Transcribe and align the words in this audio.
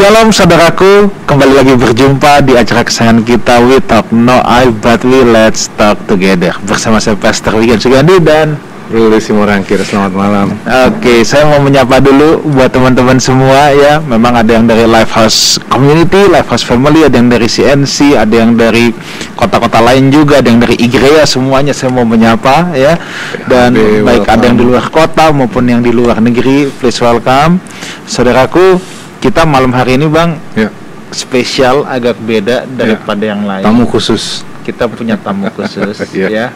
Shalom 0.00 0.32
saudaraku, 0.32 1.12
kembali 1.28 1.60
lagi 1.60 1.76
berjumpa 1.76 2.40
di 2.40 2.56
acara 2.56 2.88
kesayangan 2.88 3.20
kita 3.20 3.60
We 3.68 3.84
Talk 3.84 4.08
No 4.08 4.40
I 4.48 4.72
But 4.72 5.04
We 5.04 5.28
Let's 5.28 5.68
Talk 5.76 6.00
Together. 6.08 6.56
Bersama 6.64 6.96
saya 7.04 7.20
Pastor 7.20 7.60
Wigan 7.60 7.76
Sugandi 7.76 8.16
dan 8.16 8.56
Ruli 8.88 9.20
Simorangkir, 9.20 9.76
selamat 9.84 10.12
malam. 10.16 10.56
Oke, 10.88 11.20
saya 11.20 11.44
mau 11.52 11.60
menyapa 11.60 12.00
dulu 12.00 12.40
buat 12.48 12.72
teman-teman 12.72 13.20
semua 13.20 13.76
ya. 13.76 14.00
Memang 14.00 14.40
ada 14.40 14.48
yang 14.48 14.64
dari 14.64 14.88
Lifehouse 14.88 15.60
Community, 15.68 16.32
Lifehouse 16.32 16.64
Family, 16.64 17.04
ada 17.04 17.20
yang 17.20 17.28
dari 17.28 17.44
CNC, 17.44 18.16
ada 18.16 18.34
yang 18.40 18.56
dari 18.56 18.96
kota-kota 19.36 19.84
lain 19.84 20.08
juga, 20.08 20.40
ada 20.40 20.48
yang 20.48 20.64
dari 20.64 20.80
Igrea 20.80 21.28
Semuanya 21.28 21.76
saya 21.76 21.92
mau 21.92 22.08
menyapa 22.08 22.72
ya. 22.72 22.96
Dan 23.44 23.76
baik 23.76 24.24
ada 24.24 24.48
yang 24.48 24.56
di 24.56 24.64
luar 24.64 24.88
kota 24.88 25.28
maupun 25.28 25.68
yang 25.68 25.84
di 25.84 25.92
luar 25.92 26.24
negeri, 26.24 26.72
please 26.72 27.04
welcome 27.04 27.60
Saudaraku, 28.08 28.80
kita 29.20 29.44
malam 29.44 29.70
hari 29.70 29.94
ini 29.94 30.08
Bang 30.08 30.40
Ya, 30.56 30.68
spesial 31.10 31.84
agak 31.84 32.16
beda 32.18 32.64
daripada 32.66 33.22
yang 33.22 33.44
lain. 33.44 33.62
tamu 33.62 33.84
khusus 33.84 34.42
Kita 34.60 34.86
punya 34.86 35.16
tamu 35.16 35.48
khusus 35.50 35.96
Iya. 36.10 36.28
ya. 36.36 36.46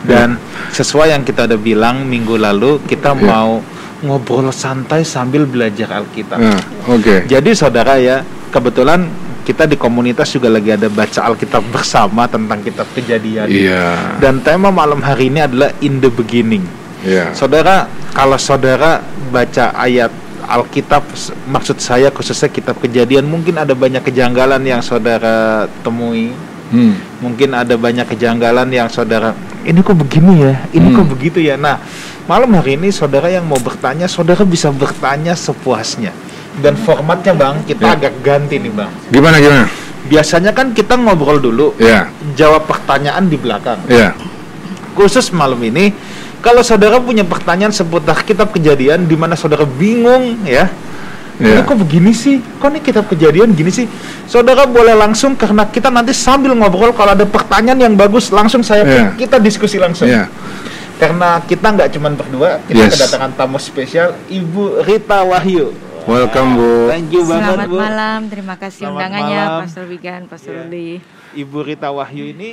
Dan 0.00 0.40
sesuai 0.70 1.12
yang 1.12 1.22
kita 1.22 1.44
udah 1.44 1.60
bilang 1.60 2.04
minggu 2.04 2.36
lalu, 2.36 2.80
kita 2.82 3.12
Iya. 3.12 3.20
mau 3.22 3.60
ngobrol 4.00 4.48
santai 4.48 5.04
sambil 5.04 5.44
belajar 5.44 5.92
Alkitab. 5.94 6.40
Nah, 6.40 6.56
oke 6.88 7.28
Jadi 7.28 7.50
saudara 7.52 8.00
ya, 8.00 8.24
kebetulan 8.48 9.04
kita 9.40 9.64
di 9.64 9.74
komunitas 9.74 10.30
juga 10.30 10.48
lagi 10.48 10.72
ada 10.72 10.88
baca 10.88 11.20
Alkitab 11.22 11.68
bersama 11.68 12.24
tentang 12.24 12.60
kitab 12.60 12.88
Kejadian. 12.90 13.44
Iya, 13.46 14.16
Dan 14.18 14.40
tema 14.40 14.68
malam 14.70 15.00
hari 15.00 15.28
ini 15.28 15.40
adalah 15.40 15.72
in 15.80 16.00
the 16.00 16.08
beginning. 16.08 16.64
iya 17.00 17.32
Saudara, 17.32 17.84
kalau 18.10 18.36
saudara 18.36 19.00
baca 19.28 19.72
ayat 19.74 20.08
Alkitab, 20.50 21.06
maksud 21.46 21.78
saya 21.78 22.10
khususnya 22.10 22.50
kitab 22.50 22.74
kejadian, 22.76 23.22
mungkin 23.22 23.54
ada 23.54 23.70
banyak 23.70 24.02
kejanggalan 24.02 24.58
yang 24.60 24.82
saudara 24.82 25.70
temui. 25.86 26.34
hmm. 26.70 27.22
Mungkin 27.22 27.54
ada 27.54 27.74
banyak 27.74 28.06
kejanggalan 28.06 28.66
yang 28.70 28.90
saudara, 28.90 29.34
ini 29.62 29.78
kok 29.78 29.94
begini 29.94 30.42
ya, 30.42 30.54
ini 30.70 30.90
kok 30.90 31.06
Hmm. 31.06 31.12
begitu 31.14 31.38
ya. 31.38 31.54
Nah, 31.54 31.78
malam 32.26 32.50
hari 32.54 32.74
ini 32.74 32.90
saudara 32.90 33.26
yang 33.26 33.46
mau 33.46 33.58
bertanya, 33.58 34.06
saudara 34.06 34.42
bisa 34.42 34.70
bertanya 34.70 35.34
sepuasnya. 35.34 36.10
Dan 36.58 36.74
formatnya 36.74 37.30
bang, 37.30 37.62
kita 37.62 37.86
Ya. 37.86 37.94
agak 37.94 38.14
ganti 38.22 38.58
nih 38.58 38.70
bang. 38.70 38.90
Gimana, 39.08 39.38
gimana? 39.38 39.66
Biasanya 40.06 40.50
kan 40.50 40.74
kita 40.74 40.98
ngobrol 40.98 41.38
dulu, 41.38 41.74
Ya, 41.78 42.10
jawab 42.34 42.66
pertanyaan 42.66 43.30
di 43.30 43.38
belakang. 43.38 43.78
ya, 43.86 44.14
khusus 44.94 45.30
malam 45.30 45.62
ini 45.62 45.94
kalau 46.40 46.60
saudara 46.60 46.96
punya 46.98 47.22
pertanyaan 47.22 47.70
seputar 47.70 48.20
kitab 48.20 48.50
kejadian 48.50 49.04
di 49.04 49.14
mana 49.14 49.32
saudara 49.34 49.64
bingung 49.64 50.40
ya 50.42 50.68
ya 51.36 51.56
ini 51.56 51.62
kok 51.62 51.78
begini 51.78 52.12
sih 52.12 52.36
kok 52.36 52.68
ini 52.68 52.80
kitab 52.80 53.04
kejadian 53.06 53.52
gini 53.52 53.68
sih 53.68 53.88
saudara 54.24 54.64
boleh 54.64 54.92
langsung 54.92 55.32
karena 55.32 55.64
kita 55.64 55.88
nanti 55.88 56.12
sambil 56.12 56.52
ngobrol 56.52 56.92
kalau 56.92 57.12
ada 57.12 57.24
pertanyaan 57.24 57.80
yang 57.80 57.94
bagus 57.94 58.28
langsung 58.28 58.60
saya 58.60 58.84
Iya. 58.84 59.06
kita 59.16 59.36
diskusi 59.36 59.76
langsung 59.76 60.04
ya 60.04 60.28
karena 60.96 61.40
kita 61.40 61.64
nggak 61.66 61.88
cuma 61.90 62.12
berdua 62.12 62.60
kita 62.64 62.84
Yes. 62.84 62.92
kedatangan 62.92 63.32
tamu 63.34 63.56
spesial 63.56 64.12
Ibu 64.26 64.84
Rita 64.84 65.24
Wahyu 65.24 65.72
Welcome, 66.00 66.56
Bu. 66.56 66.68
thank 66.88 67.08
you 67.08 67.22
banget 67.22 67.56
Selamat 67.56 67.68
Bu 67.68 67.76
malam, 67.78 68.20
terima 68.28 68.54
kasih 68.56 68.78
Selamat 68.82 68.96
undangannya 68.96 69.36
malam. 69.38 69.60
Pastor 69.64 69.84
Wigan, 69.86 70.22
Pastor. 70.26 70.52
Ruli. 70.58 70.90
Ibu 71.32 71.58
Rita 71.62 71.88
Wahyu 71.88 72.24
ini 72.26 72.50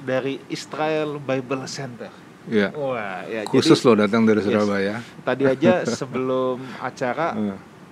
dari 0.00 0.38
Israel 0.48 1.18
Bible 1.18 1.66
Center 1.66 2.10
ya 2.46 2.68
wah 2.72 3.22
ya 3.24 3.42
Khusus 3.44 3.76
jadi- 3.76 3.86
loh 3.86 3.94
datang 3.98 4.22
dari 4.22 4.38
Yes. 4.38 4.46
Surabaya 4.46 4.94
Tadi 5.22 5.42
aja 5.52 5.72
sebelum 5.82 6.62
acara 6.78 7.34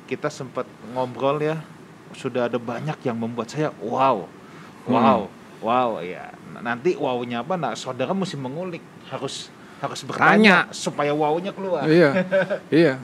kita 0.04 0.28
sempat 0.28 0.65
ngobrol 0.92 1.41
ya, 1.41 1.65
sudah 2.12 2.47
ada 2.47 2.60
banyak 2.60 3.00
yang 3.03 3.16
membuat 3.16 3.48
saya 3.48 3.72
wow, 3.81 4.28
wow, 4.84 5.26
wow 5.59 5.91
ya. 5.98 6.28
Nanti 6.60 6.92
wownya 6.94 7.41
apa? 7.41 7.56
Nah, 7.56 7.72
saudara 7.72 8.12
mesti 8.12 8.37
mengulik, 8.37 8.84
harus 9.09 9.48
harus 9.81 10.04
bertanya 10.04 10.69
supaya 10.71 11.10
wownya 11.10 11.50
keluar. 11.50 11.88
Iya, 11.88 12.10
iya 12.71 12.94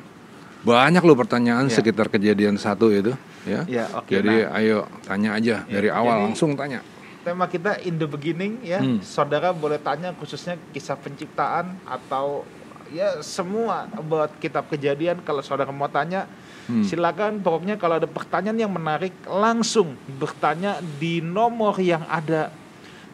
Banyak 0.60 1.00
loh 1.00 1.16
pertanyaan 1.16 1.66
Ya. 1.66 1.80
sekitar 1.80 2.12
kejadian 2.12 2.60
satu 2.60 2.92
itu 2.92 3.16
ya 3.42 3.64
Ya, 3.64 3.88
oke. 3.96 4.12
Jadi 4.12 4.44
nah, 4.44 4.60
ayo 4.60 4.78
tanya 5.02 5.30
aja 5.34 5.64
Ya, 5.64 5.72
dari 5.72 5.88
awal 5.88 6.14
jadi- 6.14 6.24
langsung 6.28 6.52
tanya 6.52 6.84
tema 7.22 7.44
kita 7.46 7.80
in 7.84 8.00
the 8.00 8.08
beginning 8.08 8.60
ya. 8.64 8.80
Hmm. 8.80 9.00
Saudara 9.04 9.52
boleh 9.52 9.80
tanya 9.80 10.12
khususnya 10.16 10.56
kisah 10.72 10.96
penciptaan 10.96 11.76
atau 11.84 12.44
ya 12.90 13.22
semua 13.22 13.86
buat 14.02 14.34
kitab 14.42 14.66
kejadian 14.66 15.22
kalau 15.22 15.44
saudara 15.44 15.70
mau 15.70 15.86
tanya 15.86 16.26
Hmm. 16.70 16.86
Silakan 16.86 17.42
pokoknya 17.42 17.74
kalau 17.82 17.98
ada 17.98 18.06
pertanyaan 18.06 18.54
yang 18.54 18.70
menarik 18.70 19.10
langsung 19.26 19.98
bertanya 20.06 20.78
di 21.02 21.18
nomor 21.18 21.74
yang 21.82 22.06
ada 22.06 22.54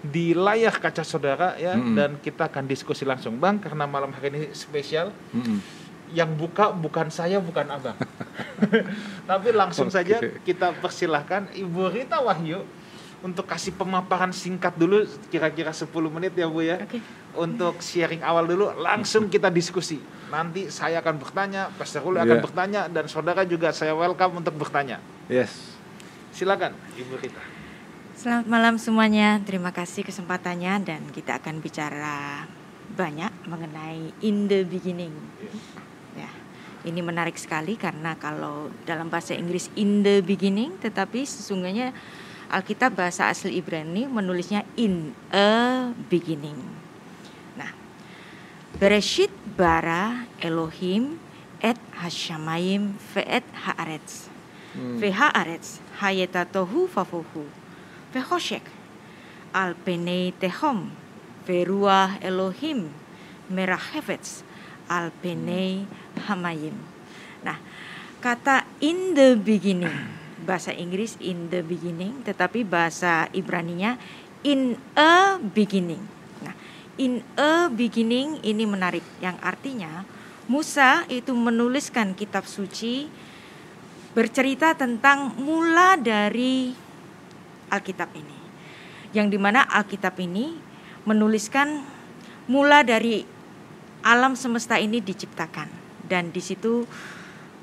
di 0.05 0.37
layar 0.37 0.77
kaca 0.77 1.00
saudara 1.00 1.56
ya 1.56 1.72
Mm-mm. 1.72 1.97
dan 1.97 2.11
kita 2.21 2.53
akan 2.53 2.69
diskusi 2.69 3.09
langsung 3.09 3.41
Bang 3.41 3.56
karena 3.56 3.89
malam 3.89 4.12
hari 4.12 4.28
ini 4.28 4.41
spesial 4.53 5.09
Mm-mm. 5.33 5.59
yang 6.12 6.37
buka 6.37 6.69
bukan 6.69 7.09
saya 7.09 7.41
bukan 7.41 7.65
Abang. 7.72 7.97
Tapi 9.31 9.49
langsung 9.56 9.89
Oke. 9.89 9.97
saja 10.05 10.21
kita 10.45 10.77
persilahkan 10.77 11.49
Ibu 11.56 11.97
Rita 11.97 12.21
Wahyu 12.21 12.61
untuk 13.26 13.42
kasih 13.50 13.75
pemaparan 13.75 14.31
singkat 14.31 14.78
dulu 14.78 15.03
kira-kira 15.26 15.75
10 15.75 15.91
menit 16.06 16.31
ya 16.38 16.47
Bu 16.47 16.62
ya 16.62 16.78
Oke. 16.78 17.03
untuk 17.34 17.82
sharing 17.82 18.22
awal 18.22 18.47
dulu 18.47 18.70
langsung 18.78 19.26
kita 19.26 19.50
diskusi. 19.50 19.98
Nanti 20.31 20.70
saya 20.70 21.03
akan 21.03 21.19
bertanya, 21.19 21.70
Pastor 21.75 22.06
Ruli 22.06 22.22
akan 22.22 22.38
Iya. 22.38 22.44
bertanya 22.47 22.81
dan 22.86 23.10
saudara 23.10 23.42
juga 23.42 23.75
saya 23.75 23.98
welcome 23.98 24.38
untuk 24.38 24.54
bertanya. 24.54 25.03
Yes 25.26 25.75
Silakan 26.31 26.76
Ibu 26.94 27.19
Rita. 27.19 27.42
Selamat 28.16 28.47
malam 28.48 28.75
semuanya, 28.81 29.41
terima 29.44 29.72
kasih 29.72 30.04
kesempatannya 30.04 30.84
dan 30.84 31.03
kita 31.12 31.36
akan 31.36 31.60
bicara 31.60 32.48
banyak 32.97 33.28
mengenai 33.44 34.12
in 34.25 34.48
the 34.48 34.65
beginning. 34.65 35.12
Ya, 36.16 36.28
ini 36.84 37.04
menarik 37.04 37.36
sekali 37.36 37.76
karena 37.76 38.16
kalau 38.16 38.72
dalam 38.88 39.12
bahasa 39.12 39.36
Inggris 39.36 39.69
in 39.76 40.00
the 40.00 40.25
beginning, 40.25 40.76
tetapi 40.81 41.28
sesungguhnya 41.28 41.92
Alkitab 42.47 42.95
bahasa 42.95 43.27
asli 43.27 43.59
Ibrani 43.59 44.07
menulisnya 44.07 44.62
in 44.79 45.11
a 45.34 45.91
beginning. 46.07 46.62
Nah, 47.59 47.75
Bereshit 48.79 49.34
bara 49.59 50.31
Elohim 50.39 51.19
et 51.59 51.79
hashamayim 51.99 52.95
ve'et 53.15 53.43
haaretz. 53.67 54.31
Hmm. 54.79 55.03
Vehaaretz 55.03 55.83
hayetatohu 55.99 56.87
fafuhu. 56.87 57.51
Vehoshek 58.15 58.63
al 59.51 59.75
penei 59.75 60.31
tehom. 60.37 60.95
Veruah 61.47 62.19
Elohim 62.23 62.91
merahefetz 63.51 64.47
al 64.87 65.11
penei 65.19 65.83
hamayim. 66.31 66.78
Nah, 67.43 67.59
kata 68.23 68.67
in 68.78 69.15
the 69.19 69.34
beginning 69.34 70.16
bahasa 70.47 70.71
Inggris 70.71 71.19
in 71.19 71.51
the 71.51 71.66
beginning, 71.66 72.22
tetapi 72.22 72.63
bahasa 72.63 73.27
Ibraninya 73.34 73.98
in 74.47 74.78
a 74.95 75.43
beginning. 75.43 76.07
Nah, 76.41 76.54
in 76.95 77.27
a 77.34 77.66
beginning 77.66 78.39
ini 78.47 78.63
menarik, 78.63 79.03
yang 79.19 79.34
artinya 79.43 80.07
Musa 80.47 81.03
itu 81.10 81.34
menuliskan 81.34 82.15
kitab 82.15 82.47
suci 82.47 83.10
bercerita 84.15 84.78
tentang 84.78 85.34
mula 85.37 85.98
dari 85.98 86.71
Alkitab 87.66 88.15
ini. 88.15 88.39
Yang 89.10 89.34
di 89.34 89.39
mana 89.42 89.66
Alkitab 89.66 90.15
ini 90.22 90.54
menuliskan 91.03 91.83
mula 92.47 92.87
dari 92.87 93.27
alam 94.07 94.39
semesta 94.39 94.78
ini 94.78 95.03
diciptakan. 95.03 95.66
Dan 96.07 96.31
di 96.31 96.39
situ 96.39 96.87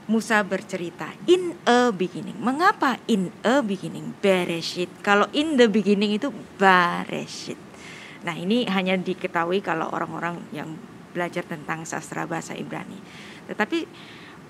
Musa 0.04 0.44
bercerita 0.44 1.08
in 1.26 1.56
a 1.64 1.90
beginning. 1.96 2.36
Mengapa 2.44 3.00
in 3.08 3.32
a 3.48 3.64
beginning? 3.64 4.12
Bereshit. 4.20 4.92
Kalau 5.00 5.32
in 5.32 5.56
the 5.56 5.72
beginning 5.72 6.12
itu 6.12 6.32
Bereshit. 6.60 7.60
Nah 8.24 8.36
ini 8.36 8.68
hanya 8.68 8.96
diketahui 9.00 9.60
kalau 9.64 9.88
orang-orang 9.92 10.44
yang 10.52 10.76
belajar 11.12 11.46
tentang 11.48 11.88
sastra 11.88 12.28
bahasa 12.28 12.56
Ibrani. 12.56 12.98
Tetapi 13.48 13.86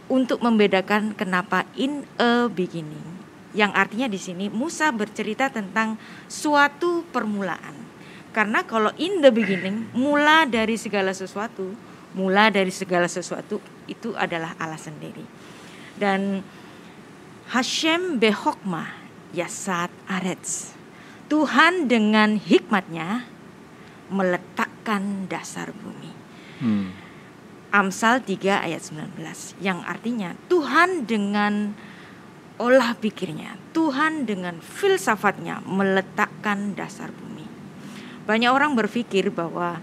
untuk 0.10 0.42
membedakan 0.42 1.18
kenapa 1.18 1.66
in 1.78 2.06
a 2.18 2.48
beginning, 2.50 3.22
yang 3.54 3.74
artinya 3.74 4.10
di 4.10 4.18
sini 4.18 4.50
Musa 4.50 4.90
bercerita 4.90 5.50
tentang 5.54 5.98
suatu 6.26 7.06
permulaan. 7.14 7.86
Karena 8.34 8.66
kalau 8.66 8.90
in 8.98 9.22
the 9.22 9.30
beginning, 9.30 9.94
mula 9.94 10.50
dari 10.50 10.74
segala 10.74 11.14
sesuatu, 11.14 11.70
mula 12.18 12.50
dari 12.50 12.74
segala 12.74 13.06
sesuatu 13.06 13.62
itu 13.86 14.18
adalah 14.18 14.58
Allah 14.58 14.82
sendiri. 14.82 15.22
Dan 16.00 16.42
Hashem 17.54 18.18
behokmah 18.18 18.90
yasat 19.34 19.94
aretz. 20.10 20.74
Tuhan 21.28 21.90
dengan 21.90 22.38
hikmatnya 22.38 23.26
meletakkan 24.14 25.26
dasar 25.26 25.74
bumi. 25.74 26.12
Hmm. 26.62 26.90
Amsal 27.74 28.22
3 28.22 28.70
ayat 28.70 28.86
19 28.86 29.18
yang 29.58 29.82
artinya 29.82 30.38
Tuhan 30.46 31.10
dengan 31.10 31.74
olah 32.62 32.94
pikirnya, 32.94 33.58
Tuhan 33.74 34.30
dengan 34.30 34.62
filsafatnya 34.62 35.66
meletakkan 35.66 36.78
dasar 36.78 37.10
bumi. 37.10 37.42
Banyak 38.30 38.52
orang 38.54 38.78
berpikir 38.78 39.34
bahwa 39.34 39.82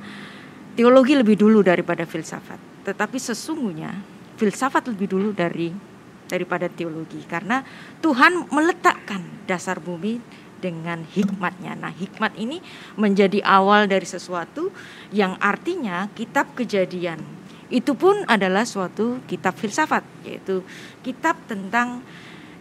teologi 0.78 1.18
lebih 1.18 1.34
dulu 1.34 1.66
daripada 1.66 2.06
filsafat, 2.06 2.62
tetapi 2.86 3.18
sesungguhnya 3.18 3.90
filsafat 4.38 4.86
lebih 4.86 5.10
dulu 5.10 5.34
dari 5.34 5.89
daripada 6.31 6.71
teologi 6.71 7.27
karena 7.27 7.67
Tuhan 7.99 8.47
meletakkan 8.55 9.27
dasar 9.50 9.82
bumi 9.82 10.23
dengan 10.62 11.03
hikmatnya. 11.03 11.75
Nah, 11.75 11.91
hikmat 11.91 12.38
ini 12.38 12.62
menjadi 12.94 13.43
awal 13.43 13.91
dari 13.91 14.06
sesuatu 14.06 14.71
yang 15.11 15.35
artinya 15.43 16.06
kitab 16.15 16.55
kejadian 16.55 17.41
itu 17.71 17.94
pun 17.94 18.27
adalah 18.27 18.67
suatu 18.67 19.23
kitab 19.31 19.55
filsafat 19.55 20.03
yaitu 20.27 20.67
kitab 21.06 21.38
tentang 21.47 22.03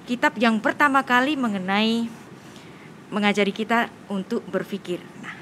kitab 0.05 0.37
yang 0.37 0.61
pertama 0.61 1.01
kali 1.01 1.33
mengenai 1.33 2.05
mengajari 3.09 3.49
kita 3.49 3.89
untuk 4.05 4.45
berpikir. 4.45 5.01
Nah, 5.25 5.33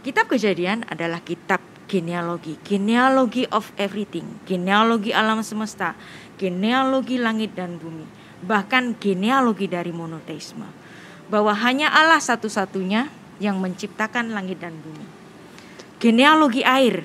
kitab 0.00 0.24
Kejadian 0.24 0.88
adalah 0.88 1.20
kitab 1.20 1.60
genealogi, 1.90 2.54
genealogi 2.62 3.50
of 3.50 3.74
everything, 3.74 4.38
genealogi 4.46 5.10
alam 5.10 5.42
semesta, 5.42 5.98
genealogi 6.38 7.18
langit 7.18 7.58
dan 7.58 7.82
bumi, 7.82 8.06
bahkan 8.46 8.94
genealogi 8.94 9.66
dari 9.66 9.90
monoteisme. 9.90 10.70
Bahwa 11.26 11.50
hanya 11.58 11.90
Allah 11.90 12.22
satu-satunya 12.22 13.10
yang 13.42 13.58
menciptakan 13.58 14.30
langit 14.30 14.62
dan 14.62 14.78
bumi. 14.78 15.06
Genealogi 15.98 16.62
air 16.62 17.02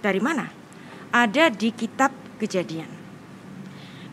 dari 0.00 0.20
mana? 0.24 0.58
ada 1.12 1.48
di 1.48 1.72
kitab 1.72 2.12
kejadian. 2.36 2.88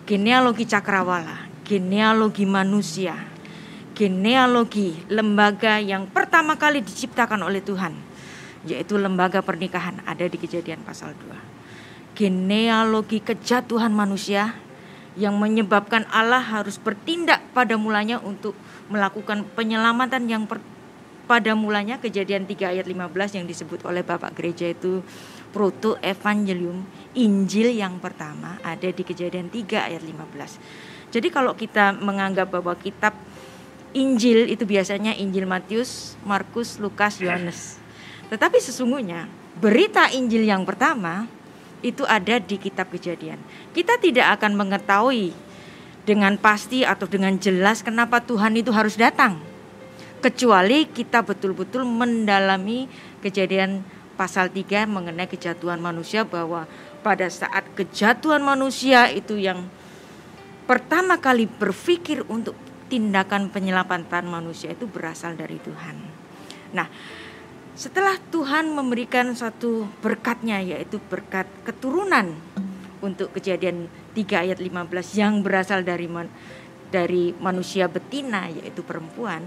Genealogi 0.06 0.69
cakrawala, 0.69 1.50
genealogi 1.65 2.45
manusia, 2.45 3.18
genealogi 3.98 4.95
lembaga 5.09 5.81
yang 5.81 6.06
pertama 6.07 6.56
kali 6.56 6.86
diciptakan 6.86 7.41
oleh 7.41 7.59
Tuhan, 7.59 7.94
yaitu 8.65 8.97
lembaga 8.97 9.39
pernikahan 9.45 10.01
ada 10.03 10.25
di 10.25 10.38
kejadian 10.38 10.81
pasal 10.81 11.13
2. 11.13 12.17
Genealogi 12.17 13.21
kejatuhan 13.21 13.94
manusia 13.94 14.57
yang 15.15 15.39
menyebabkan 15.39 16.03
Allah 16.12 16.44
harus 16.44 16.75
bertindak 16.75 17.39
pada 17.56 17.79
mulanya 17.79 18.19
untuk 18.19 18.57
melakukan 18.91 19.47
penyelamatan 19.56 20.27
yang 20.27 20.44
per, 20.44 20.59
pada 21.25 21.56
mulanya 21.56 21.97
kejadian 21.97 22.44
3 22.45 22.75
ayat 22.75 22.85
15 22.85 23.38
yang 23.41 23.45
disebut 23.47 23.81
oleh 23.88 24.03
Bapak 24.03 24.35
Gereja 24.35 24.69
itu 24.69 25.01
proto 25.56 25.95
evangelium 26.03 26.83
Injil 27.15 27.71
yang 27.71 27.97
pertama 28.03 28.59
ada 28.59 28.91
di 28.91 29.03
kejadian 29.07 29.47
3 29.47 29.88
ayat 29.88 30.03
15. 30.03 31.15
Jadi 31.15 31.27
kalau 31.31 31.56
kita 31.56 31.95
menganggap 31.95 32.51
bahwa 32.51 32.75
kitab 32.75 33.15
Injil 33.95 34.51
itu 34.51 34.67
biasanya 34.67 35.15
Injil 35.15 35.47
Matius, 35.47 36.19
Markus, 36.27 36.83
Lukas, 36.83 37.23
Yohanes. 37.23 37.79
Tetapi 38.36 38.60
sesungguhnya 38.60 39.32
berita 39.64 40.12
Injil 40.12 40.44
yang 40.44 40.68
pertama 40.68 41.24
itu 41.80 42.04
ada 42.04 42.36
di 42.36 42.60
kitab 42.60 42.92
Kejadian. 42.92 43.40
Kita 43.72 43.96
tidak 43.96 44.36
akan 44.36 44.60
mengetahui 44.60 45.32
dengan 46.04 46.36
pasti 46.36 46.84
atau 46.84 47.08
dengan 47.08 47.40
jelas 47.40 47.80
kenapa 47.80 48.20
Tuhan 48.20 48.60
itu 48.60 48.76
harus 48.76 49.00
datang. 49.00 49.40
Kecuali 50.20 50.84
kita 50.92 51.24
betul-betul 51.24 51.88
mendalami 51.88 52.92
kejadian 53.24 53.88
pasal 54.20 54.52
3 54.52 54.84
mengenai 54.84 55.32
kejatuhan 55.32 55.80
manusia 55.80 56.28
bahwa 56.28 56.68
pada 57.00 57.32
saat 57.32 57.64
kejatuhan 57.72 58.44
manusia 58.44 59.08
itu 59.16 59.40
yang 59.40 59.64
pertama 60.68 61.24
kali 61.24 61.48
berpikir 61.48 62.28
untuk 62.28 62.60
tindakan 62.92 63.48
penyelamatan 63.48 64.28
manusia 64.28 64.76
itu 64.76 64.90
berasal 64.92 65.40
dari 65.40 65.56
Tuhan. 65.64 66.26
Nah, 66.76 66.92
setelah 67.75 68.16
Tuhan 68.31 68.72
memberikan 68.72 69.36
satu 69.36 69.83
berkatnya 70.00 70.63
yaitu 70.63 70.98
berkat 71.12 71.44
keturunan 71.68 72.31
untuk 73.04 73.36
kejadian 73.36 73.92
3 74.16 74.48
ayat 74.48 74.60
15 74.63 75.19
yang 75.19 75.44
berasal 75.44 75.83
dari 75.83 76.07
man, 76.07 76.31
dari 76.88 77.36
manusia 77.36 77.92
betina 77.92 78.48
yaitu 78.48 78.80
perempuan. 78.80 79.44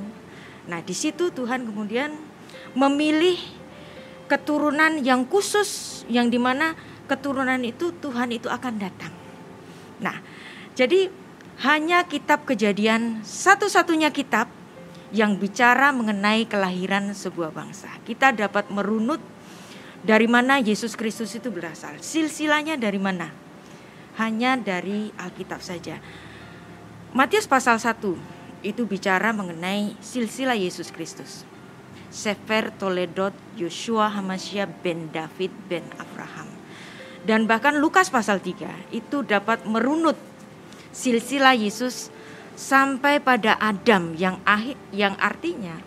Nah, 0.69 0.85
di 0.85 0.93
situ 0.93 1.33
Tuhan 1.33 1.65
kemudian 1.65 2.13
memilih 2.77 3.41
keturunan 4.29 5.01
yang 5.01 5.25
khusus 5.25 6.05
yang 6.13 6.29
di 6.29 6.37
mana 6.37 6.77
keturunan 7.09 7.65
itu 7.65 7.97
Tuhan 7.97 8.29
itu 8.37 8.53
akan 8.53 8.75
datang. 8.77 9.11
Nah, 10.05 10.21
jadi 10.77 11.09
hanya 11.65 12.05
kitab 12.05 12.45
kejadian 12.45 13.25
satu-satunya 13.25 14.13
kitab 14.13 14.53
yang 15.15 15.41
bicara 15.41 15.89
mengenai 15.95 16.45
kelahiran 16.45 17.17
sebuah 17.17 17.53
bangsa. 17.53 17.89
Kita 18.05 18.33
dapat 18.33 18.69
merunut 18.69 19.21
dari 20.05 20.29
mana 20.29 20.61
Yesus 20.61 20.95
Kristus 20.95 21.33
itu 21.35 21.49
berasal. 21.49 21.97
Silsilanya 22.05 22.77
dari 22.77 23.01
mana? 23.01 23.33
Hanya 24.21 24.59
dari 24.59 25.09
Alkitab 25.17 25.65
saja. 25.65 26.03
Matius 27.17 27.49
pasal 27.49 27.81
1 27.81 28.05
itu 28.67 28.83
bicara 28.85 29.33
mengenai 29.33 29.97
silsilah 30.03 30.59
Yesus 30.59 30.93
Kristus. 30.93 31.47
Sefer 32.09 32.73
Toledot 32.77 33.37
Yosua 33.57 34.13
Hamasya 34.13 34.69
ben 34.69 35.09
David 35.13 35.53
ben 35.69 35.85
Abraham. 35.97 36.49
Dan 37.25 37.45
bahkan 37.45 37.77
Lukas 37.81 38.09
pasal 38.09 38.41
3 38.41 38.93
itu 38.93 39.25
dapat 39.25 39.65
merunut 39.65 40.17
silsilah 40.93 41.55
Yesus 41.57 42.11
sampai 42.59 43.23
pada 43.23 43.55
Adam 43.63 44.19
yang 44.19 44.43
akhir 44.43 44.75
yang 44.91 45.15
artinya 45.23 45.79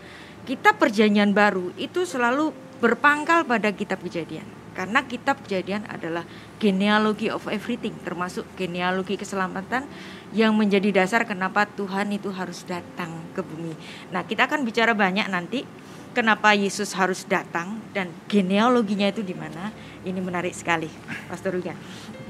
kitab 0.48 0.80
perjanjian 0.80 1.36
baru 1.36 1.76
itu 1.76 2.08
selalu 2.08 2.56
berpangkal 2.80 3.44
pada 3.44 3.76
kitab 3.76 4.00
kejadian 4.00 4.48
karena 4.72 5.04
kitab 5.04 5.44
kejadian 5.44 5.84
adalah 5.92 6.24
genealogi 6.64 7.28
of 7.28 7.44
everything 7.52 7.92
termasuk 8.08 8.48
genealogi 8.56 9.20
keselamatan 9.20 9.84
yang 10.32 10.56
menjadi 10.56 11.04
dasar 11.04 11.28
kenapa 11.28 11.68
Tuhan 11.68 12.08
itu 12.16 12.32
harus 12.32 12.64
datang 12.64 13.20
ke 13.36 13.44
bumi. 13.44 13.76
Nah, 14.16 14.24
kita 14.24 14.48
akan 14.48 14.64
bicara 14.64 14.96
banyak 14.96 15.28
nanti 15.28 15.68
kenapa 16.16 16.56
Yesus 16.56 16.96
harus 16.96 17.28
datang 17.28 17.84
dan 17.92 18.12
genealoginya 18.32 19.12
itu 19.12 19.24
di 19.24 19.36
mana? 19.36 19.76
Ini 20.08 20.20
menarik 20.24 20.56
sekali, 20.56 20.88
Pastor 21.28 21.52
Rugan. 21.52 21.76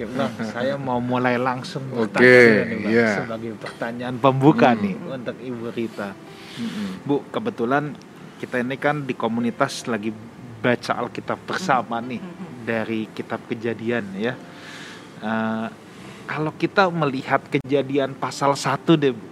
Oke, 0.01 0.17
nah, 0.17 0.29
saya 0.41 0.75
mau 0.81 0.97
mulai 0.97 1.37
langsung 1.37 1.85
bertanya 1.93 2.65
nih, 2.65 2.77
Bang, 2.81 2.89
iya. 2.89 3.09
sebagai 3.21 3.51
pertanyaan 3.53 4.15
pembuka 4.17 4.73
Hmm. 4.73 4.81
nih 4.81 4.95
untuk 4.97 5.35
Ibu 5.37 5.65
Rita. 5.69 6.09
Bu, 7.05 7.21
kebetulan 7.29 7.93
kita 8.37 8.59
ini 8.59 8.75
kan 8.75 9.05
di 9.05 9.13
komunitas 9.13 9.85
lagi 9.85 10.09
baca 10.57 11.05
Alkitab 11.05 11.37
bersama 11.45 12.01
nih 12.01 12.21
dari 12.65 13.05
kitab 13.13 13.45
Kejadian 13.45 14.05
ya. 14.17 14.33
Eh, 15.21 15.67
kalau 16.25 16.49
kita 16.57 16.89
melihat 16.89 17.41
Kejadian 17.45 18.17
pasal 18.17 18.57
1 18.57 18.97
deh, 18.97 19.13
Bu. 19.13 19.27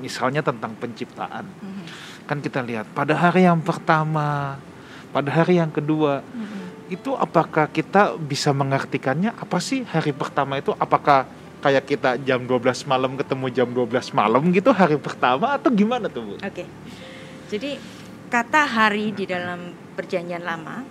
Misalnya 0.00 0.40
tentang 0.40 0.72
penciptaan. 0.72 1.44
Kan 2.24 2.40
kita 2.40 2.64
lihat 2.64 2.88
pada 2.92 3.12
hari 3.12 3.44
yang 3.44 3.60
pertama, 3.60 4.56
pada 5.10 5.28
hari 5.28 5.60
yang 5.60 5.68
kedua, 5.68 6.20
itu 6.88 7.12
apakah 7.12 7.68
kita 7.68 8.16
bisa 8.16 8.50
mengartikannya 8.56 9.36
apa 9.36 9.60
sih 9.60 9.84
hari 9.84 10.16
pertama 10.16 10.56
itu 10.56 10.72
apakah 10.76 11.28
kayak 11.60 11.84
kita 11.84 12.10
jam 12.22 12.42
12 12.46 12.88
malam 12.88 13.18
ketemu 13.18 13.46
jam 13.52 13.68
12 13.68 14.16
malam 14.16 14.42
gitu 14.54 14.70
hari 14.72 14.96
pertama 14.96 15.58
atau 15.58 15.68
gimana 15.68 16.08
tuh 16.08 16.22
Bu? 16.22 16.34
Oke. 16.40 16.64
Jadi 17.48 17.76
kata 18.28 18.62
hari 18.68 19.12
di 19.12 19.24
dalam 19.24 19.72
perjanjian 19.96 20.44
lama 20.44 20.84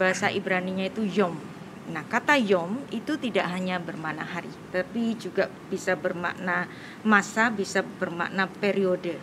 bahasa 0.00 0.32
Ibraninya 0.32 0.84
itu 0.88 1.06
yom. 1.06 1.36
Nah, 1.84 2.00
kata 2.08 2.40
yom 2.40 2.80
itu 2.88 3.20
tidak 3.20 3.44
hanya 3.52 3.76
bermakna 3.76 4.24
hari, 4.24 4.48
tapi 4.72 5.12
juga 5.20 5.52
bisa 5.68 5.92
bermakna 5.92 6.64
masa, 7.04 7.52
bisa 7.52 7.84
bermakna 7.84 8.48
periode. 8.48 9.20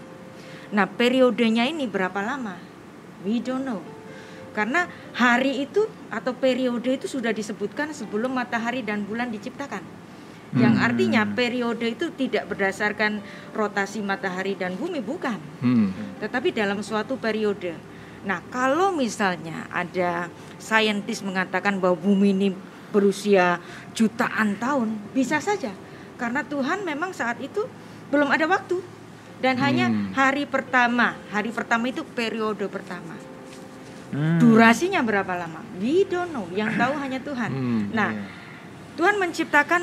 Nah, 0.70 0.86
periodenya 0.86 1.66
ini 1.66 1.90
berapa 1.90 2.22
lama? 2.22 2.62
We 3.26 3.42
don't 3.42 3.66
know. 3.66 3.82
Karena 4.52 4.88
hari 5.16 5.64
itu 5.64 5.88
atau 6.12 6.36
periode 6.36 6.92
itu 6.92 7.08
sudah 7.08 7.32
disebutkan 7.32 7.96
sebelum 7.96 8.36
matahari 8.36 8.84
dan 8.84 9.08
bulan 9.08 9.32
diciptakan. 9.32 9.80
Yang 10.52 10.76
Hmm. 10.76 10.86
artinya 10.92 11.22
periode 11.24 11.88
itu 11.88 12.12
tidak 12.12 12.52
berdasarkan 12.52 13.24
rotasi 13.56 14.04
matahari 14.04 14.60
dan 14.60 14.76
bumi 14.76 15.00
bukan, 15.00 15.40
Hmm. 15.64 15.96
tetapi 16.20 16.52
dalam 16.52 16.84
suatu 16.84 17.16
periode. 17.16 17.80
Nah, 18.28 18.44
kalau 18.52 18.92
misalnya 18.92 19.72
ada 19.72 20.28
saintis 20.60 21.24
mengatakan 21.24 21.80
bahwa 21.80 21.96
bumi 21.96 22.36
ini 22.36 22.50
berusia 22.92 23.64
jutaan 23.96 24.60
tahun, 24.60 25.00
bisa 25.16 25.40
saja. 25.40 25.72
Karena 26.20 26.44
Tuhan 26.44 26.84
memang 26.84 27.16
saat 27.16 27.40
itu 27.40 27.64
belum 28.12 28.28
ada 28.28 28.44
waktu 28.46 28.84
dan 29.40 29.56
hanya 29.56 29.88
Hmm. 29.88 30.12
hari 30.12 30.44
pertama. 30.44 31.16
Hari 31.32 31.56
pertama 31.56 31.88
itu 31.88 32.04
periode 32.04 32.68
pertama. 32.68 33.31
Hmm. 34.12 34.38
Durasinya 34.44 35.00
berapa 35.02 35.34
lama? 35.40 35.64
We 35.80 36.04
don't 36.04 36.36
know. 36.36 36.46
Yang 36.52 36.76
tahu 36.76 36.94
hanya 37.00 37.20
Tuhan. 37.24 37.52
Hmm. 37.52 37.84
Nah, 37.96 38.12
Iya. 38.12 38.24
Tuhan 39.00 39.16
menciptakan 39.18 39.82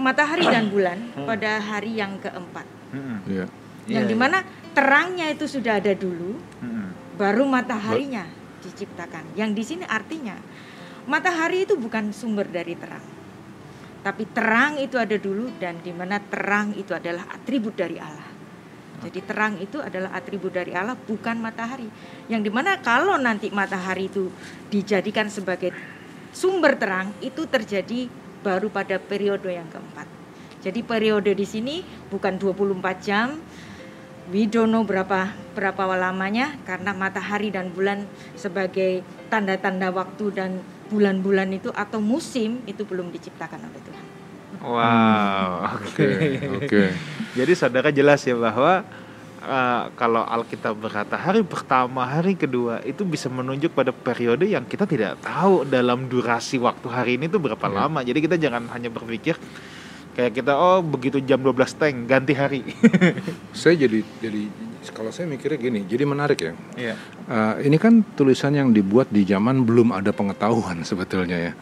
matahari 0.00 0.46
dan 0.48 0.72
bulan 0.72 0.98
pada 1.28 1.60
hari 1.60 1.98
yang 1.98 2.16
keempat. 2.22 2.64
Mm-mm. 2.94 3.18
Iya. 3.28 3.46
Yang 3.84 4.04
Iya, 4.08 4.10
di 4.10 4.16
mana 4.16 4.38
terangnya 4.72 5.26
itu 5.28 5.44
sudah 5.44 5.76
ada 5.76 5.92
dulu, 5.92 6.38
Mm-mm. 6.64 7.18
baru 7.20 7.44
mataharinya 7.44 8.24
diciptakan. 8.64 9.36
Yang 9.36 9.50
di 9.52 9.62
sini 9.66 9.84
artinya 9.84 10.38
matahari 11.04 11.68
itu 11.68 11.76
bukan 11.76 12.14
sumber 12.16 12.48
dari 12.48 12.78
terang. 12.78 13.04
Tapi 13.98 14.24
terang 14.30 14.78
itu 14.78 14.96
ada 14.96 15.18
dulu 15.18 15.50
dan 15.58 15.82
di 15.82 15.90
mana 15.92 16.22
terang 16.22 16.72
itu 16.78 16.94
adalah 16.94 17.28
atribut 17.34 17.74
dari 17.74 17.98
Allah. 17.98 18.37
Jadi 18.98 19.20
terang 19.22 19.54
itu 19.62 19.78
adalah 19.78 20.10
atribut 20.14 20.50
dari 20.50 20.74
Allah 20.74 20.98
bukan 20.98 21.38
matahari. 21.38 21.86
Yang 22.26 22.42
di 22.46 22.50
mana 22.50 22.82
kalau 22.82 23.14
nanti 23.14 23.50
matahari 23.54 24.10
itu 24.10 24.30
dijadikan 24.68 25.30
sebagai 25.30 25.70
sumber 26.34 26.74
terang 26.74 27.14
itu 27.22 27.46
terjadi 27.46 28.10
baru 28.42 28.70
pada 28.70 28.98
periode 28.98 29.50
yang 29.50 29.66
keempat. 29.70 30.06
Jadi 30.58 30.82
periode 30.82 31.30
di 31.30 31.46
sini 31.46 31.86
bukan 32.10 32.34
24 32.34 33.06
jam, 33.06 33.38
We 34.28 34.44
don't 34.44 34.68
know 34.68 34.84
berapa 34.84 35.32
berapa 35.56 35.88
lamanya 35.96 36.52
karena 36.68 36.92
matahari 36.92 37.48
dan 37.48 37.72
bulan 37.72 38.04
sebagai 38.36 39.00
tanda-tanda 39.32 39.88
waktu 39.88 40.36
dan 40.36 40.60
bulan-bulan 40.92 41.48
itu 41.56 41.72
atau 41.72 41.96
musim 41.96 42.60
itu 42.68 42.84
belum 42.84 43.08
diciptakan 43.08 43.56
oleh 43.56 43.80
Tuhan. 43.88 44.07
Wow, 44.58 45.48
oke. 45.78 45.86
Oke. 45.86 46.08
Oke. 46.64 46.84
Jadi 47.34 47.52
saudara 47.54 47.88
jelas 47.88 48.24
ya 48.24 48.34
bahwa 48.34 48.82
uh, 49.40 49.82
kalau 49.94 50.24
Alkitab 50.24 50.74
berkata 50.74 51.14
hari 51.14 51.44
pertama, 51.44 52.02
hari 52.02 52.34
kedua 52.34 52.82
itu 52.82 53.04
bisa 53.04 53.28
menunjuk 53.28 53.70
pada 53.70 53.92
periode 53.92 54.48
yang 54.48 54.64
kita 54.64 54.84
tidak 54.84 55.20
tahu 55.20 55.62
dalam 55.62 56.08
durasi 56.08 56.58
waktu 56.58 56.88
hari 56.88 57.12
ini 57.16 57.28
tuh 57.28 57.38
berapa 57.38 57.62
Ya. 57.62 57.74
lama. 57.86 58.00
Jadi 58.02 58.18
kita 58.18 58.36
jangan 58.36 58.66
hanya 58.72 58.88
berpikir 58.88 59.38
kayak 60.12 60.34
kita 60.34 60.50
oh 60.52 60.82
begitu 60.82 61.22
jam 61.22 61.38
12 61.38 61.54
teng 61.78 61.96
ganti 62.04 62.34
hari. 62.34 62.66
Saya 63.54 63.78
jadi 63.78 64.02
jadi 64.18 64.42
kalau 64.88 65.12
saya 65.12 65.28
mikirnya 65.28 65.60
gini, 65.60 65.80
jadi 65.84 66.08
menarik 66.08 66.38
ya. 66.40 66.52
Iya. 66.72 66.94
Eh, 67.28 67.54
ini 67.68 67.76
kan 67.76 68.00
tulisan 68.16 68.56
yang 68.56 68.72
dibuat 68.72 69.12
di 69.12 69.20
zaman 69.22 69.62
belum 69.62 69.92
ada 69.92 70.16
pengetahuan 70.16 70.80
sebetulnya 70.80 71.36
ya. 71.36 71.52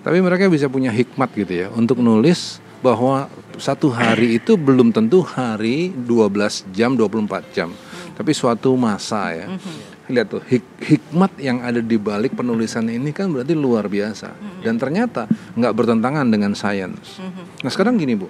Tapi 0.00 0.18
mereka 0.22 0.46
bisa 0.48 0.70
punya 0.70 0.88
hikmat 0.88 1.28
gitu 1.34 1.52
ya 1.52 1.68
untuk 1.74 1.98
nulis 2.00 2.62
bahwa 2.78 3.26
satu 3.58 3.90
hari 3.90 4.38
itu 4.38 4.54
belum 4.54 4.94
tentu 4.94 5.20
hari 5.20 5.90
12 5.90 6.70
jam 6.70 6.94
24 6.94 7.50
jam. 7.50 7.74
Tapi 8.14 8.30
suatu 8.30 8.74
masa 8.74 9.34
ya. 9.34 9.46
Lihat 10.08 10.26
tuh 10.32 10.42
hik- 10.46 10.78
hikmat 10.80 11.36
yang 11.36 11.60
ada 11.60 11.84
di 11.84 12.00
balik 12.00 12.32
penulisan 12.32 12.88
ini 12.88 13.12
kan 13.12 13.28
berarti 13.28 13.52
luar 13.52 13.92
biasa 13.92 14.32
dan 14.64 14.80
ternyata 14.80 15.28
nggak 15.52 15.74
bertentangan 15.76 16.24
dengan 16.24 16.56
sains. 16.56 17.20
Nah 17.60 17.68
sekarang 17.68 18.00
gini 18.00 18.16
bu, 18.16 18.24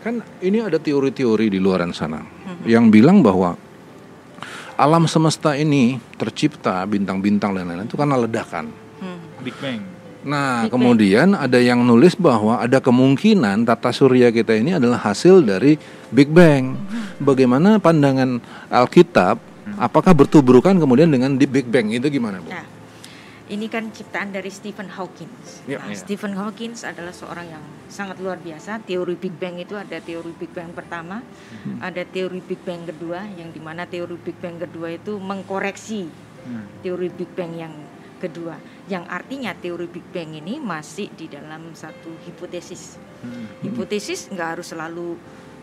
kan 0.00 0.24
ini 0.40 0.64
ada 0.64 0.80
teori-teori 0.80 1.52
di 1.52 1.60
luaran 1.60 1.92
sana 1.92 2.24
yang 2.64 2.88
bilang 2.88 3.20
bahwa 3.20 3.52
alam 4.74 5.04
semesta 5.04 5.52
ini 5.52 6.00
tercipta 6.16 6.80
bintang-bintang 6.88 7.54
dan 7.54 7.68
lain-lain 7.68 7.86
itu 7.86 7.98
karena 8.00 8.16
ledakan. 8.16 8.72
Big 9.44 9.54
Bang. 9.60 9.82
Nah, 10.22 10.64
Big 10.64 10.70
Bang. 10.70 10.72
kemudian 10.78 11.28
ada 11.34 11.58
yang 11.58 11.82
nulis 11.82 12.14
bahwa 12.14 12.62
ada 12.62 12.78
kemungkinan 12.78 13.66
tata 13.66 13.90
surya 13.90 14.30
kita 14.30 14.54
ini 14.54 14.78
adalah 14.78 15.02
hasil 15.02 15.42
dari 15.42 15.74
Big 16.08 16.30
Bang. 16.30 16.78
Bagaimana 17.18 17.82
pandangan 17.82 18.38
Alkitab? 18.70 19.38
Apakah 19.78 20.14
bertubrukan 20.14 20.74
kemudian 20.74 21.10
dengan 21.10 21.34
di 21.34 21.46
Big 21.46 21.66
Bang 21.66 21.90
itu 21.90 22.06
gimana, 22.06 22.38
Bu? 22.38 22.50
Nah, 22.50 22.66
ini 23.46 23.66
kan 23.66 23.90
ciptaan 23.90 24.30
dari 24.30 24.50
Stephen 24.50 24.90
Hawking. 24.90 25.30
Ya, 25.66 25.82
Nah, 25.82 25.90
ya. 25.90 25.98
Stephen 25.98 26.34
Hawking 26.34 26.78
adalah 26.78 27.10
seorang 27.10 27.46
yang 27.48 27.62
sangat 27.86 28.18
luar 28.18 28.38
biasa. 28.38 28.78
Teori 28.78 29.14
Big 29.14 29.34
Bang 29.34 29.58
itu 29.58 29.74
ada 29.74 29.98
teori 29.98 30.30
Big 30.34 30.50
Bang 30.50 30.70
pertama, 30.70 31.22
ada 31.78 32.02
teori 32.02 32.38
Big 32.38 32.62
Bang 32.62 32.86
kedua, 32.86 33.26
yang 33.34 33.50
di 33.50 33.58
mana 33.58 33.86
teori 33.86 34.14
Big 34.16 34.38
Bang 34.38 34.54
kedua 34.56 34.94
itu 34.94 35.18
mengkoreksi 35.18 36.06
Hmm. 36.42 36.66
teori 36.82 37.06
Big 37.08 37.30
Bang 37.34 37.54
yang 37.54 37.70
kedua. 38.18 38.58
Yang 38.90 39.04
artinya 39.06 39.54
teori 39.54 39.86
Big 39.86 40.06
Bang 40.10 40.34
ini 40.34 40.58
masih 40.58 41.10
di 41.14 41.30
dalam 41.30 41.70
satu 41.74 42.10
hipotesis. 42.26 42.98
Hmm. 43.22 43.46
Hipotesis 43.62 44.26
nggak 44.32 44.48
harus 44.58 44.66
selalu 44.74 45.14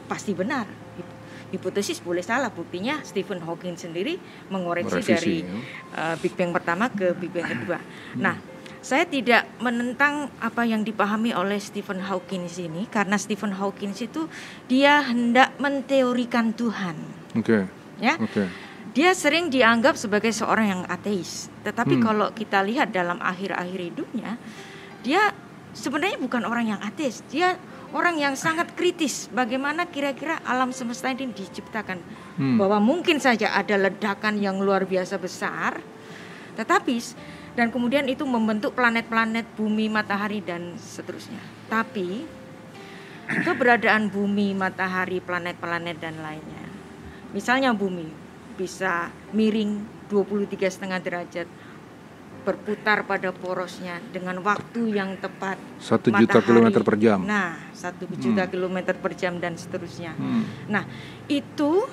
pasti 0.07 0.31
benar. 0.31 0.65
Hip- 0.95 1.17
Hipotesis 1.49 1.97
boleh 1.99 2.21
salah. 2.21 2.53
Buktinya 2.53 3.01
Stephen 3.01 3.41
Hawking 3.41 3.73
sendiri 3.73 4.21
mengoreksi 4.53 5.01
Merevisi, 5.01 5.11
dari 5.11 5.37
ya. 5.41 5.57
uh, 5.97 6.15
Big 6.21 6.37
Bang 6.37 6.53
pertama 6.53 6.87
ke 6.93 7.11
Big 7.17 7.33
Bang 7.33 7.49
kedua. 7.49 7.81
Nah, 8.21 8.37
saya 8.79 9.03
tidak 9.03 9.49
menentang 9.59 10.31
apa 10.39 10.63
yang 10.63 10.85
dipahami 10.87 11.35
oleh 11.35 11.59
Stephen 11.59 11.99
Hawking 12.05 12.47
di 12.47 12.53
sini 12.53 12.81
karena 12.87 13.19
Stephen 13.19 13.51
Hawking 13.51 13.91
itu 13.91 14.29
dia 14.71 15.03
hendak 15.03 15.51
menteorikan 15.59 16.55
Tuhan, 16.55 16.95
Oke. 17.35 17.67
ya. 17.99 18.15
Oke. 18.21 18.47
Dia 18.99 19.15
sering 19.15 19.47
dianggap 19.47 19.95
sebagai 19.95 20.35
seorang 20.35 20.67
yang 20.75 20.83
ateis. 20.91 21.47
Tetapi 21.63 21.95
Hmm. 21.95 22.03
kalau 22.03 22.27
kita 22.35 22.59
lihat 22.67 22.91
dalam 22.91 23.15
akhir-akhir 23.23 23.95
hidupnya, 23.95 24.35
dia 25.07 25.31
sebenarnya 25.71 26.19
bukan 26.19 26.43
orang 26.43 26.75
yang 26.75 26.81
ateis. 26.83 27.23
Dia 27.31 27.55
orang 27.95 28.19
yang 28.19 28.35
sangat 28.35 28.75
kritis 28.75 29.31
bagaimana 29.31 29.87
kira-kira 29.87 30.43
alam 30.43 30.75
semesta 30.75 31.07
ini 31.15 31.31
diciptakan. 31.31 32.03
Hmm. 32.35 32.59
Bahwa 32.59 32.83
mungkin 32.83 33.23
saja 33.23 33.55
ada 33.55 33.79
ledakan 33.79 34.35
yang 34.35 34.59
luar 34.59 34.83
biasa 34.83 35.15
besar, 35.15 35.79
tetapi 36.59 36.99
dan 37.55 37.71
kemudian 37.71 38.03
itu 38.11 38.27
membentuk 38.27 38.75
planet-planet 38.75 39.47
bumi, 39.55 39.87
matahari 39.87 40.43
dan 40.43 40.75
seterusnya. 40.75 41.39
Tapi 41.71 42.27
keberadaan 43.47 44.11
bumi, 44.11 44.51
matahari, 44.59 45.23
planet-planet 45.23 45.95
dan 46.03 46.19
lainnya. 46.19 46.67
Misalnya 47.31 47.71
bumi 47.71 48.27
bisa 48.59 49.07
miring 49.31 49.79
23,5 50.11 50.99
derajat 50.99 51.47
berputar 52.43 53.07
pada 53.07 53.31
porosnya 53.31 54.03
dengan 54.11 54.39
waktu 54.43 54.95
yang 54.95 55.15
tepat. 55.19 55.55
Satu 55.79 56.11
juta 56.11 56.39
kilometer 56.43 56.81
per 56.83 56.95
jam. 56.99 57.23
Nah, 57.23 57.55
satu 57.71 58.03
juta 58.19 58.43
Hmm. 58.47 58.51
kilometer 58.51 58.95
per 58.99 59.15
jam 59.15 59.39
dan 59.39 59.55
seterusnya. 59.55 60.15
Hmm. 60.15 60.43
Nah, 60.67 60.83
itu 61.27 61.83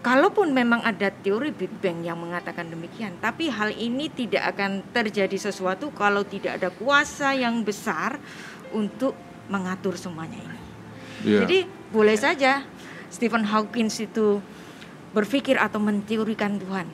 kalaupun 0.00 0.54
memang 0.54 0.82
ada 0.82 1.10
teori 1.10 1.50
Big 1.50 1.74
Bang 1.82 2.02
yang 2.06 2.16
mengatakan 2.18 2.70
demikian, 2.70 3.18
tapi 3.18 3.50
hal 3.50 3.74
ini 3.74 4.08
tidak 4.10 4.56
akan 4.56 4.82
terjadi 4.94 5.36
sesuatu 5.36 5.90
kalau 5.94 6.22
tidak 6.22 6.62
ada 6.62 6.70
kuasa 6.70 7.34
yang 7.34 7.62
besar 7.66 8.18
untuk 8.70 9.14
mengatur 9.50 9.98
semuanya 9.98 10.38
ini. 10.38 10.60
Iya. 11.24 11.38
Jadi 11.44 11.58
boleh 11.92 12.16
saja 12.16 12.64
Stephen 13.10 13.44
Hawking 13.46 13.88
itu 13.90 14.40
berpikir 15.14 15.56
atau 15.56 15.78
menteorikan 15.78 16.58
Tuhan. 16.58 16.90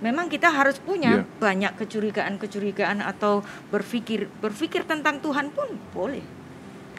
Memang 0.00 0.32
kita 0.32 0.48
harus 0.48 0.80
punya 0.80 1.20
Iya. 1.20 1.24
banyak 1.36 1.72
kecurigaan-kecurigaan 1.76 3.04
atau 3.04 3.44
berpikir 3.68 4.32
berpikir 4.40 4.88
tentang 4.88 5.20
Tuhan 5.20 5.52
pun 5.52 5.68
boleh. 5.92 6.24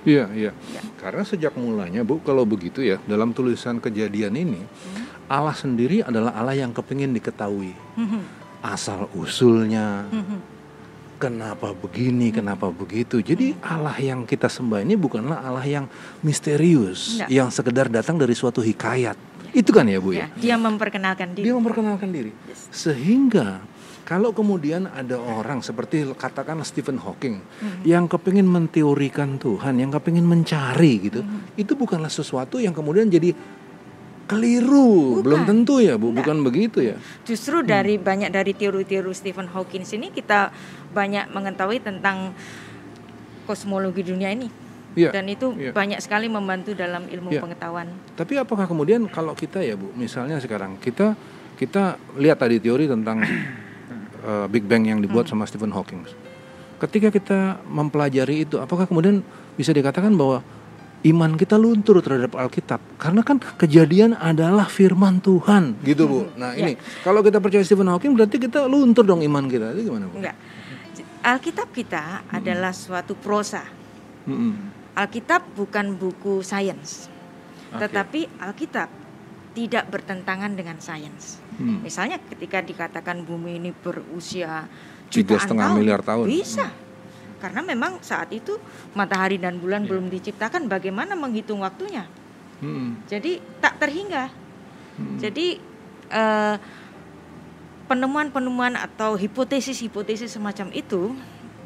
Iya, 0.05 0.29
iya. 0.33 0.51
Ya. 0.53 0.81
Karena 1.01 1.21
sejak 1.25 1.53
mulanya, 1.57 2.01
Bu, 2.01 2.21
kalau 2.21 2.45
begitu 2.45 2.81
ya, 2.81 2.97
dalam 3.05 3.33
tulisan 3.33 3.77
kejadian 3.77 4.33
ini, 4.33 4.61
Allah 5.25 5.53
sendiri 5.53 6.01
adalah 6.01 6.33
Allah 6.33 6.57
yang 6.57 6.73
kepingin 6.73 7.13
diketahui. 7.13 7.73
Asal 8.61 9.09
usulnya, 9.13 10.05
kenapa 11.17 11.73
begini, 11.73 12.33
kenapa 12.33 12.73
begitu. 12.73 13.21
Jadi 13.21 13.53
Allah 13.61 13.93
yang 13.97 14.25
kita 14.25 14.49
sembah 14.49 14.81
ini 14.81 14.97
bukanlah 14.97 15.37
Allah 15.37 15.65
yang 15.65 15.85
misterius, 16.25 17.21
Enggak. 17.21 17.29
yang 17.29 17.49
sekedar 17.53 17.85
datang 17.89 18.17
dari 18.17 18.33
suatu 18.33 18.61
hikayat. 18.61 19.17
Itu 19.51 19.75
kan 19.75 19.85
ya, 19.85 19.99
Bu 19.99 20.15
ya? 20.15 20.25
Ya, 20.25 20.27
dia 20.39 20.55
memperkenalkan 20.55 21.35
Dia 21.35 21.43
diri. 21.43 21.55
memperkenalkan 21.55 22.09
diri. 22.09 22.31
Yes. 22.47 22.71
Sehingga 22.71 23.59
kalau 24.01 24.31
kemudian 24.31 24.87
ada 24.87 25.15
orang 25.19 25.59
seperti 25.59 26.03
katakanlah 26.15 26.63
Stephen 26.63 26.99
Hawking 26.99 27.39
Hmm. 27.39 27.79
yang 27.83 28.07
kepingin 28.07 28.47
menteorikan 28.47 29.35
Tuhan, 29.35 29.79
yang 29.79 29.91
kepingin 29.91 30.23
mencari 30.23 31.11
gitu, 31.11 31.23
Hmm. 31.23 31.47
itu 31.55 31.75
bukanlah 31.75 32.11
sesuatu 32.11 32.59
yang 32.59 32.71
kemudian 32.71 33.07
jadi 33.07 33.31
keliru. 34.27 35.19
Bukan. 35.19 35.23
Belum 35.27 35.41
tentu 35.43 35.83
ya, 35.83 35.99
Bu. 35.99 36.11
Enggak. 36.11 36.23
Bukan 36.23 36.37
begitu 36.47 36.79
ya. 36.79 36.95
Justru 37.27 37.59
dari 37.61 37.99
banyak 37.99 38.31
dari 38.31 38.55
teori-teori 38.55 39.11
Stephen 39.11 39.51
Hawking 39.51 39.83
ini 39.83 40.07
kita 40.07 40.55
banyak 40.95 41.27
mengetahui 41.35 41.83
tentang 41.83 42.31
kosmologi 43.43 44.07
dunia 44.07 44.31
ini. 44.31 44.47
Iya. 44.91 45.09
Dan 45.15 45.31
itu 45.31 45.55
iya. 45.55 45.71
banyak 45.71 46.03
sekali 46.03 46.27
membantu 46.27 46.75
dalam 46.75 47.07
ilmu 47.07 47.31
Iya. 47.31 47.39
pengetahuan. 47.39 47.87
Tapi 48.13 48.35
apakah 48.35 48.67
kemudian 48.67 49.07
kalau 49.07 49.31
kita 49.31 49.63
ya, 49.63 49.79
Bu, 49.79 49.87
misalnya 49.95 50.35
sekarang 50.43 50.75
kita 50.77 51.15
kita 51.55 51.95
lihat 52.17 52.41
tadi 52.41 52.59
teori 52.59 52.89
tentang 52.89 53.23
eh, 53.23 54.45
Big 54.51 54.67
Bang 54.67 54.83
yang 54.83 54.99
dibuat 54.99 55.29
sama 55.29 55.47
Stephen 55.47 55.71
Hawking. 55.71 56.03
Ketika 56.81 57.13
kita 57.13 57.61
mempelajari 57.69 58.43
itu, 58.43 58.57
apakah 58.57 58.89
kemudian 58.89 59.21
bisa 59.53 59.69
dikatakan 59.69 60.17
bahwa 60.17 60.41
iman 61.01 61.37
kita 61.37 61.53
luntur 61.53 62.01
terhadap 62.01 62.33
Alkitab? 62.33 62.81
Karena 62.97 63.21
kan 63.21 63.37
kejadian 63.37 64.17
adalah 64.17 64.65
firman 64.65 65.21
Tuhan, 65.21 65.77
gitu 65.85 66.09
Bu. 66.09 66.19
Nah 66.35 66.57
Ya. 66.57 66.73
ini 66.73 66.81
kalau 67.05 67.21
kita 67.21 67.37
percaya 67.37 67.61
Stephen 67.61 67.85
Hawking 67.85 68.17
berarti 68.17 68.41
kita 68.41 68.65
luntur 68.65 69.05
dong 69.05 69.21
iman 69.21 69.45
kita. 69.45 69.77
Itu 69.77 69.93
gimana 69.93 70.09
Bu? 70.09 70.17
Enggak. 70.19 70.35
Alkitab 71.21 71.69
kita 71.69 72.25
adalah 72.33 72.73
suatu 72.73 73.13
prosa. 73.13 73.61
Mm-mm. 74.25 74.80
Alkitab 75.01 75.57
bukan 75.57 75.97
buku 75.97 76.45
sains, 76.45 77.09
Oke. 77.73 77.81
tetapi 77.81 78.29
Alkitab 78.37 78.89
tidak 79.51 79.89
bertentangan 79.89 80.53
dengan 80.53 80.77
sains. 80.77 81.41
Hmm. 81.57 81.81
Misalnya 81.81 82.21
ketika 82.21 82.61
dikatakan 82.61 83.25
bumi 83.25 83.57
ini 83.59 83.71
berusia 83.73 84.69
jutaan 85.11 85.41
setengah 85.41 85.67
tahun, 85.73 85.77
miliar 85.81 86.01
tahun. 86.05 86.25
Bisa. 86.29 86.67
Karena 87.41 87.65
memang 87.65 87.99
saat 88.05 88.29
itu 88.29 88.55
matahari 88.93 89.41
dan 89.41 89.57
bulan 89.57 89.89
belum 89.89 90.07
diciptakan 90.13 90.69
bagaimana 90.69 91.17
menghitung 91.17 91.65
waktunya. 91.65 92.05
Hmm. 92.61 93.01
Jadi 93.09 93.41
tak 93.59 93.81
terhingga. 93.81 94.29
Hmm. 94.95 95.17
Jadi 95.17 95.57
eh, 96.13 96.55
penemuan-penemuan 97.91 98.79
atau 98.79 99.19
hipotesis-hipotesis 99.19 100.31
semacam 100.31 100.71
itu 100.71 101.11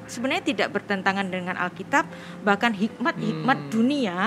sebenarnya 0.06 0.56
tidak 0.56 0.70
bertentangan 0.74 1.28
dengan 1.30 1.56
Alkitab, 1.58 2.06
bahkan 2.42 2.74
hikmat-hikmat 2.74 3.58
Hmm. 3.58 3.70
dunia 3.72 4.18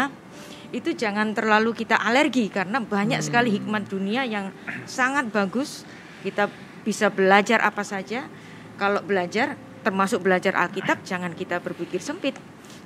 itu 0.68 0.92
jangan 0.92 1.32
terlalu 1.32 1.72
kita 1.72 1.96
alergi 1.96 2.52
karena 2.52 2.76
banyak 2.76 3.24
sekali 3.24 3.56
hikmat 3.56 3.88
dunia 3.88 4.28
yang 4.28 4.52
sangat 4.84 5.32
bagus. 5.32 5.88
Kita 6.20 6.52
bisa 6.84 7.08
belajar 7.08 7.64
apa 7.64 7.80
saja. 7.80 8.28
Kalau 8.76 9.00
belajar 9.00 9.56
termasuk 9.80 10.22
belajar 10.22 10.54
Alkitab 10.54 11.02
jangan 11.08 11.32
kita 11.32 11.58
berpikir 11.64 12.04
sempit. 12.04 12.36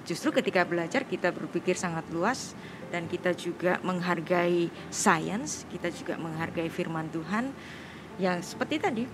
Justru 0.06 0.30
ketika 0.34 0.62
belajar 0.66 1.06
kita 1.06 1.34
berpikir 1.34 1.74
sangat 1.74 2.06
luas 2.14 2.54
dan 2.90 3.06
kita 3.06 3.34
juga 3.34 3.78
menghargai 3.82 4.70
sains, 4.90 5.66
kita 5.70 5.90
juga 5.90 6.18
menghargai 6.18 6.70
firman 6.70 7.10
Tuhan 7.10 7.50
yang 8.20 8.44
seperti 8.44 8.76
tadi 8.78 9.04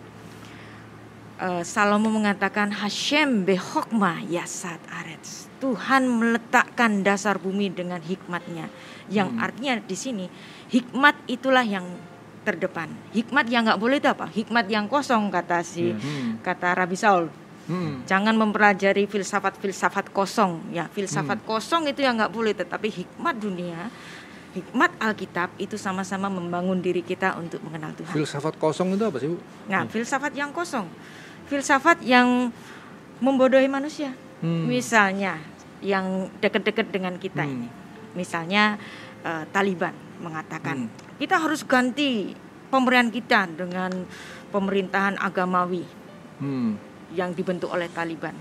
eh, 1.39 1.63
Salomo 1.65 2.11
mengatakan 2.11 2.71
Hashem 2.75 3.47
behokma 3.47 4.23
yasat 4.27 4.79
arets. 4.91 5.47
Tuhan 5.59 6.07
meletakkan 6.07 7.03
dasar 7.03 7.39
bumi 7.43 7.67
dengan 7.71 7.99
hikmatnya. 7.99 8.71
Yang 9.11 9.29
artinya 9.43 9.75
di 9.83 9.97
sini 9.99 10.27
hikmat 10.71 11.19
itulah 11.27 11.67
yang 11.67 11.83
terdepan. 12.47 12.87
Hikmat 13.11 13.51
yang 13.51 13.67
nggak 13.67 13.81
boleh 13.81 13.99
itu 13.99 14.07
apa? 14.07 14.31
Hikmat 14.31 14.71
yang 14.71 14.87
kosong 14.87 15.29
kata 15.29 15.67
si 15.67 15.91
Hmm. 15.91 16.39
kata 16.41 16.79
Rabi 16.79 16.95
Saul. 16.95 17.27
Hmm. 17.69 18.01
Jangan 18.09 18.33
mempelajari 18.33 19.05
filsafat-filsafat 19.05 20.09
kosong. 20.15 20.73
Ya, 20.73 20.89
filsafat 20.89 21.45
kosong 21.45 21.85
itu 21.91 22.01
yang 22.01 22.17
nggak 22.17 22.33
boleh. 22.33 22.57
Tetapi 22.57 22.89
hikmat 22.89 23.37
dunia, 23.37 23.93
hikmat 24.57 24.97
Alkitab 24.97 25.53
itu 25.61 25.77
sama-sama 25.77 26.33
membangun 26.33 26.81
diri 26.81 27.05
kita 27.05 27.37
untuk 27.37 27.61
mengenal 27.61 27.93
Tuhan. 27.93 28.09
Filsafat 28.09 28.57
kosong 28.57 28.97
itu 28.97 29.05
apa 29.05 29.21
sih, 29.21 29.29
Bu? 29.29 29.37
Nah, 29.69 29.85
filsafat 29.85 30.33
yang 30.33 30.49
kosong, 30.49 30.89
filsafat 31.49 32.05
yang 32.05 32.53
membodohi 33.19 33.67
manusia. 33.67 34.15
Hmm. 34.45 34.69
Misalnya 34.71 35.41
yang 35.83 36.31
dekat-dekat 36.39 36.93
dengan 36.95 37.19
kita 37.19 37.43
Hmm. 37.43 37.55
ini. 37.59 37.69
Misalnya 38.15 38.79
eh, 39.27 39.45
Taliban 39.51 39.91
mengatakan 40.23 40.87
Hmm. 40.87 41.19
kita 41.19 41.43
harus 41.43 41.67
ganti 41.67 42.39
pemerintahan 42.71 43.11
kita 43.11 43.41
dengan 43.51 43.91
pemerintahan 44.55 45.19
agamawi 45.19 45.83
Hmm. 46.39 46.79
yang 47.11 47.35
dibentuk 47.35 47.73
oleh 47.75 47.91
Taliban 47.91 48.37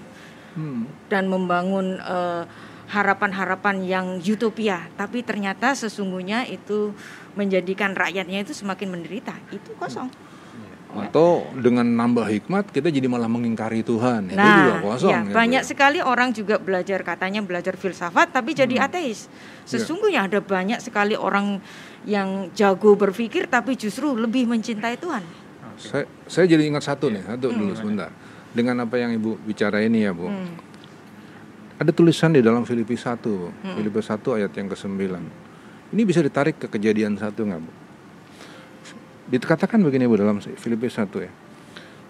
Hmm. 0.54 0.86
dan 1.10 1.26
membangun 1.26 1.98
eh, 1.98 2.44
harapan-harapan 2.88 3.84
yang 3.84 4.08
utopia, 4.24 4.88
tapi 4.96 5.20
ternyata 5.20 5.76
sesungguhnya 5.76 6.48
itu 6.48 6.96
menjadikan 7.36 7.92
rakyatnya 7.92 8.48
itu 8.48 8.56
semakin 8.56 8.96
menderita. 8.96 9.36
Itu 9.52 9.76
kosong. 9.76 10.08
Atau 10.88 11.44
dengan 11.54 11.84
nambah 11.84 12.24
hikmat 12.26 12.72
kita 12.72 12.88
jadi 12.88 13.06
malah 13.06 13.28
mengingkari 13.28 13.82
Tuhan. 13.82 14.28
itu 14.28 14.34
juga 14.34 14.74
Nah, 14.74 14.82
kosong. 14.82 15.12
ya, 15.12 15.20
gitu 15.22 15.36
banyak 15.36 15.62
ya. 15.62 15.68
sekali 15.68 16.00
orang 16.00 16.30
juga 16.32 16.56
belajar 16.58 17.00
katanya 17.02 17.44
belajar 17.44 17.76
filsafat 17.76 18.32
tapi 18.32 18.52
jadi 18.52 18.72
Hmm. 18.74 18.86
ateis. 18.88 19.28
Iya. 19.28 19.68
Sesungguhnya 19.68 20.26
ada 20.26 20.40
banyak 20.40 20.80
sekali 20.80 21.14
orang 21.14 21.60
yang 22.02 22.50
jago 22.52 22.96
berpikir 22.96 23.46
tapi 23.46 23.76
justru 23.76 24.16
lebih 24.16 24.46
mencintai 24.46 24.96
Tuhan. 24.96 25.22
Saya, 25.76 26.08
saya 26.26 26.46
jadi 26.48 26.66
ingat 26.66 26.82
satu 26.84 27.08
nih, 27.08 27.22
satu 27.22 27.52
dulu 27.52 27.76
sebentar. 27.76 28.10
Dengan 28.50 28.82
apa 28.82 28.98
yang 28.98 29.14
Ibu 29.14 29.38
bicara 29.44 29.78
ini 29.80 30.02
ya, 30.02 30.16
Bu. 30.16 30.26
Hmm. 30.26 30.56
Ada 31.78 31.94
tulisan 31.94 32.34
di 32.34 32.42
dalam 32.42 32.66
Filipi 32.66 32.98
1, 32.98 33.30
Bu. 33.30 33.48
Hmm. 33.54 33.76
Filipi 33.76 34.02
1 34.02 34.34
ayat 34.34 34.50
yang 34.52 34.66
ke-9. 34.66 34.98
Ini 35.88 36.02
bisa 36.02 36.20
ditarik 36.20 36.58
ke 36.58 36.68
kejadian 36.68 37.14
satu 37.16 37.46
nggak, 37.46 37.62
Bu? 37.62 37.72
Dikatakan 39.28 39.84
begini, 39.84 40.08
Bu, 40.08 40.16
dalam 40.16 40.40
Filipi 40.40 40.88
1 40.88 41.08
ya. 41.20 41.32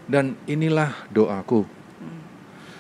Dan 0.08 0.38
inilah 0.46 1.10
doaku. 1.10 1.66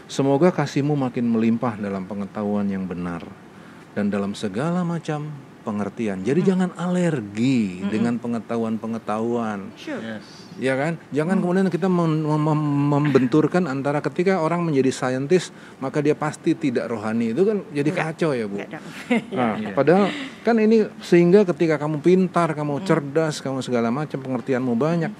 Semoga 0.07 0.55
kasihmu 0.55 0.95
makin 0.95 1.27
melimpah 1.27 1.75
dalam 1.75 2.07
pengetahuan 2.07 2.63
yang 2.71 2.87
benar 2.87 3.27
dan 3.91 4.07
dalam 4.07 4.31
segala 4.31 4.87
macam 4.87 5.27
pengertian. 5.67 6.23
Jadi 6.23 6.47
jangan 6.47 6.71
alergi 6.79 7.83
dengan 7.83 8.15
pengetahuan-pengetahuan. 8.15 9.75
Sure. 9.75 10.23
Ya 10.57 10.73
kan? 10.73 10.97
Jangan 11.13 11.37
kemudian 11.37 11.69
kita 11.69 11.85
mem- 11.85 12.25
mem- 12.25 12.77
membenturkan 12.89 13.69
antara 13.69 14.01
ketika 14.01 14.41
orang 14.41 14.65
menjadi 14.65 14.89
saintis 14.89 15.53
maka 15.77 16.01
dia 16.01 16.17
pasti 16.17 16.57
tidak 16.57 16.89
rohani. 16.89 17.31
Itu 17.31 17.45
kan 17.45 17.61
jadi 17.69 17.89
Enggak. 17.93 18.05
kacau 18.17 18.31
ya, 18.33 18.45
Bu. 18.49 18.57
Nggak 18.57 18.69
ada. 18.73 18.79
Nah, 19.33 19.53
padahal 19.77 20.05
kan 20.41 20.55
ini 20.57 20.89
sehingga 21.01 21.45
ketika 21.45 21.77
kamu 21.77 22.01
pintar, 22.01 22.57
kamu 22.57 22.81
cerdas, 22.83 23.39
kamu 23.39 23.61
segala 23.61 23.93
macam 23.93 24.17
pengertianmu 24.17 24.73
banyak 24.73 25.11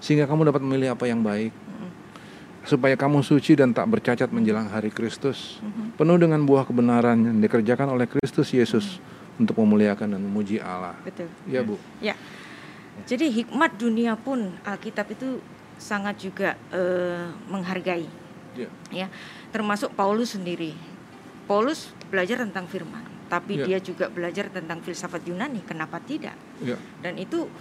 sehingga 0.00 0.24
kamu 0.24 0.48
dapat 0.48 0.64
memilih 0.64 0.96
apa 0.96 1.04
yang 1.04 1.20
baik. 1.20 1.52
Supaya 2.66 2.98
kamu 2.98 3.22
suci 3.22 3.54
dan 3.54 3.70
tak 3.70 3.86
bercacat 3.86 4.26
menjelang 4.34 4.66
hari 4.66 4.90
Kristus. 4.90 5.62
Penuh 5.94 6.18
dengan 6.18 6.42
buah 6.42 6.66
kebenaran 6.66 7.14
yang 7.22 7.38
dikerjakan 7.38 7.94
oleh 7.94 8.10
Kristus 8.10 8.50
Yesus 8.50 8.98
untuk 9.38 9.54
memuliakan 9.62 10.18
dan 10.18 10.20
memuji 10.24 10.58
Allah. 10.58 10.98
Betul. 11.06 11.30
Ya, 11.46 11.62
Bu. 11.62 11.78
Ya. 12.02 12.18
Jadi 13.04 13.28
hikmat 13.28 13.76
dunia 13.76 14.16
pun 14.16 14.56
Alkitab 14.64 15.12
itu 15.12 15.42
sangat 15.76 16.16
juga 16.16 16.56
eh, 16.72 17.28
menghargai. 17.52 18.26
Ya. 18.56 18.68
ya 18.88 19.06
termasuk 19.52 19.92
Paulus 19.92 20.32
sendiri 20.32 20.72
Paulus 21.44 21.92
belajar 22.08 22.40
tentang 22.40 22.64
firman 22.64 23.04
tapi 23.28 23.60
Ya. 23.60 23.64
dia 23.68 23.78
juga 23.84 24.08
belajar 24.08 24.48
tentang 24.48 24.80
filsafat 24.80 25.28
Yunani 25.28 25.60
kenapa 25.60 26.00
tidak 26.00 26.34
Ya. 26.64 26.80
dan 27.04 27.20
itu 27.20 27.52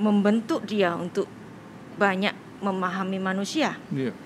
membentuk 0.00 0.64
dia 0.64 0.96
untuk 0.96 1.28
banyak 2.00 2.32
memahami 2.64 3.20
manusia 3.20 3.76
Ya. 3.92 4.16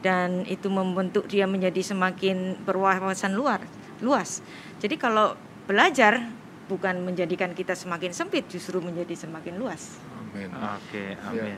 dan 0.00 0.48
itu 0.48 0.72
membentuk 0.72 1.28
dia 1.28 1.44
menjadi 1.44 1.84
semakin 1.84 2.64
berwawasan 2.64 3.36
luar 3.36 3.60
luas 4.00 4.40
jadi 4.80 4.96
kalau 4.96 5.36
belajar 5.68 6.24
bukan 6.72 7.04
menjadikan 7.04 7.52
kita 7.52 7.76
semakin 7.76 8.16
sempit 8.16 8.48
justru 8.48 8.80
menjadi 8.80 9.12
semakin 9.12 9.60
luas 9.60 9.98
Amin. 10.36 10.52
Oke, 10.52 11.16
amin. 11.24 11.56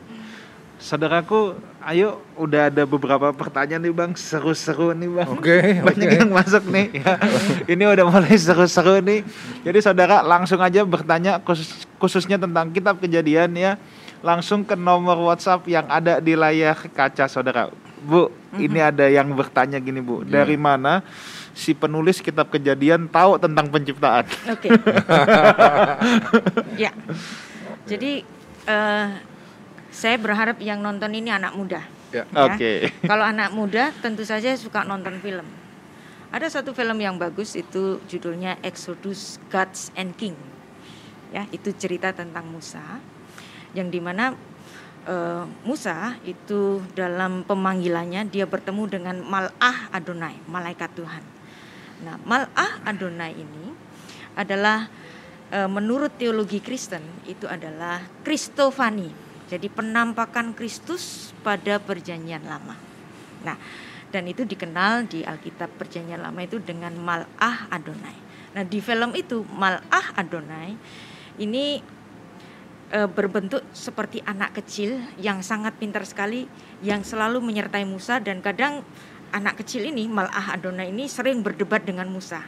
Saudaraku, 0.78 1.58
ayo 1.82 2.22
udah 2.38 2.70
ada 2.70 2.86
beberapa 2.86 3.34
pertanyaan 3.34 3.82
nih 3.82 3.90
Bang, 3.90 4.14
seru-seru 4.14 4.94
nih 4.94 5.10
Bang. 5.10 5.26
Oke, 5.34 5.58
Banyak 5.90 6.06
oke. 6.06 6.18
yang 6.22 6.30
masuk 6.30 6.64
nih. 6.70 6.86
ya. 7.02 7.18
Ini 7.66 7.82
udah 7.98 8.06
mulai 8.06 8.38
seru-seru 8.38 9.02
nih. 9.02 9.26
Jadi 9.66 9.78
saudara 9.82 10.22
langsung 10.22 10.62
aja 10.62 10.86
bertanya 10.86 11.42
khusus- 11.42 11.82
khususnya 11.98 12.38
tentang 12.38 12.70
kitab 12.70 13.02
kejadian 13.02 13.58
ya. 13.58 13.74
Langsung 14.22 14.62
ke 14.62 14.78
nomor 14.78 15.18
WhatsApp 15.18 15.66
yang 15.66 15.90
ada 15.90 16.22
di 16.22 16.38
layar 16.38 16.78
kaca 16.94 17.26
saudara. 17.26 17.74
Bu, 17.98 18.30
ini 18.54 18.78
ada 18.78 19.10
yang 19.10 19.26
bertanya 19.34 19.82
gini 19.82 19.98
Bu, 19.98 20.22
dari 20.22 20.54
mana 20.54 21.02
si 21.50 21.74
penulis 21.74 22.22
kitab 22.22 22.46
kejadian 22.54 23.10
tahu 23.10 23.34
tentang 23.42 23.66
penciptaan? 23.66 24.22
Oke. 24.46 24.70
ya. 26.86 26.94
Jadi 27.82 28.37
eh, 28.68 29.08
saya 29.88 30.16
berharap 30.20 30.60
yang 30.60 30.84
nonton 30.84 31.16
ini 31.16 31.32
anak 31.32 31.56
muda. 31.56 31.80
Ya. 32.12 32.24
Oke. 32.36 32.92
Kalau 33.10 33.24
anak 33.24 33.50
muda 33.56 33.90
tentu 34.04 34.22
saja 34.22 34.52
suka 34.54 34.84
nonton 34.84 35.16
film. 35.24 35.44
Ada 36.28 36.60
satu 36.60 36.76
film 36.76 37.00
yang 37.00 37.16
bagus 37.16 37.56
itu 37.56 38.04
judulnya 38.04 38.60
Exodus 38.60 39.40
Gods 39.48 39.88
and 39.96 40.12
King. 40.20 40.36
Ya, 41.32 41.48
itu 41.52 41.72
cerita 41.72 42.12
tentang 42.12 42.48
Musa 42.48 43.00
yang 43.76 43.88
di 43.92 44.00
mana 44.00 44.32
eh, 45.08 45.44
Musa 45.64 46.16
itu 46.24 46.84
dalam 46.92 47.44
pemanggilannya 47.44 48.28
dia 48.28 48.44
bertemu 48.44 48.82
dengan 48.88 49.16
Mal'ah 49.24 49.92
Adonai, 49.92 50.36
malaikat 50.48 50.92
Tuhan. 50.96 51.24
Nah, 52.04 52.16
Mal'ah 52.24 52.84
Adonai 52.84 53.32
ini 53.36 53.72
adalah 54.38 54.86
menurut 55.48 56.12
teologi 56.20 56.60
Kristen 56.60 57.00
itu 57.24 57.48
adalah 57.48 58.04
Kristofani. 58.20 59.08
Jadi 59.48 59.72
penampakan 59.72 60.52
Kristus 60.52 61.32
pada 61.40 61.80
perjanjian 61.80 62.44
lama. 62.44 62.76
Nah, 63.48 63.56
dan 64.12 64.24
itu 64.28 64.44
dikenal 64.44 65.08
di 65.08 65.24
Alkitab 65.24 65.72
perjanjian 65.80 66.20
lama 66.20 66.40
itu 66.44 66.60
dengan 66.60 66.92
Mal'ah 66.96 67.72
Adonai. 67.72 68.16
Nah, 68.56 68.64
di 68.64 68.80
film 68.80 69.12
itu 69.16 69.44
Mal'ah 69.48 70.20
Adonai 70.20 70.76
ini 71.40 71.80
e, 72.92 73.00
berbentuk 73.08 73.64
seperti 73.76 74.24
anak 74.24 74.56
kecil 74.56 75.00
yang 75.20 75.44
sangat 75.44 75.76
pintar 75.76 76.04
sekali 76.08 76.48
yang 76.80 77.04
selalu 77.04 77.40
menyertai 77.44 77.84
Musa 77.84 78.20
dan 78.20 78.40
kadang 78.40 78.84
anak 79.32 79.60
kecil 79.60 79.84
ini 79.84 80.08
Mal'ah 80.08 80.56
Adonai 80.56 80.88
ini 80.88 81.08
sering 81.08 81.44
berdebat 81.44 81.84
dengan 81.84 82.08
Musa. 82.08 82.44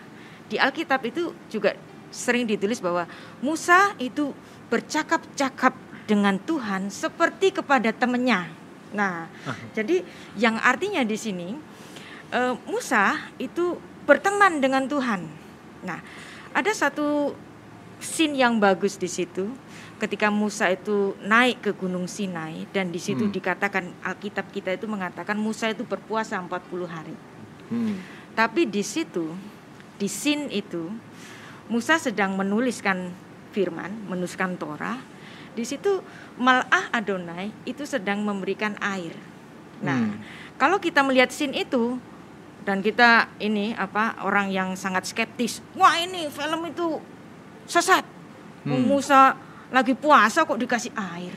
di 0.50 0.58
Alkitab 0.58 1.06
itu 1.06 1.30
juga 1.46 1.78
sering 2.10 2.46
ditulis 2.46 2.82
bahwa 2.82 3.06
Musa 3.40 3.94
itu 4.02 4.34
bercakap-cakap 4.70 5.74
dengan 6.06 6.38
Tuhan 6.42 6.90
seperti 6.90 7.54
kepada 7.54 7.94
temannya. 7.94 8.50
Nah, 8.90 9.30
jadi 9.70 10.02
yang 10.34 10.58
artinya 10.58 11.06
di 11.06 11.14
sini 11.14 11.54
uh, 12.34 12.58
Musa 12.66 13.18
itu 13.38 13.78
berteman 14.06 14.58
dengan 14.58 14.90
Tuhan. 14.90 15.22
Nah, 15.86 16.02
ada 16.50 16.72
satu 16.74 17.34
scene 18.02 18.34
yang 18.34 18.58
bagus 18.58 18.98
di 18.98 19.06
situ 19.06 19.46
ketika 20.00 20.32
Musa 20.32 20.72
itu 20.72 21.14
naik 21.20 21.60
ke 21.60 21.70
Gunung 21.76 22.08
Sinai 22.08 22.64
dan 22.72 22.88
di 22.88 22.96
situ 22.96 23.28
hmm. 23.28 23.34
dikatakan 23.36 23.84
Alkitab 24.00 24.48
kita 24.48 24.72
itu 24.72 24.88
mengatakan 24.88 25.36
Musa 25.36 25.68
itu 25.68 25.84
berpuasa 25.84 26.40
40 26.40 26.88
hari. 26.88 27.14
Hmm. 27.68 28.00
Tapi 28.32 28.64
di 28.64 28.80
situ 28.80 29.28
di 30.00 30.08
scene 30.08 30.48
itu 30.48 30.88
Musa 31.70 31.96
sedang 31.96 32.34
menuliskan 32.34 33.14
firman, 33.54 33.94
menuliskan 34.10 34.58
Torah. 34.58 34.98
Di 35.54 35.62
situ 35.66 36.02
Malah 36.38 36.90
Adonai 36.90 37.50
itu 37.66 37.86
sedang 37.86 38.22
memberikan 38.22 38.74
air. 38.82 39.14
Nah, 39.82 39.98
hmm. 39.98 40.18
kalau 40.58 40.82
kita 40.82 41.00
melihat 41.06 41.30
scene 41.30 41.54
itu 41.54 41.98
dan 42.66 42.84
kita 42.84 43.32
ini 43.40 43.72
apa 43.78 44.20
orang 44.26 44.52
yang 44.52 44.74
sangat 44.76 45.08
skeptis, 45.08 45.64
wah 45.78 45.94
ini 45.96 46.28
film 46.28 46.68
itu 46.68 46.98
sesat. 47.64 48.04
Hmm. 48.66 48.84
Musa 48.84 49.38
lagi 49.70 49.94
puasa 49.94 50.42
kok 50.42 50.58
dikasih 50.58 50.92
air 50.98 51.34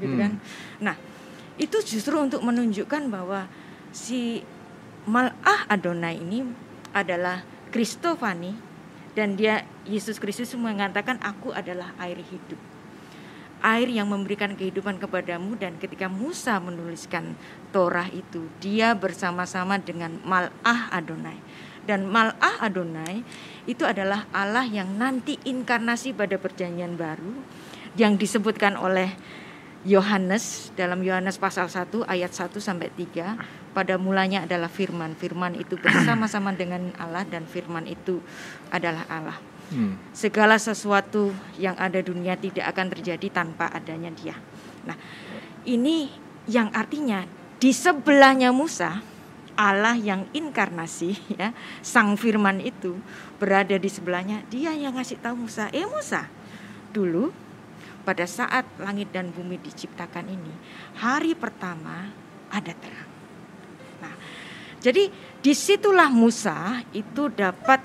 gitu 0.00 0.16
hmm. 0.16 0.22
kan 0.24 0.32
nah 0.80 0.96
itu 1.60 1.78
justru 1.84 2.18
untuk 2.18 2.42
menunjukkan 2.42 3.12
bahwa 3.12 3.46
si 3.94 4.42
Malah 5.04 5.68
Adonai 5.68 6.16
ini 6.18 6.42
adalah 6.96 7.44
Kristofani 7.70 8.63
dan 9.14 9.38
dia 9.38 9.62
Yesus 9.86 10.18
Kristus 10.18 10.52
mengatakan 10.58 11.22
aku 11.22 11.54
adalah 11.54 11.94
air 12.02 12.18
hidup. 12.18 12.58
Air 13.64 13.88
yang 13.88 14.12
memberikan 14.12 14.52
kehidupan 14.52 15.00
kepadamu 15.00 15.56
dan 15.56 15.80
ketika 15.80 16.04
Musa 16.04 16.60
menuliskan 16.60 17.32
Torah 17.72 18.12
itu 18.12 18.44
dia 18.60 18.92
bersama-sama 18.92 19.80
dengan 19.80 20.20
Malah 20.20 20.92
Adonai. 20.92 21.40
Dan 21.88 22.04
Malah 22.04 22.60
Adonai 22.60 23.24
itu 23.64 23.88
adalah 23.88 24.28
Allah 24.36 24.68
yang 24.68 25.00
nanti 25.00 25.40
inkarnasi 25.48 26.12
pada 26.12 26.36
perjanjian 26.36 27.00
baru 27.00 27.32
yang 27.96 28.20
disebutkan 28.20 28.76
oleh 28.76 29.16
Yohanes 29.84 30.72
dalam 30.76 31.00
Yohanes 31.04 31.36
pasal 31.36 31.68
1 31.68 32.08
ayat 32.08 32.32
1 32.32 32.56
sampai 32.56 32.88
3 32.88 33.63
pada 33.74 33.98
mulanya 33.98 34.46
adalah 34.46 34.70
firman 34.70 35.18
firman 35.18 35.58
itu 35.58 35.74
bersama-sama 35.82 36.54
dengan 36.54 36.94
Allah 37.02 37.26
dan 37.26 37.44
firman 37.44 37.84
itu 37.84 38.22
adalah 38.70 39.04
Allah 39.10 39.36
hmm. 39.74 40.14
segala 40.14 40.56
sesuatu 40.56 41.34
yang 41.58 41.74
ada 41.76 41.98
dunia 42.00 42.38
tidak 42.38 42.70
akan 42.70 42.86
terjadi 42.94 43.26
tanpa 43.42 43.68
adanya 43.74 44.14
dia 44.14 44.38
nah 44.86 44.96
ini 45.66 46.08
yang 46.46 46.70
artinya 46.70 47.26
di 47.58 47.74
sebelahnya 47.74 48.54
Musa 48.54 49.02
Allah 49.54 49.98
yang 49.98 50.30
inkarnasi 50.30 51.18
ya 51.40 51.50
sang 51.82 52.14
firman 52.14 52.62
itu 52.62 52.94
berada 53.42 53.74
di 53.74 53.90
sebelahnya 53.90 54.46
dia 54.46 54.70
yang 54.70 54.94
ngasih 54.94 55.18
tahu 55.18 55.50
Musa 55.50 55.66
eh 55.74 55.84
Musa 55.84 56.30
dulu 56.94 57.34
pada 58.04 58.28
saat 58.28 58.68
langit 58.76 59.08
dan 59.16 59.32
bumi 59.32 59.56
diciptakan 59.64 60.28
ini, 60.28 60.52
hari 61.00 61.32
pertama 61.32 62.12
ada 62.52 62.72
terang. 62.76 63.03
Jadi 64.84 65.08
di 65.40 65.52
situlah 65.56 66.12
Musa 66.12 66.84
itu 66.92 67.32
dapat 67.32 67.80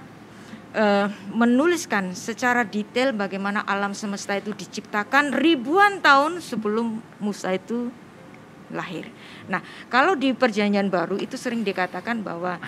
uh, 0.76 1.08
menuliskan 1.32 2.12
secara 2.12 2.68
detail 2.68 3.16
bagaimana 3.16 3.64
alam 3.64 3.96
semesta 3.96 4.36
itu 4.36 4.52
diciptakan 4.52 5.32
ribuan 5.32 6.04
tahun 6.04 6.44
sebelum 6.44 7.00
Musa 7.24 7.56
itu 7.56 7.88
lahir. 8.76 9.08
Nah, 9.48 9.64
kalau 9.88 10.20
di 10.20 10.36
Perjanjian 10.36 10.92
Baru 10.92 11.16
itu 11.16 11.40
sering 11.40 11.64
dikatakan 11.64 12.20
bahwa 12.20 12.60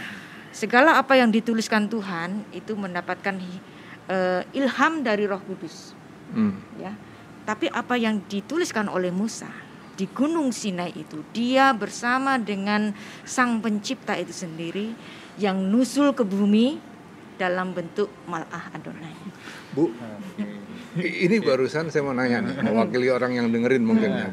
segala 0.55 0.95
apa 0.95 1.19
yang 1.19 1.27
dituliskan 1.27 1.91
Tuhan 1.91 2.47
itu 2.55 2.71
mendapatkan 2.79 3.35
uh, 4.07 4.41
ilham 4.55 5.03
dari 5.03 5.27
Roh 5.27 5.43
Kudus. 5.43 5.91
Hmm. 6.31 6.55
Ya 6.79 6.95
tapi 7.45 7.67
apa 7.67 7.97
yang 7.97 8.21
dituliskan 8.29 8.87
oleh 8.87 9.09
Musa 9.09 9.49
di 9.95 10.05
Gunung 10.09 10.55
Sinai 10.55 10.93
itu, 10.95 11.23
dia 11.35 11.71
bersama 11.75 12.39
dengan 12.39 12.95
Sang 13.23 13.59
Pencipta 13.59 14.15
itu 14.17 14.33
sendiri 14.33 14.93
yang 15.39 15.59
nusul 15.71 16.11
ke 16.11 16.21
bumi 16.27 16.79
dalam 17.41 17.73
bentuk 17.73 18.11
malah 18.29 18.69
Adonai. 18.69 19.17
Bu, 19.73 19.89
ini 20.99 21.39
barusan 21.41 21.89
saya 21.89 22.03
mau 22.05 22.13
nanya 22.13 22.43
nih, 22.43 22.55
mewakili 22.61 23.07
orang 23.09 23.33
yang 23.33 23.47
dengerin 23.49 23.81
mungkin 23.81 24.09
ya. 24.11 24.27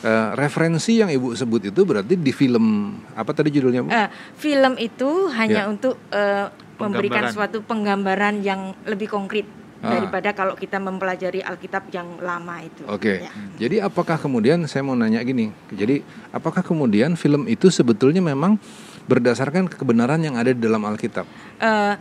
Uh, 0.00 0.32
referensi 0.32 0.96
yang 0.98 1.12
ibu 1.12 1.36
sebut 1.36 1.68
itu 1.68 1.80
berarti 1.84 2.16
di 2.16 2.32
film 2.32 2.96
apa 3.12 3.30
tadi 3.36 3.52
judulnya 3.52 3.84
bu? 3.84 3.88
Uh, 3.92 4.08
film 4.34 4.74
itu 4.80 5.28
hanya 5.36 5.68
ya. 5.68 5.70
untuk 5.70 6.00
uh, 6.10 6.48
memberikan 6.80 7.28
suatu 7.28 7.60
penggambaran 7.60 8.40
yang 8.40 8.72
lebih 8.88 9.12
konkret. 9.12 9.59
Daripada 9.80 10.30
kalau 10.36 10.54
kita 10.54 10.76
mempelajari 10.76 11.40
Alkitab 11.40 11.88
yang 11.88 12.20
lama 12.20 12.60
itu. 12.60 12.84
Oke. 12.84 13.00
Okay. 13.00 13.16
Ya. 13.24 13.32
Jadi 13.66 13.76
apakah 13.80 14.20
kemudian 14.20 14.60
saya 14.68 14.84
mau 14.84 14.92
nanya 14.92 15.24
gini, 15.24 15.48
jadi 15.72 16.04
apakah 16.30 16.60
kemudian 16.60 17.16
film 17.16 17.48
itu 17.48 17.72
sebetulnya 17.72 18.20
memang 18.20 18.60
berdasarkan 19.08 19.72
kebenaran 19.72 20.20
yang 20.20 20.36
ada 20.36 20.52
di 20.52 20.60
dalam 20.60 20.84
Alkitab? 20.84 21.24
Uh, 21.56 21.96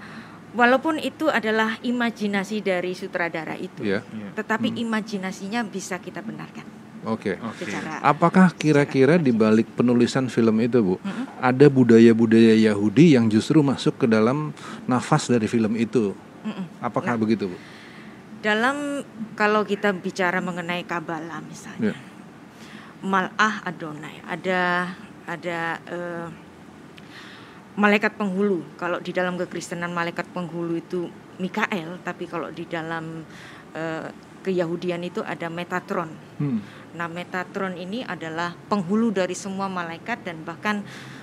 walaupun 0.53 0.99
itu 0.99 1.31
adalah 1.31 1.79
imajinasi 1.79 2.59
dari 2.59 2.91
sutradara 2.93 3.55
itu, 3.55 3.81
yeah. 3.81 4.03
tetapi 4.35 4.75
hmm. 4.75 4.83
imajinasinya 4.83 5.63
bisa 5.63 5.97
kita 6.03 6.19
benarkan. 6.19 6.67
Oke. 7.07 7.39
Okay. 7.39 7.63
Okay. 7.63 7.79
Apakah 8.03 8.51
kira-kira 8.51 9.15
di 9.15 9.31
balik 9.31 9.71
penulisan 9.71 10.27
film 10.27 10.59
itu, 10.59 10.83
Bu, 10.83 10.95
-hmm. 10.99 11.39
ada 11.39 11.71
budaya-budaya 11.71 12.59
Yahudi 12.59 13.15
yang 13.15 13.31
justru 13.31 13.63
masuk 13.63 14.03
ke 14.03 14.05
dalam 14.11 14.51
nafas 14.83 15.31
dari 15.31 15.47
film 15.47 15.79
itu? 15.79 16.11
Mm-mm. 16.49 16.65
Apakah 16.81 17.13
nah, 17.15 17.21
begitu, 17.21 17.53
Bu? 17.53 17.57
Dalam 18.41 19.05
kalau 19.37 19.61
kita 19.61 19.93
bicara 19.93 20.41
mengenai 20.41 20.81
Kabbalah 20.87 21.43
misalnya, 21.45 21.93
yeah. 21.93 21.99
Malah 22.99 23.63
Adonai, 23.63 24.19
ada 24.27 24.91
ada 25.23 25.59
uh, 25.87 26.27
malaikat 27.79 28.17
penghulu. 28.17 28.65
Kalau 28.75 28.97
di 28.99 29.13
dalam 29.13 29.37
kekristenan 29.37 29.93
malaikat 29.93 30.27
penghulu 30.33 30.75
itu 30.75 31.07
Mikael, 31.39 32.01
tapi 32.03 32.27
kalau 32.27 32.51
di 32.51 32.67
dalam 32.67 33.23
uh, 33.77 34.07
keyahudian 34.43 34.99
itu 35.05 35.21
ada 35.23 35.47
Metatron. 35.47 36.11
Hmm. 36.41 36.59
Nah, 36.97 37.07
Metatron 37.07 37.77
ini 37.77 38.01
adalah 38.03 38.57
penghulu 38.67 39.13
dari 39.13 39.37
semua 39.37 39.69
malaikat 39.69 40.25
dan 40.25 40.41
bahkan 40.43 40.81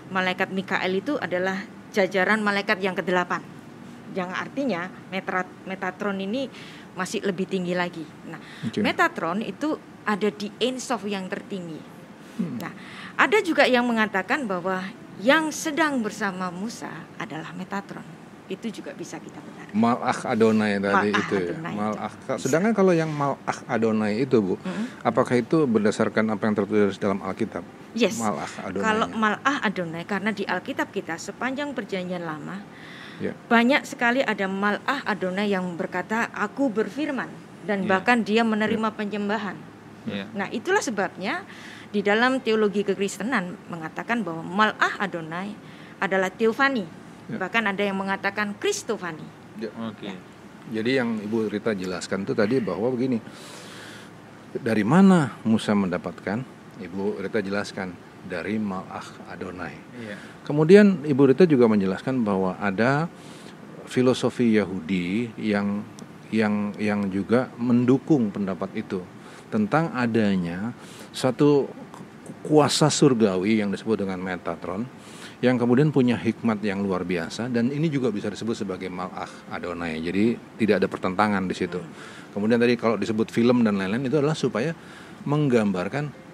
malaikat 0.08 0.54
Mikael 0.54 0.92
itu 0.96 1.18
adalah 1.18 1.60
jajaran 1.90 2.40
malaikat 2.44 2.78
yang 2.80 2.94
kedelapan 2.94 3.55
yang 4.14 4.30
artinya 4.30 4.86
metrat, 5.10 5.48
Metatron 5.66 6.18
ini 6.20 6.46
masih 6.96 7.24
lebih 7.26 7.48
tinggi 7.50 7.74
lagi. 7.76 8.04
Nah, 8.28 8.40
okay. 8.66 8.80
Metatron 8.80 9.42
itu 9.42 9.76
ada 10.06 10.28
di 10.30 10.48
Ensof 10.62 11.04
yang 11.04 11.26
tertinggi. 11.26 11.80
Hmm. 12.40 12.56
Nah, 12.60 12.72
ada 13.16 13.38
juga 13.42 13.64
yang 13.66 13.84
mengatakan 13.84 14.44
bahwa 14.44 14.84
yang 15.20 15.48
sedang 15.48 16.04
bersama 16.04 16.52
Musa 16.52 16.92
adalah 17.16 17.52
Metatron. 17.56 18.04
Itu 18.46 18.70
juga 18.70 18.94
bisa 18.94 19.18
kita 19.18 19.42
benar. 19.42 19.66
Malach 19.74 20.22
Adonai 20.22 20.78
tadi 20.78 21.10
Mal 21.10 21.20
itu 21.20 21.34
ya. 21.50 21.56
Malach. 21.58 22.14
Sedangkan 22.38 22.72
kalau 22.72 22.94
yang 22.94 23.10
Malach 23.10 23.66
Adonai 23.66 24.22
itu 24.22 24.38
Bu, 24.38 24.54
hmm. 24.54 25.02
apakah 25.02 25.34
itu 25.34 25.66
berdasarkan 25.66 26.30
apa 26.30 26.46
yang 26.46 26.54
tertulis 26.54 26.96
dalam 27.02 27.18
Alkitab? 27.26 27.66
Yes. 27.98 28.22
Malach 28.22 28.54
Adonai. 28.62 28.86
Kalau 28.86 29.06
Malach 29.10 29.58
Adonai 29.66 30.04
karena 30.06 30.30
di 30.30 30.46
Alkitab 30.46 30.94
kita 30.94 31.18
sepanjang 31.18 31.74
perjanjian 31.74 32.22
lama 32.22 32.62
Yeah. 33.16 33.34
Banyak 33.48 33.88
sekali 33.88 34.20
ada 34.20 34.44
malah 34.44 35.00
Adonai 35.08 35.48
yang 35.48 35.76
berkata, 35.76 36.28
aku 36.36 36.68
berfirman 36.68 37.28
dan 37.64 37.84
yeah. 37.84 37.88
bahkan 37.88 38.20
dia 38.20 38.44
menerima 38.44 38.88
yeah. 38.92 38.96
penyembahan. 38.96 39.56
Yeah. 40.06 40.28
Nah 40.36 40.48
itulah 40.52 40.84
sebabnya 40.84 41.42
di 41.90 42.04
dalam 42.04 42.44
teologi 42.44 42.84
kekristenan 42.84 43.56
mengatakan 43.72 44.20
bahwa 44.20 44.44
malah 44.44 44.94
Adonai 45.00 45.56
adalah 45.98 46.28
teofani. 46.28 46.84
Yeah. 47.26 47.40
Bahkan 47.40 47.62
ada 47.72 47.82
yang 47.82 47.96
mengatakan 47.96 48.54
Kristofani. 48.60 49.24
Yeah. 49.58 49.72
Okay. 49.96 50.12
Ya. 50.12 50.16
Jadi 50.66 50.90
yang 50.98 51.22
Ibu 51.22 51.46
Rita 51.46 51.72
jelaskan 51.78 52.26
itu 52.26 52.34
tadi 52.34 52.58
bahwa 52.58 52.90
begini, 52.90 53.22
dari 54.58 54.82
mana 54.82 55.38
Musa 55.46 55.72
mendapatkan? 55.78 56.42
Ibu 56.82 57.22
Rita 57.22 57.38
jelaskan 57.38 57.94
dari 58.26 58.58
Malach 58.60 59.16
Adonai. 59.30 59.74
Iya. 60.02 60.16
Kemudian 60.42 61.06
Ibu 61.06 61.32
Rita 61.32 61.46
juga 61.46 61.70
menjelaskan 61.70 62.22
bahwa 62.26 62.58
ada 62.58 63.06
filosofi 63.86 64.58
Yahudi 64.58 65.30
yang 65.38 65.82
yang 66.34 66.74
yang 66.76 67.06
juga 67.06 67.48
mendukung 67.56 68.34
pendapat 68.34 68.74
itu 68.74 68.98
tentang 69.46 69.94
adanya 69.94 70.74
satu 71.14 71.70
kuasa 72.42 72.90
surgawi 72.90 73.62
yang 73.62 73.70
disebut 73.70 74.02
dengan 74.02 74.18
Metatron 74.18 74.82
yang 75.44 75.60
kemudian 75.60 75.92
punya 75.92 76.16
hikmat 76.16 76.64
yang 76.64 76.80
luar 76.80 77.04
biasa 77.04 77.52
dan 77.52 77.68
ini 77.68 77.92
juga 77.92 78.08
bisa 78.08 78.32
disebut 78.32 78.56
sebagai 78.56 78.88
malach 78.88 79.30
Adonai. 79.52 80.00
Jadi 80.00 80.32
tidak 80.56 80.80
ada 80.82 80.88
pertentangan 80.88 81.44
di 81.44 81.52
situ. 81.52 81.78
Kemudian 82.32 82.56
tadi 82.56 82.74
kalau 82.80 82.96
disebut 82.96 83.28
film 83.28 83.60
dan 83.60 83.76
lain-lain 83.76 84.08
itu 84.08 84.16
adalah 84.16 84.36
supaya 84.36 84.72
menggambarkan 85.28 86.25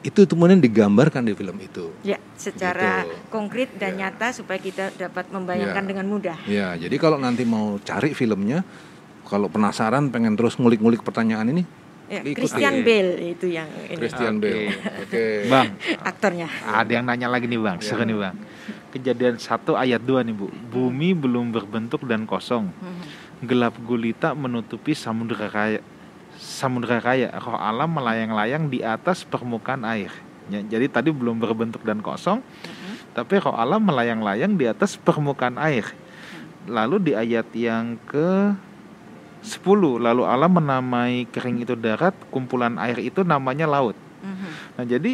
itu 0.00 0.24
kemudian 0.24 0.56
digambarkan 0.58 1.20
di 1.22 1.36
film 1.36 1.60
itu. 1.60 1.92
Ya, 2.00 2.16
secara 2.32 3.04
Gitu. 3.04 3.28
konkret 3.28 3.68
dan 3.76 3.94
Ya. 3.94 4.08
nyata 4.08 4.32
supaya 4.32 4.56
kita 4.56 4.96
dapat 4.96 5.28
membayangkan 5.28 5.84
Ya. 5.84 5.88
dengan 5.88 6.06
mudah. 6.08 6.36
Ya, 6.48 6.68
jadi 6.74 6.96
kalau 6.96 7.20
nanti 7.20 7.44
mau 7.44 7.76
cari 7.78 8.16
filmnya, 8.16 8.64
kalau 9.22 9.46
penasaran 9.46 10.08
pengen 10.08 10.34
terus 10.34 10.56
ngulik-ngulik 10.56 11.04
pertanyaan 11.04 11.52
ini, 11.52 11.62
Ya, 12.08 12.26
ikuti. 12.26 12.42
Christian 12.42 12.82
Bale 12.82 13.12
itu 13.30 13.46
yang 13.46 13.68
ini 13.86 13.94
Christian 13.94 14.34
Oke. 14.36 14.42
Bale. 14.42 14.64
Oke. 14.98 15.24
Bang, 15.46 15.68
aktornya. 16.02 16.48
ada 16.64 16.90
yang 16.90 17.04
nanya 17.04 17.28
lagi 17.28 17.46
nih 17.46 17.60
bang, 17.60 17.78
seru 17.78 18.02
nih 18.02 18.18
bang. 18.18 18.34
Kejadian 18.90 19.38
1 19.38 19.78
ayat 19.78 20.02
2 20.02 20.26
nih 20.26 20.34
bu, 20.34 20.50
bumi 20.50 21.14
belum 21.14 21.54
berbentuk 21.54 22.02
dan 22.02 22.26
kosong, 22.26 22.72
Mhm. 22.72 23.04
gelap 23.46 23.78
gulita 23.78 24.34
menutupi 24.34 24.90
samudera 24.90 25.46
raya, 25.46 25.78
samudera 26.40 27.04
raya, 27.04 27.28
roh 27.36 27.52
Allah 27.52 27.84
melayang-layang 27.84 28.72
di 28.72 28.80
atas 28.80 29.28
permukaan 29.28 29.84
air. 29.84 30.08
Ya, 30.48 30.64
jadi 30.64 30.88
tadi 30.88 31.12
belum 31.12 31.36
berbentuk 31.36 31.84
dan 31.84 32.00
kosong, 32.00 32.40
Mhm. 32.40 33.12
tapi 33.12 33.38
roh 33.38 33.52
Allah 33.52 33.76
melayang-layang 33.76 34.56
di 34.56 34.64
atas 34.64 34.96
permukaan 34.96 35.60
air. 35.60 35.84
Lalu 36.64 36.96
di 36.98 37.12
ayat 37.12 37.46
yang 37.52 38.00
ke 38.08 38.56
10, 39.44 40.00
lalu 40.00 40.24
Allah 40.24 40.48
menamai 40.48 41.28
kering 41.28 41.62
itu 41.62 41.76
darat, 41.76 42.16
kumpulan 42.32 42.80
air 42.80 42.98
itu 43.00 43.20
namanya 43.20 43.68
laut. 43.68 43.96
Mhm. 44.24 44.48
Nah, 44.80 44.84
jadi 44.84 45.12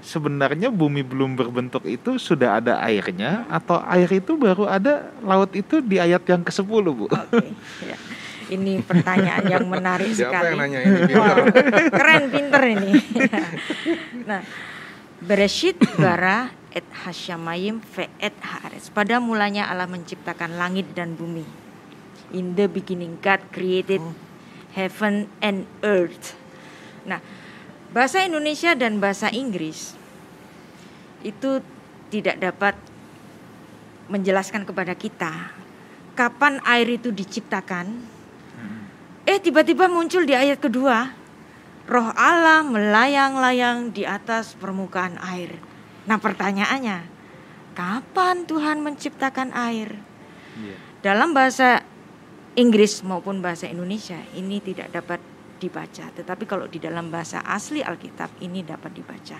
sebenarnya 0.00 0.72
bumi 0.72 1.04
belum 1.04 1.36
berbentuk 1.36 1.84
itu 1.84 2.16
sudah 2.16 2.56
ada 2.56 2.80
airnya 2.80 3.44
atau 3.52 3.84
air 3.84 4.08
itu 4.08 4.32
baru 4.32 4.64
ada 4.64 5.12
laut 5.20 5.52
itu 5.52 5.84
di 5.84 6.00
ayat 6.00 6.24
yang 6.24 6.40
ke-10, 6.40 6.84
Bu. 6.94 7.04
Oke, 7.04 7.52
ya. 7.84 7.98
Ini 8.50 8.82
pertanyaan 8.82 9.46
yang 9.46 9.66
menarik 9.70 10.10
Siapa 10.10 10.42
sekali. 10.42 10.46
yang 10.50 10.58
nanya 10.58 10.80
ini? 10.82 11.00
Keren 11.94 12.24
pinter 12.34 12.62
ini. 12.66 12.92
nah, 14.30 14.42
Bereshit 15.20 15.76
bara 16.00 16.48
et 16.72 16.86
hasyamayim 17.04 17.78
ve 17.94 18.08
et 18.18 18.34
haaretz. 18.40 18.88
Pada 18.88 19.20
mulanya 19.20 19.68
Allah 19.68 19.86
menciptakan 19.86 20.56
langit 20.56 20.90
dan 20.96 21.14
bumi. 21.14 21.44
In 22.34 22.56
the 22.56 22.66
beginning 22.66 23.20
God 23.20 23.38
created 23.54 24.00
heaven 24.72 25.28
and 25.44 25.68
earth. 25.84 26.34
Nah, 27.04 27.20
bahasa 27.92 28.24
Indonesia 28.24 28.72
dan 28.72 28.96
bahasa 28.96 29.28
Inggris 29.28 29.94
itu 31.20 31.60
tidak 32.08 32.40
dapat 32.40 32.74
menjelaskan 34.08 34.64
kepada 34.64 34.96
kita 34.96 35.60
kapan 36.20 36.60
air 36.68 36.88
itu 37.00 37.08
diciptakan. 37.08 38.19
Eh 39.30 39.38
tiba-tiba 39.38 39.86
muncul 39.86 40.26
di 40.26 40.34
ayat 40.34 40.58
kedua, 40.58 41.06
roh 41.86 42.10
Allah 42.18 42.66
melayang-layang 42.66 43.94
di 43.94 44.02
atas 44.02 44.58
permukaan 44.58 45.22
air. 45.22 45.54
Nah 46.10 46.18
pertanyaannya, 46.18 47.06
kapan 47.78 48.42
Tuhan 48.42 48.82
menciptakan 48.82 49.54
air? 49.54 49.94
Iya. 50.58 50.74
Dalam 51.06 51.30
bahasa 51.30 51.78
Inggris 52.58 53.06
maupun 53.06 53.38
bahasa 53.38 53.70
Indonesia 53.70 54.18
ini 54.34 54.58
tidak 54.58 54.90
dapat 54.90 55.22
dibaca, 55.62 56.10
tetapi 56.10 56.50
kalau 56.50 56.66
di 56.66 56.82
dalam 56.82 57.14
bahasa 57.14 57.38
asli 57.46 57.86
Alkitab 57.86 58.42
ini 58.42 58.66
dapat 58.66 58.98
dibaca. 58.98 59.38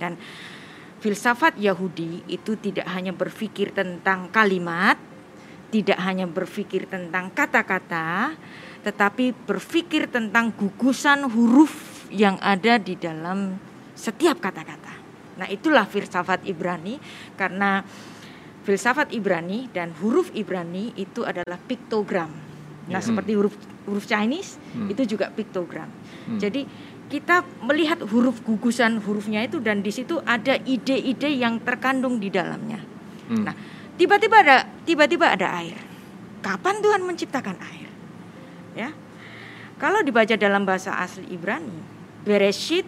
Dan 0.00 0.16
filsafat 1.04 1.60
Yahudi 1.60 2.24
itu 2.32 2.56
tidak 2.56 2.88
hanya 2.88 3.12
berpikir 3.12 3.76
tentang 3.76 4.32
kalimat, 4.32 4.96
tidak 5.68 6.00
hanya 6.00 6.24
berpikir 6.24 6.88
tentang 6.88 7.28
kata-kata, 7.36 8.32
tetapi 8.86 9.34
berpikir 9.34 10.06
tentang 10.06 10.54
gugusan 10.54 11.26
huruf 11.26 12.06
yang 12.14 12.38
ada 12.38 12.78
di 12.78 12.94
dalam 12.94 13.58
setiap 13.98 14.38
kata-kata. 14.38 14.94
Nah, 15.42 15.50
itulah 15.50 15.90
filsafat 15.90 16.46
Ibrani 16.46 17.02
karena 17.34 17.82
filsafat 18.62 19.10
Ibrani 19.10 19.66
dan 19.74 19.90
huruf 19.98 20.30
Ibrani 20.30 20.94
itu 20.94 21.26
adalah 21.26 21.58
piktogram. 21.58 22.30
Nah, 22.86 23.02
Ya. 23.02 23.06
seperti 23.10 23.34
huruf 23.34 23.58
huruf 23.90 24.06
Chinese 24.06 24.62
Hmm. 24.74 24.86
itu 24.86 25.02
juga 25.02 25.34
piktogram. 25.34 25.90
Hmm. 26.30 26.38
Jadi 26.38 26.66
kita 27.10 27.42
melihat 27.66 28.02
huruf 28.06 28.42
gugusan 28.42 29.02
hurufnya 29.02 29.42
itu 29.46 29.58
dan 29.62 29.82
di 29.82 29.90
situ 29.90 30.22
ada 30.26 30.58
ide-ide 30.62 31.30
yang 31.34 31.58
terkandung 31.62 32.22
di 32.22 32.30
dalamnya. 32.30 32.78
Hmm. 33.26 33.46
Nah, 33.46 33.54
tiba-tiba 33.98 34.42
ada 34.42 34.66
tiba-tiba 34.86 35.34
ada 35.34 35.58
air. 35.58 35.78
Kapan 36.42 36.78
Tuhan 36.78 37.02
menciptakan 37.02 37.58
air? 37.58 37.85
Ya. 38.76 38.92
Kalau 39.80 40.04
dibaca 40.04 40.36
dalam 40.36 40.68
bahasa 40.68 40.92
asli 41.00 41.24
Ibrani, 41.32 41.96
Bereshit 42.26 42.84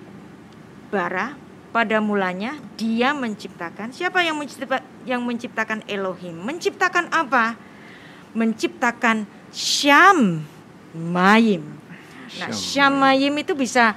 bara 0.93 1.39
pada 1.71 2.03
mulanya 2.03 2.59
dia 2.75 3.15
menciptakan. 3.15 3.95
Siapa 3.95 4.25
yang 4.25 4.35
mencipta, 4.35 4.83
yang 5.07 5.23
menciptakan 5.23 5.85
Elohim? 5.87 6.43
Menciptakan 6.43 7.07
apa? 7.13 7.55
Menciptakan 8.35 9.29
Syam 9.55 10.45
Mayim. 10.93 11.65
Nah, 12.37 12.53
Syam 12.53 12.99
Syamayim 13.01 13.35
itu 13.41 13.57
bisa 13.57 13.97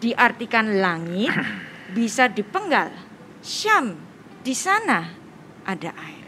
diartikan 0.00 0.80
langit, 0.80 1.32
bisa 1.96 2.28
dipenggal. 2.30 2.92
Syam, 3.44 3.96
di 4.40 4.54
sana 4.54 5.12
ada 5.66 5.90
air. 5.92 6.26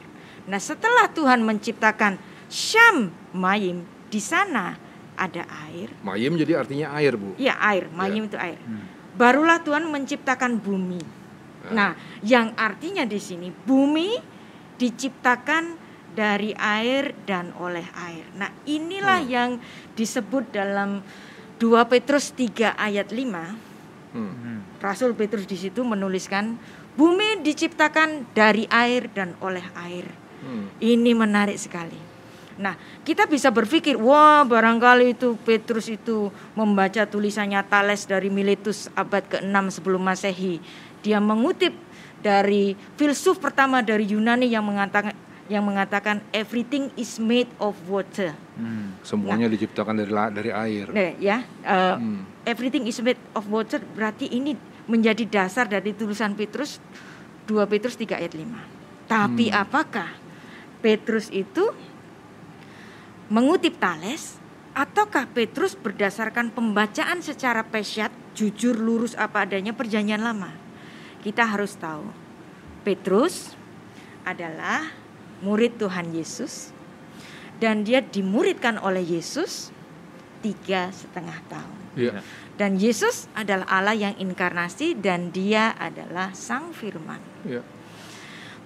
Nah, 0.49 0.61
setelah 0.61 1.09
Tuhan 1.13 1.45
menciptakan 1.45 2.19
Syam 2.49 3.13
Mayim, 3.37 3.85
di 4.09 4.21
sana 4.21 4.88
ada 5.19 5.43
air. 5.69 5.91
Mayim 6.07 6.39
jadi 6.39 6.63
artinya 6.63 6.95
air, 6.95 7.19
Bu. 7.19 7.35
Ya, 7.37 7.59
air. 7.59 7.91
Mayim 7.91 8.31
itu 8.31 8.39
air. 8.39 8.57
Hmm. 8.63 8.87
Barulah 9.19 9.59
Tuhan 9.67 9.91
menciptakan 9.91 10.63
bumi. 10.63 11.03
Nah, 11.75 11.99
yang 12.23 12.55
artinya 12.55 13.03
di 13.03 13.19
sini 13.19 13.51
bumi 13.51 14.15
diciptakan 14.79 15.75
dari 16.15 16.55
air 16.55 17.13
dan 17.27 17.51
oleh 17.59 17.85
air. 18.09 18.25
Nah, 18.39 18.49
inilah 18.65 19.21
Hmm. 19.27 19.31
yang 19.31 19.51
disebut 19.99 20.55
dalam 20.55 21.03
2 21.59 21.85
Petrus 21.91 22.31
3 22.33 22.79
ayat 22.79 23.11
5. 23.11 23.59
Hmm. 24.15 24.33
Hmm. 24.33 24.59
Rasul 24.79 25.13
Petrus 25.19 25.45
di 25.45 25.59
situ 25.59 25.83
menuliskan 25.83 26.57
bumi 26.95 27.43
diciptakan 27.43 28.31
dari 28.33 28.65
air 28.71 29.11
dan 29.13 29.35
oleh 29.43 29.67
air. 29.77 30.07
Hmm. 30.41 30.71
Ini 30.79 31.13
menarik 31.19 31.59
sekali. 31.59 32.08
Nah, 32.59 32.75
kita 33.07 33.31
bisa 33.31 33.55
berpikir, 33.55 33.95
wah 33.95 34.43
barangkali 34.43 35.15
itu 35.15 35.39
Petrus 35.47 35.87
itu 35.87 36.35
membaca 36.59 37.07
tulisannya 37.07 37.63
Thales 37.71 38.03
dari 38.05 38.29
Miletus 38.29 38.91
abad 38.99 39.23
ke-6 39.23 39.79
sebelum 39.79 40.03
Masehi. 40.03 40.59
Dia 41.01 41.23
mengutip 41.23 41.71
dari 42.19 42.75
filsuf 42.99 43.39
pertama 43.39 43.79
dari 43.79 44.11
Yunani 44.11 44.51
yang 44.51 44.67
mengatakan 44.67 45.15
yang 45.49 45.65
mengatakan 45.65 46.21
everything 46.35 46.93
is 46.99 47.17
made 47.17 47.49
of 47.57 47.73
water. 47.89 48.37
Hmm. 48.59 48.93
Semuanya 49.01 49.49
diciptakan 49.49 49.97
dari 49.97 50.13
dari 50.13 50.51
air. 50.53 50.87
Nah, 50.93 51.13
ya, 51.17 51.41
eh, 51.65 51.95
Hmm. 51.97 52.27
everything 52.45 52.85
is 52.85 53.01
made 53.01 53.17
of 53.33 53.49
water 53.49 53.81
berarti 53.97 54.29
ini 54.29 54.53
menjadi 54.85 55.25
dasar 55.25 55.65
dari 55.65 55.97
tulisan 55.97 56.37
Petrus 56.37 56.83
2 57.49 57.65
Petrus 57.65 57.97
3 57.97 58.21
ayat 58.21 58.37
5. 58.37 58.61
Tapi 59.09 59.49
Hmm. 59.49 59.63
apakah 59.65 60.11
Petrus 60.85 61.33
itu 61.33 61.73
mengutip 63.29 63.77
Thales 63.77 64.41
ataukah 64.73 65.29
Petrus 65.33 65.77
berdasarkan 65.77 66.53
pembacaan 66.53 67.21
secara 67.21 67.65
pesyat 67.65 68.13
jujur 68.33 68.77
lurus 68.77 69.13
apa 69.17 69.45
adanya 69.45 69.77
perjanjian 69.77 70.25
lama? 70.25 70.53
Kita 71.21 71.45
harus 71.45 71.77
tahu 71.77 72.09
Petrus 72.87 73.53
adalah 74.25 74.89
murid 75.45 75.77
Tuhan 75.77 76.15
Yesus 76.15 76.73
dan 77.59 77.83
dia 77.83 78.01
dimuridkan 78.01 78.79
oleh 78.79 79.03
Yesus 79.03 79.75
tiga 80.39 80.95
setengah 80.95 81.39
tahun. 81.51 81.79
Iya. 81.99 82.23
Dan 82.55 82.79
Yesus 82.79 83.27
adalah 83.35 83.67
Allah 83.67 83.95
yang 83.99 84.15
inkarnasi 84.19 84.99
dan 84.99 85.35
dia 85.35 85.75
adalah 85.75 86.31
Sang 86.35 86.71
Firman. 86.71 87.19
Iya. 87.43 87.63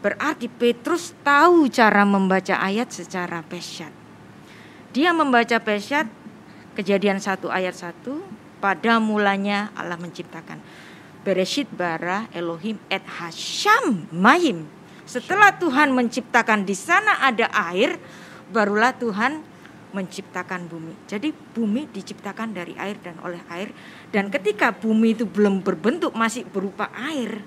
Berarti 0.02 0.50
Petrus 0.50 1.14
tahu 1.22 1.70
cara 1.70 2.02
membaca 2.04 2.58
ayat 2.58 2.90
secara 2.92 3.40
pesyat. 3.46 4.01
Dia 4.92 5.16
membaca 5.16 5.56
pesyat 5.56 6.04
kejadian 6.76 7.16
1 7.16 7.48
ayat 7.48 7.72
1 7.72 8.04
pada 8.60 9.00
mulanya 9.00 9.72
Allah 9.72 9.96
menciptakan. 9.96 10.60
Bereshit 11.24 11.64
bara 11.72 12.28
Elohim 12.36 12.76
et 12.92 13.00
Hasham 13.00 14.04
Mayim. 14.12 14.68
Setelah 15.08 15.56
Tuhan 15.56 15.96
menciptakan 15.96 16.68
di 16.68 16.76
sana 16.76 17.24
ada 17.24 17.48
air, 17.72 17.96
barulah 18.52 18.92
Tuhan 18.92 19.40
menciptakan 19.96 20.68
bumi. 20.68 20.92
Jadi 21.08 21.32
bumi 21.32 21.88
diciptakan 21.88 22.52
dari 22.52 22.76
air 22.76 23.00
dan 23.00 23.16
oleh 23.24 23.40
air. 23.48 23.72
Dan 24.12 24.28
ketika 24.28 24.76
bumi 24.76 25.16
itu 25.16 25.24
belum 25.24 25.64
berbentuk 25.64 26.12
masih 26.12 26.44
berupa 26.48 26.92
air, 26.92 27.40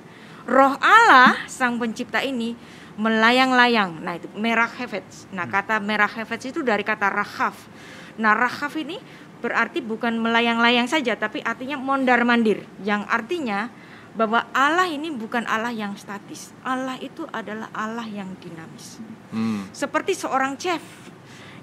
roh 0.46 0.78
Allah 0.80 1.38
sang 1.50 1.78
pencipta 1.82 2.22
ini 2.22 2.56
melayang-layang. 2.96 4.00
Nah, 4.00 4.16
itu 4.16 4.32
merah 4.40 4.72
hefets. 4.72 5.28
Nah, 5.36 5.46
kata 5.50 5.84
merah 5.84 6.08
hefets 6.08 6.48
itu 6.48 6.64
dari 6.64 6.82
kata 6.82 7.12
rahaf. 7.12 7.68
Nah, 8.16 8.32
rahaf 8.32 8.72
ini 8.80 8.98
berarti 9.44 9.84
bukan 9.84 10.16
melayang-layang 10.18 10.88
saja 10.88 11.14
tapi 11.14 11.44
artinya 11.44 11.78
mondar-mandir 11.78 12.66
yang 12.82 13.06
artinya 13.06 13.70
bahwa 14.16 14.48
Allah 14.56 14.88
ini 14.88 15.12
bukan 15.12 15.44
Allah 15.44 15.76
yang 15.76 15.94
statis. 16.00 16.56
Allah 16.64 16.96
itu 17.04 17.28
adalah 17.36 17.68
Allah 17.76 18.08
yang 18.08 18.32
dinamis. 18.40 19.04
Hmm. 19.36 19.68
Seperti 19.76 20.16
seorang 20.16 20.56
chef 20.56 20.82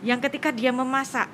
yang 0.04 0.20
ketika 0.20 0.52
dia 0.52 0.68
memasak, 0.68 1.32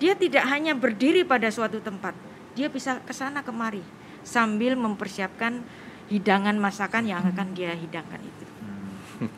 dia 0.00 0.16
tidak 0.16 0.48
hanya 0.48 0.72
berdiri 0.72 1.20
pada 1.22 1.52
suatu 1.52 1.84
tempat, 1.84 2.16
dia 2.56 2.72
bisa 2.72 2.96
ke 3.04 3.12
sana 3.12 3.44
kemari 3.44 3.84
sambil 4.24 4.72
mempersiapkan 4.72 5.60
hidangan 6.08 6.56
masakan 6.56 7.04
yang 7.04 7.22
akan 7.24 7.52
dia 7.52 7.72
hidangkan 7.72 8.20
itu. 8.20 8.44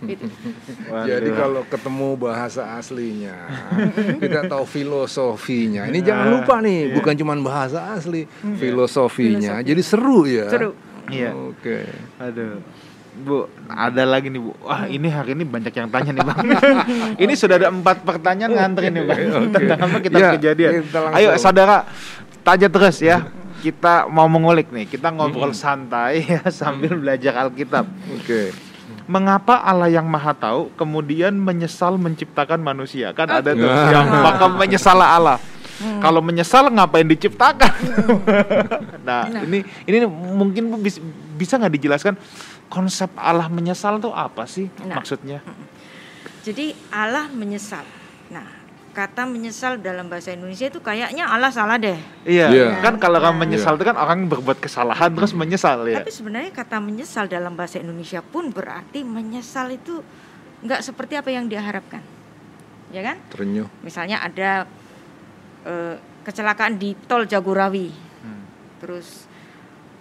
Gitu. 0.02 0.26
Jadi 0.88 1.29
kalau 1.37 1.62
ketemu 1.68 2.16
bahasa 2.16 2.64
aslinya, 2.74 3.37
kita 4.22 4.48
tahu 4.48 4.64
filosofinya. 4.64 5.87
Ini 5.87 6.00
jangan 6.00 6.26
lupa 6.33 6.59
nih, 6.64 6.96
bukan 6.96 7.14
cuma 7.14 7.37
bahasa 7.38 7.94
asli, 7.94 8.24
filosofinya. 8.57 9.61
Filosofi. 9.61 9.68
Jadi 9.68 9.83
seru 9.85 10.18
ya. 10.26 10.46
Seru. 10.48 10.70
Iya. 11.07 11.31
Oke. 11.37 11.87
Aduh. 12.18 12.59
Bu, 13.16 13.48
ada 13.64 14.05
lagi 14.05 14.29
nih 14.29 14.37
Bu. 14.37 14.52
Wah 14.61 14.85
ini 14.85 15.09
hari 15.09 15.33
ini 15.33 15.44
banyak 15.48 15.72
yang 15.72 15.88
tanya 15.88 16.11
nih 16.12 16.24
Bang. 16.24 16.37
ini 17.24 17.33
sudah 17.33 17.57
ada 17.57 17.68
empat 17.72 18.05
pertanyaan 18.05 18.52
ngantri 18.52 18.92
nih 18.92 19.05
Bang. 19.09 19.20
Oke. 19.33 19.57
Tentang 19.57 19.79
apa 19.88 19.98
kita 20.05 20.16
Ya, 20.20 20.29
kejadian. 20.37 20.72
kita. 20.85 20.98
Ayo 21.16 21.29
saudara, 21.40 21.88
tanya 22.44 22.68
terus 22.68 23.00
ya. 23.00 23.24
Kita 23.66 24.07
mau 24.07 24.31
mengulik 24.31 24.70
nih. 24.70 24.87
Kita 24.87 25.11
ngobrol 25.11 25.50
santai 25.50 26.22
ya 26.38 26.46
sambil 26.48 26.94
belajar 26.94 27.35
Alkitab. 27.42 27.83
Oke. 28.14 28.55
Mengapa 29.07 29.59
Allah 29.61 29.87
yang 29.87 30.07
Maha 30.07 30.31
Tahu 30.33 30.70
kemudian 30.74 31.35
menyesal 31.35 31.98
menciptakan 31.98 32.62
manusia? 32.62 33.11
Kan 33.11 33.26
ada 33.26 33.50
tuh 33.50 33.66
Ah. 33.66 33.90
yang 33.90 34.07
maka 34.22 34.46
menyesal 34.46 34.94
Allah. 34.96 35.42
Kalau 35.76 36.22
menyesal 36.22 36.70
ngapain 36.70 37.05
diciptakan? 37.05 37.74
nah, 39.07 39.29
ini 39.42 39.61
ini 39.85 39.98
mungkin 40.09 40.70
Bu 40.70 40.81
bis- 40.81 41.02
bisa 41.37 41.61
nggak 41.61 41.74
dijelaskan 41.74 42.14
konsep 42.66 43.12
Allah 43.12 43.46
menyesal 43.46 43.98
tuh 43.98 44.11
apa 44.11 44.48
sih 44.48 44.70
Nah. 44.81 44.96
maksudnya? 44.96 45.42
Jadi 46.40 46.70
Allah 46.88 47.29
menyesal. 47.29 47.85
Nah, 48.31 48.46
kata 48.96 49.28
menyesal 49.28 49.76
dalam 49.76 50.09
bahasa 50.09 50.32
Indonesia 50.32 50.72
itu 50.72 50.80
kayaknya 50.80 51.28
Allah 51.28 51.52
salah 51.52 51.76
deh. 51.76 52.00
Iya, 52.24 52.48
Iya. 52.48 52.68
kan 52.80 52.96
kalau 52.96 53.20
orang 53.20 53.37
Iya. 53.37 53.42
menyesal 53.44 53.76
itu 53.76 53.85
kan 53.85 54.00
orang 54.00 54.24
berbuat 54.24 54.56
kesalahan 54.56 55.12
terus 55.12 55.37
menyesal 55.37 55.85
ya. 55.85 56.00
Tapi 56.00 56.09
sebenarnya 56.09 56.48
kata 56.56 56.80
menyesal 56.80 57.28
dalam 57.28 57.52
bahasa 57.52 57.76
Indonesia 57.76 58.24
pun 58.24 58.48
berarti 58.48 59.04
menyesal 59.04 59.68
itu 59.68 60.00
nggak 60.64 60.80
seperti 60.80 61.20
apa 61.20 61.28
yang 61.28 61.44
diharapkan. 61.44 62.00
Ya 62.88 63.04
kan? 63.04 63.20
Terenyuh. 63.28 63.68
Misalnya 63.85 64.24
ada 64.24 64.64
eh, 65.66 66.00
kecelakaan 66.24 66.80
di 66.80 66.96
tol 67.04 67.28
Jagorawi. 67.28 67.92
Hmm. 68.24 68.42
Terus 68.80 69.28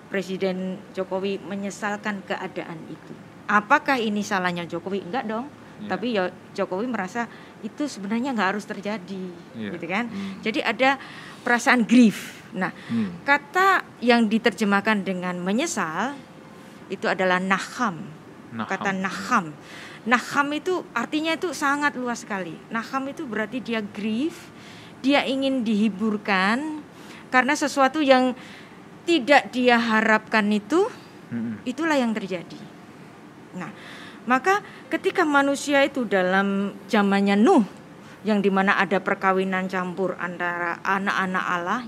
Presiden 0.08 0.79
Jokowi 0.93 1.41
menyesalkan 1.41 2.21
keadaan 2.23 2.77
itu. 2.88 3.13
Apakah 3.49 3.97
ini 3.99 4.21
salahnya 4.23 4.63
Jokowi? 4.63 5.03
Enggak 5.03 5.25
dong. 5.27 5.49
Iya. 5.81 5.89
Tapi 5.91 6.08
ya 6.15 6.23
Jokowi 6.55 6.88
merasa 6.88 7.27
itu 7.65 7.89
sebenarnya 7.89 8.30
nggak 8.38 8.49
harus 8.54 8.65
terjadi, 8.69 9.25
Iya. 9.58 9.73
gitu 9.73 9.86
kan? 9.89 10.06
Hmm. 10.06 10.38
Jadi 10.45 10.62
ada 10.62 11.01
perasaan 11.41 11.82
grief. 11.89 12.45
Nah, 12.54 12.69
Hmm. 12.88 13.25
kata 13.25 13.82
yang 13.99 14.30
diterjemahkan 14.30 15.01
dengan 15.01 15.41
menyesal 15.41 16.13
itu 16.88 17.10
adalah 17.10 17.41
naham. 17.41 18.06
Naham. 18.54 18.69
Kata 18.69 18.93
naham. 18.93 19.45
Naham 20.06 20.47
itu 20.54 20.86
artinya 20.93 21.34
itu 21.34 21.49
sangat 21.51 21.97
luas 21.97 22.21
sekali. 22.21 22.54
Naham 22.69 23.10
itu 23.10 23.25
berarti 23.25 23.58
dia 23.58 23.82
grief, 23.82 24.54
dia 25.01 25.25
ingin 25.25 25.65
dihiburkan 25.65 26.86
karena 27.34 27.58
sesuatu 27.58 27.99
yang 28.06 28.38
tidak 29.10 29.49
dia 29.49 29.82
harapkan 29.82 30.45
itu 30.54 30.86
Mm-mm. 31.34 31.65
itulah 31.65 31.97
yang 31.97 32.13
terjadi. 32.13 32.58
Nah, 33.58 33.73
maka 34.25 34.65
ketika 34.89 35.21
manusia 35.21 35.85
itu 35.85 36.05
dalam 36.05 36.73
zamannya 36.89 37.38
Nuh 37.38 37.65
yang 38.25 38.41
di 38.41 38.49
mana 38.49 38.81
ada 38.81 38.97
perkawinan 38.97 39.69
campur 39.69 40.17
antara 40.17 40.81
anak-anak 40.81 41.45
Allah, 41.45 41.81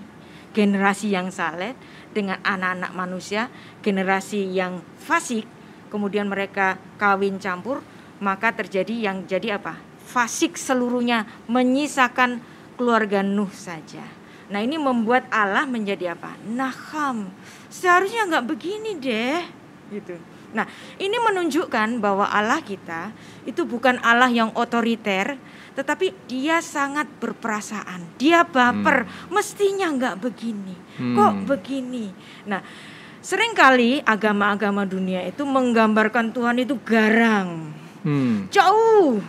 generasi 0.54 1.10
yang 1.10 1.34
saleh 1.34 1.74
dengan 2.14 2.38
anak-anak 2.46 2.94
manusia, 2.94 3.50
generasi 3.82 4.46
yang 4.54 4.86
fasik, 5.02 5.50
kemudian 5.90 6.30
mereka 6.30 6.78
kawin 7.02 7.42
campur, 7.42 7.82
maka 8.22 8.54
terjadi 8.54 9.10
yang 9.10 9.26
jadi 9.26 9.58
apa? 9.58 9.82
Fasik 10.06 10.62
seluruhnya 10.62 11.26
menyisakan 11.50 12.40
keluarga 12.78 13.26
Nuh 13.26 13.50
saja. 13.50 14.06
Nah 14.48 14.62
ini 14.62 14.78
membuat 14.78 15.26
Allah 15.34 15.66
menjadi 15.66 16.14
apa? 16.14 16.38
Naham. 16.46 17.34
Seharusnya 17.68 18.30
nggak 18.30 18.46
begini 18.46 18.96
deh, 18.96 19.42
gitu. 19.90 20.37
Nah 20.58 20.66
ini 20.98 21.14
menunjukkan 21.22 22.02
bahwa 22.02 22.26
Allah 22.26 22.58
kita 22.66 23.14
itu 23.46 23.62
bukan 23.62 24.02
Allah 24.02 24.34
yang 24.34 24.50
otoriter, 24.58 25.38
tetapi 25.78 26.18
Dia 26.26 26.58
sangat 26.66 27.06
berperasaan. 27.22 28.18
Dia 28.18 28.42
baper. 28.42 29.06
Mestinya 29.30 29.94
nggak 29.94 30.18
begini. 30.18 30.74
Kok 30.98 31.34
Hmm. 31.38 31.46
begini? 31.46 32.10
Nah 32.50 32.66
sering 33.22 33.54
kali 33.54 34.02
agama-agama 34.02 34.82
dunia 34.90 35.22
itu 35.30 35.46
menggambarkan 35.46 36.34
Tuhan 36.34 36.58
itu 36.58 36.74
garang, 36.82 37.70
Hmm. 38.02 38.50
jauh, 38.50 39.22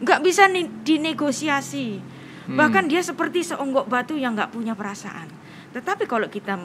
nggak 0.00 0.20
bisa 0.24 0.48
dinegosiasi. 0.80 2.00
Hmm. 2.48 2.56
Bahkan 2.56 2.88
dia 2.88 3.04
seperti 3.04 3.44
seonggok 3.44 3.84
batu 3.92 4.16
yang 4.16 4.32
nggak 4.32 4.56
punya 4.56 4.72
perasaan. 4.72 5.37
Tetapi 5.68 6.08
kalau 6.08 6.26
kita 6.32 6.56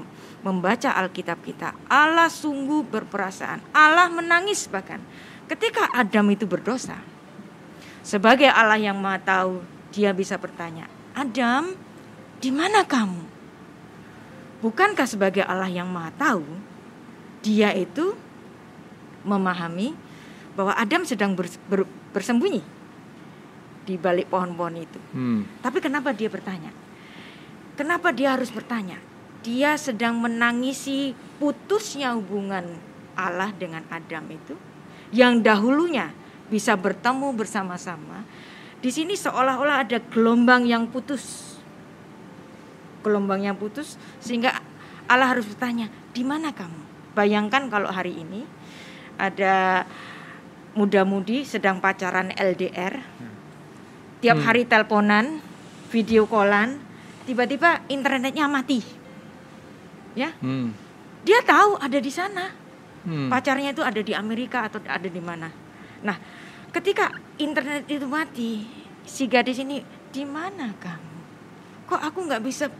membaca 0.41 0.89
Alkitab 0.95 1.43
kita, 1.43 1.75
Allah 1.91 2.31
sungguh 2.31 2.87
berperasaan. 2.87 3.59
Allah 3.75 4.07
menangis 4.07 4.67
bahkan 4.71 5.03
ketika 5.51 5.91
Adam 5.91 6.31
itu 6.31 6.47
berdosa. 6.47 6.95
Sebagai 8.03 8.51
Allah 8.51 8.79
yang 8.79 8.99
Maha 8.99 9.19
Tahu, 9.19 9.53
Dia 9.93 10.11
bisa 10.11 10.35
bertanya, 10.35 10.89
"Adam, 11.15 11.75
di 12.43 12.51
mana 12.51 12.83
kamu?" 12.83 13.23
Bukankah 14.59 15.07
sebagai 15.07 15.43
Allah 15.43 15.71
yang 15.71 15.87
Maha 15.91 16.11
Tahu, 16.15 16.43
Dia 17.43 17.75
itu 17.75 18.15
memahami 19.27 19.95
bahwa 20.55 20.75
Adam 20.75 21.03
sedang 21.03 21.35
bers- 21.35 21.59
ber- 21.67 21.87
bersembunyi 22.11 22.63
di 23.83 23.95
balik 23.99 24.31
pohon-pohon 24.31 24.75
itu. 24.79 24.99
Hmm. 25.11 25.43
Tapi 25.59 25.83
kenapa 25.83 26.15
dia 26.15 26.31
bertanya? 26.31 26.71
Kenapa 27.73 28.13
dia 28.13 28.37
harus 28.37 28.53
bertanya? 28.53 29.01
Dia 29.41 29.75
sedang 29.75 30.21
menangisi 30.21 31.17
putusnya 31.41 32.13
hubungan 32.15 32.77
Allah 33.17 33.49
dengan 33.57 33.83
Adam 33.89 34.23
itu 34.29 34.55
yang 35.13 35.41
dahulunya 35.41 36.13
bisa 36.49 36.77
bertemu 36.77 37.33
bersama-sama. 37.33 38.25
Di 38.83 38.89
sini 38.93 39.17
seolah-olah 39.17 39.87
ada 39.87 39.97
gelombang 39.99 40.69
yang 40.69 40.85
putus. 40.89 41.57
Gelombang 43.01 43.41
yang 43.45 43.57
putus 43.57 43.97
sehingga 44.21 44.59
Allah 45.09 45.33
harus 45.33 45.49
bertanya, 45.49 45.89
"Di 46.13 46.23
mana 46.23 46.53
kamu?" 46.53 47.13
Bayangkan 47.13 47.69
kalau 47.69 47.89
hari 47.89 48.15
ini 48.21 48.45
ada 49.17 49.85
muda-mudi 50.73 51.45
sedang 51.45 51.77
pacaran 51.77 52.33
LDR 52.33 52.97
tiap 54.23 54.37
Hmm. 54.41 54.45
hari 54.49 54.63
teleponan, 54.65 55.43
video 55.93 56.25
callan, 56.25 56.81
tiba-tiba 57.23 57.83
internetnya 57.89 58.45
mati. 58.47 58.79
Ya, 60.13 60.29
Hmm. 60.39 60.75
dia 61.25 61.41
tahu 61.41 61.81
ada 61.81 61.97
di 61.97 62.11
sana. 62.13 62.53
Hmm. 63.03 63.27
Pacarnya 63.27 63.75
itu 63.75 63.83
ada 63.83 63.99
di 63.99 64.13
Amerika 64.15 64.69
atau 64.69 64.79
ada 64.85 65.09
di 65.09 65.19
mana. 65.19 65.51
Nah, 66.05 66.15
ketika 66.71 67.11
internet 67.41 67.89
itu 67.89 68.07
mati, 68.07 68.63
si 69.03 69.27
gadis 69.27 69.59
ini 69.59 69.83
di 70.13 70.23
mana 70.23 70.71
kamu? 70.77 71.11
Kok 71.89 72.01
aku 72.01 72.19
nggak 72.29 72.43
bisa 72.45 72.71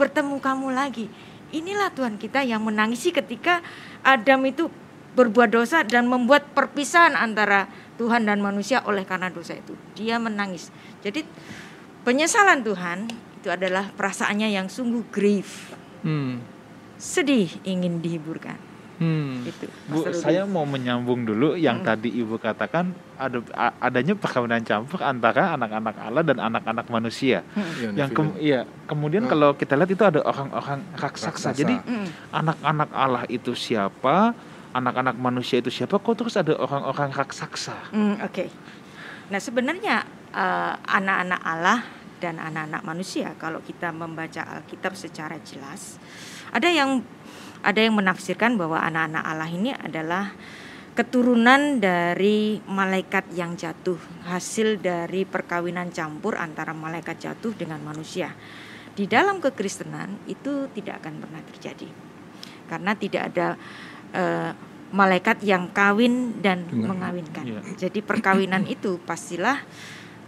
bertemu 0.00 0.40
kamu 0.40 0.72
lagi? 0.72 1.10
Inilah 1.52 1.92
Tuhan 1.92 2.16
kita 2.16 2.42
yang 2.42 2.64
menangisi 2.64 3.12
ketika 3.12 3.60
Adam 4.02 4.46
itu 4.48 4.70
berbuat 5.16 5.48
dosa 5.48 5.80
dan 5.82 6.08
membuat 6.08 6.52
perpisahan 6.52 7.16
antara 7.16 7.68
Tuhan 7.96 8.28
dan 8.28 8.44
manusia 8.44 8.84
oleh 8.84 9.08
karena 9.08 9.32
dosa 9.32 9.56
itu. 9.56 9.72
Dia 9.96 10.20
menangis. 10.20 10.68
Jadi 11.00 11.24
penyesalan 12.04 12.60
Tuhan 12.60 13.08
itu 13.46 13.54
adalah 13.54 13.94
perasaannya 13.94 14.50
yang 14.50 14.66
sungguh 14.66 15.06
grief, 15.06 15.70
Hmm. 16.02 16.42
sedih 16.98 17.46
ingin 17.62 18.02
dihiburkan. 18.02 18.58
Hmm. 18.98 19.44
Itu. 19.46 19.70
Bu, 19.86 20.02
Rudi. 20.02 20.18
saya 20.18 20.42
mau 20.42 20.64
menyambung 20.64 21.22
dulu 21.22 21.52
yang 21.54 21.78
Mm. 21.78 21.86
tadi 21.86 22.08
Ibu 22.16 22.40
katakan 22.40 22.90
ada 23.14 23.44
adanya 23.78 24.16
perkawinan 24.16 24.64
campur 24.64 25.04
antara 25.04 25.52
anak-anak 25.52 25.94
Allah 26.00 26.24
dan 26.24 26.40
anak-anak 26.40 26.88
manusia. 26.88 27.44
Iya, 27.76 27.92
yang 27.92 28.08
kem- 28.10 28.34
iya, 28.40 28.64
kemudian 28.88 29.28
Ah. 29.28 29.30
kalau 29.30 29.52
kita 29.52 29.76
lihat 29.76 29.92
itu 29.92 30.00
ada 30.00 30.24
orang-orang 30.24 30.80
raksasa. 30.96 31.28
Raksasa. 31.28 31.54
Jadi 31.54 31.76
Mm. 31.78 32.06
anak-anak 32.34 32.90
Allah 32.90 33.24
itu 33.30 33.54
siapa? 33.54 34.34
anak-anak 34.72 35.16
manusia 35.16 35.56
itu 35.56 35.72
siapa 35.72 35.96
kok 35.96 36.12
terus 36.14 36.36
ada 36.36 36.52
orang-orang 36.52 37.08
raksasa 37.08 37.72
Hmm, 37.88 38.20
Oke. 38.20 38.52
Nah 39.26 39.40
sebenarnya 39.40 40.04
eh, 40.30 40.72
anak-anak 40.84 41.40
Allah 41.40 41.80
dan 42.22 42.40
anak-anak 42.40 42.82
manusia 42.82 43.32
kalau 43.36 43.60
kita 43.60 43.92
membaca 43.92 44.42
Alkitab 44.44 44.96
secara 44.96 45.36
jelas 45.44 46.00
ada 46.50 46.68
yang 46.70 47.04
ada 47.66 47.80
yang 47.82 47.98
menafsirkan 47.98 48.54
bahwa 48.54 48.78
anak-anak 48.78 49.22
Allah 49.26 49.50
ini 49.50 49.74
adalah 49.74 50.30
keturunan 50.96 51.76
dari 51.76 52.56
malaikat 52.64 53.28
yang 53.36 53.52
jatuh 53.52 54.00
hasil 54.24 54.80
dari 54.80 55.28
perkawinan 55.28 55.92
campur 55.92 56.40
antara 56.40 56.72
malaikat 56.72 57.20
jatuh 57.20 57.52
dengan 57.52 57.84
manusia. 57.84 58.32
Di 58.96 59.04
dalam 59.04 59.44
kekristenan 59.44 60.24
itu 60.24 60.72
tidak 60.72 61.04
akan 61.04 61.20
pernah 61.20 61.42
terjadi 61.52 61.88
karena 62.64 62.96
tidak 62.96 63.22
ada 63.28 63.48
eh, 64.16 64.50
malaikat 64.96 65.44
yang 65.44 65.68
kawin 65.74 66.40
dan 66.40 66.64
Dengan- 66.64 66.96
mengawinkan. 66.96 67.44
Iya. 67.44 67.60
Jadi 67.76 68.00
perkawinan 68.00 68.64
itu 68.64 68.96
pastilah 69.04 69.60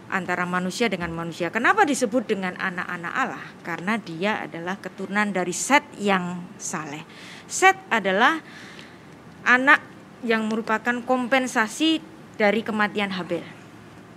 antara 0.09 0.49
manusia 0.49 0.89
dengan 0.89 1.13
manusia. 1.13 1.53
Kenapa 1.53 1.85
disebut 1.85 2.29
dengan 2.29 2.57
anak-anak 2.57 3.15
Allah? 3.15 3.45
Karena 3.63 3.95
dia 4.01 4.45
adalah 4.45 4.81
keturunan 4.81 5.29
dari 5.31 5.53
Set 5.53 5.85
yang 6.01 6.43
saleh. 6.57 7.05
Set 7.49 7.77
adalah 7.93 8.41
anak 9.45 9.81
yang 10.25 10.49
merupakan 10.51 11.01
kompensasi 11.05 12.03
dari 12.37 12.61
kematian 12.67 13.15
Habel. 13.15 13.45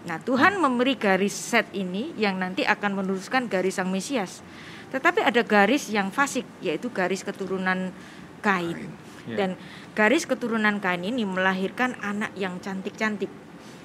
Nah, 0.02 0.18
Tuhan 0.18 0.58
memberi 0.58 0.98
garis 0.98 1.34
Set 1.34 1.70
ini 1.78 2.16
yang 2.18 2.42
nanti 2.42 2.66
akan 2.66 2.98
meneruskan 2.98 3.46
garis 3.46 3.78
Sang 3.78 3.94
Mesias. 3.94 4.42
Tetapi 4.90 5.24
ada 5.24 5.46
garis 5.46 5.88
yang 5.94 6.10
fasik, 6.10 6.44
yaitu 6.60 6.90
garis 6.90 7.22
keturunan 7.22 7.94
Kain. 8.42 8.90
Ya. 9.30 9.46
Dan 9.46 9.50
garis 9.94 10.26
keturunan 10.26 10.82
Kain 10.82 11.06
ini 11.06 11.22
melahirkan 11.22 11.94
anak 12.02 12.34
yang 12.34 12.58
cantik-cantik. 12.58 13.30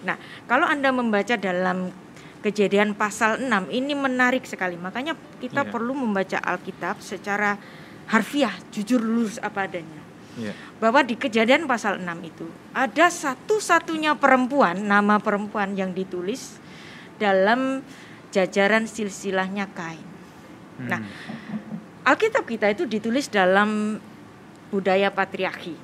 Nah, 0.05 0.16
kalau 0.44 0.66
Anda 0.68 0.92
membaca 0.92 1.38
dalam 1.38 1.92
Kejadian 2.44 2.94
pasal 2.94 3.42
6 3.42 3.66
ini 3.74 3.99
menarik 3.99 4.47
sekali. 4.47 4.78
Makanya 4.78 5.18
kita 5.42 5.66
Iya. 5.66 5.72
perlu 5.72 5.99
membaca 5.99 6.38
Alkitab 6.38 7.03
secara 7.03 7.59
harfiah, 8.07 8.55
jujur 8.70 9.03
lurus 9.03 9.42
apa 9.42 9.66
adanya. 9.66 9.99
Iya. 10.38 10.55
Bahwa 10.78 11.03
di 11.03 11.18
Kejadian 11.18 11.66
pasal 11.66 11.99
6 11.99 12.22
itu 12.22 12.47
ada 12.70 13.11
satu-satunya 13.11 14.14
perempuan, 14.14 14.78
nama 14.78 15.18
perempuan 15.18 15.74
yang 15.74 15.90
ditulis 15.90 16.62
dalam 17.18 17.82
jajaran 18.30 18.86
silsilahnya 18.86 19.66
Kain. 19.74 20.07
Hmm. 20.78 20.86
Nah, 20.86 21.01
Alkitab 22.07 22.47
kita 22.47 22.70
itu 22.70 22.86
ditulis 22.86 23.26
dalam 23.26 23.99
budaya 24.70 25.11
patriarki. 25.11 25.74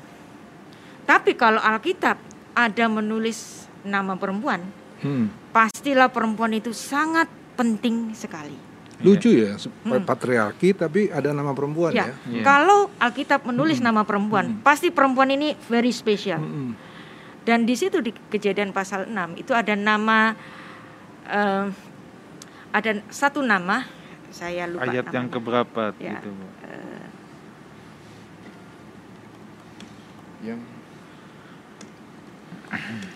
Tapi 1.02 1.34
kalau 1.34 1.58
Alkitab 1.58 2.20
ada 2.54 2.86
menulis 2.86 3.61
nama 3.82 4.14
perempuan, 4.14 4.62
Hmm. 4.98 5.26
pastilah 5.50 6.08
perempuan 6.08 6.52
itu 6.52 6.70
sangat 6.70 7.26
penting 7.52 8.10
sekali. 8.12 8.54
Lucu 9.02 9.34
ya, 9.34 9.58
Hmm. 9.58 10.06
patriarki 10.06 10.70
tapi 10.72 11.10
ada 11.10 11.34
nama 11.34 11.50
perempuan 11.50 11.90
ya. 11.90 12.06
Ya, 12.06 12.14
Iya. 12.30 12.42
kalau 12.42 12.86
Alkitab 12.96 13.42
menulis 13.42 13.78
nama 13.78 14.02
perempuan, 14.02 14.46
Hmm. 14.48 14.62
pasti 14.62 14.88
perempuan 14.88 15.26
ini 15.28 15.58
very 15.66 15.90
special. 15.90 16.38
Mm-mm. 16.38 16.78
Dan 17.42 17.66
di 17.66 17.74
situ 17.74 17.98
di 17.98 18.14
Kejadian 18.14 18.70
pasal 18.70 19.10
6 19.10 19.34
itu 19.34 19.50
ada 19.50 19.74
nama 19.74 20.38
eh, 21.24 21.66
ada 22.70 22.90
satu 23.08 23.42
nama 23.42 23.82
saya 24.28 24.66
lupa 24.66 24.86
ayat 24.86 25.06
yang 25.06 25.26
namanya. 25.26 25.34
keberapa 25.34 25.82
Ya. 25.98 26.16
gitu 26.16 26.30
Bu? 26.30 26.46
Eh, 26.62 27.06
Yang 30.44 30.60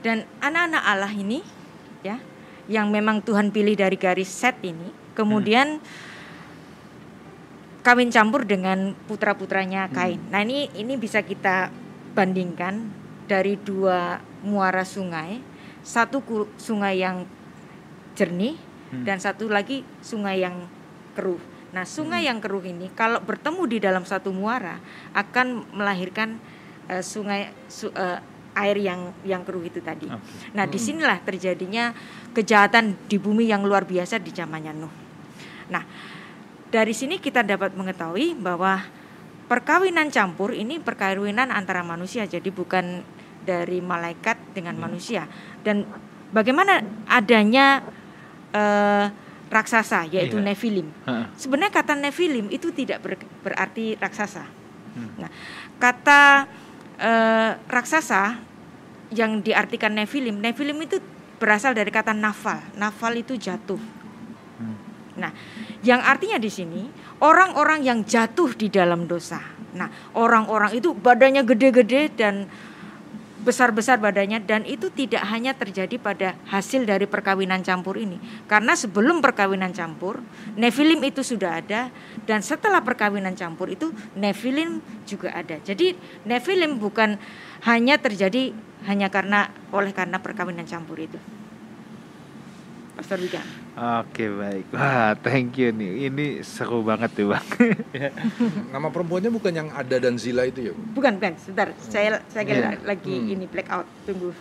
Dan 0.00 0.24
anak-anak 0.40 0.82
Allah 0.82 1.12
ini 1.12 1.44
ya 2.00 2.16
yang 2.70 2.88
memang 2.88 3.20
Tuhan 3.20 3.52
pilih 3.52 3.76
dari 3.76 4.00
garis 4.00 4.30
set 4.32 4.56
ini 4.64 4.88
kemudian 5.12 5.82
kawin 7.80 8.12
campur 8.12 8.44
dengan 8.44 8.92
putra-putranya 9.08 9.88
Kain. 9.92 10.20
Nah, 10.28 10.44
ini 10.44 10.68
ini 10.76 11.00
bisa 11.00 11.24
kita 11.24 11.72
bandingkan 12.12 12.92
dari 13.24 13.56
dua 13.56 14.20
muara 14.44 14.84
sungai, 14.84 15.40
satu 15.80 16.20
sungai 16.56 17.00
yang 17.00 17.24
jernih 18.16 18.56
Hmm. 18.90 19.06
dan 19.06 19.22
satu 19.22 19.46
lagi 19.46 19.86
sungai 20.02 20.42
yang 20.42 20.66
keruh. 21.14 21.38
Nah, 21.70 21.86
sungai 21.86 22.26
yang 22.26 22.42
keruh 22.42 22.66
ini 22.66 22.90
kalau 22.98 23.22
bertemu 23.22 23.62
di 23.70 23.78
dalam 23.78 24.02
satu 24.02 24.34
muara 24.34 24.82
akan 25.14 25.62
melahirkan 25.70 26.42
eh, 26.90 27.06
sungai 27.06 27.54
su- 27.70 27.94
eh, 27.94 28.18
air 28.54 28.76
yang 28.82 29.14
yang 29.22 29.42
keruh 29.46 29.62
itu 29.62 29.78
tadi. 29.78 30.10
Oke. 30.10 30.50
Nah, 30.54 30.66
di 30.66 30.78
sinilah 30.78 31.22
terjadinya 31.22 31.94
kejahatan 32.34 32.98
di 33.06 33.16
bumi 33.16 33.46
yang 33.46 33.62
luar 33.62 33.86
biasa 33.86 34.18
di 34.18 34.34
zamannya 34.34 34.72
Nuh. 34.74 34.94
Nah, 35.70 35.84
dari 36.70 36.90
sini 36.90 37.22
kita 37.22 37.46
dapat 37.46 37.74
mengetahui 37.78 38.34
bahwa 38.38 38.82
perkawinan 39.46 40.10
campur 40.10 40.54
ini 40.54 40.78
perkawinan 40.82 41.50
antara 41.50 41.82
manusia, 41.82 42.26
jadi 42.26 42.46
bukan 42.50 43.02
dari 43.46 43.78
malaikat 43.82 44.38
dengan 44.54 44.78
manusia. 44.78 45.26
Dan 45.62 45.86
bagaimana 46.30 46.82
adanya 47.06 47.82
eh, 48.50 49.06
raksasa, 49.50 50.06
yaitu 50.10 50.38
Iya. 50.38 50.46
Nephilim. 50.54 50.86
Sebenarnya 51.34 51.74
kata 51.74 51.94
Nephilim 51.98 52.50
itu 52.54 52.70
tidak 52.70 53.02
ber- 53.02 53.26
berarti 53.42 53.98
raksasa. 53.98 54.46
Hmm. 54.94 55.10
Nah, 55.22 55.30
kata 55.82 56.46
eh, 57.00 57.50
raksasa 57.66 58.38
yang 59.10 59.42
diartikan 59.42 59.96
Nephilim, 59.96 60.38
Nephilim 60.38 60.78
itu 60.84 61.02
berasal 61.40 61.74
dari 61.74 61.90
kata 61.90 62.14
nafal. 62.14 62.60
Nafal 62.76 63.18
itu 63.18 63.34
jatuh. 63.34 63.80
Hmm. 64.60 64.76
Nah, 65.18 65.32
yang 65.82 65.98
artinya 66.04 66.38
di 66.38 66.52
sini 66.52 66.86
orang-orang 67.24 67.82
yang 67.82 67.98
jatuh 68.04 68.54
di 68.54 68.70
dalam 68.70 69.08
dosa. 69.08 69.40
Nah, 69.74 69.88
orang-orang 70.14 70.76
itu 70.76 70.94
badannya 70.94 71.42
gede-gede 71.46 72.12
dan 72.14 72.46
besar-besar 73.40 73.96
badannya 73.96 74.44
dan 74.44 74.68
itu 74.68 74.92
tidak 74.92 75.24
hanya 75.28 75.56
terjadi 75.56 75.96
pada 75.96 76.36
hasil 76.52 76.84
dari 76.84 77.08
perkawinan 77.08 77.64
campur 77.64 77.96
ini. 77.96 78.20
Karena 78.44 78.76
sebelum 78.76 79.24
perkawinan 79.24 79.72
campur, 79.72 80.20
Nephilim 80.60 81.00
itu 81.00 81.24
sudah 81.24 81.60
ada 81.60 81.88
dan 82.28 82.44
setelah 82.44 82.84
perkawinan 82.84 83.32
campur 83.32 83.72
itu 83.72 83.92
Nephilim 84.16 84.84
juga 85.08 85.32
ada. 85.32 85.56
Jadi 85.64 85.96
Nephilim 86.28 86.76
bukan 86.76 87.16
hanya 87.64 87.96
terjadi 87.96 88.52
hanya 88.88 89.12
karena 89.12 89.52
oleh 89.72 89.92
karena 89.92 90.20
perkawinan 90.20 90.68
campur 90.68 91.00
itu. 91.00 91.16
Pastor. 92.96 93.16
Oke 93.80 94.28
baik. 94.28 94.76
Wah 94.76 95.16
thank 95.16 95.56
you 95.56 95.72
nih. 95.72 96.12
Ini 96.12 96.44
seru 96.44 96.84
banget 96.84 97.16
tuh 97.16 97.32
bang. 97.32 97.46
nama 98.76 98.92
perempuannya 98.92 99.32
bukan 99.32 99.52
yang 99.56 99.68
ada 99.72 99.96
dan 99.96 100.20
Zila 100.20 100.44
itu 100.44 100.68
ya? 100.68 100.72
Bu? 100.76 101.00
Bukan, 101.00 101.16
bukan. 101.16 101.32
Sebentar, 101.40 101.72
saya 101.80 102.20
saya 102.28 102.44
Iya. 102.44 102.76
lagi 102.84 103.08
Hmm. 103.16 103.32
ini 103.32 103.48
blackout. 103.48 103.88
Tunggu. 104.04 104.36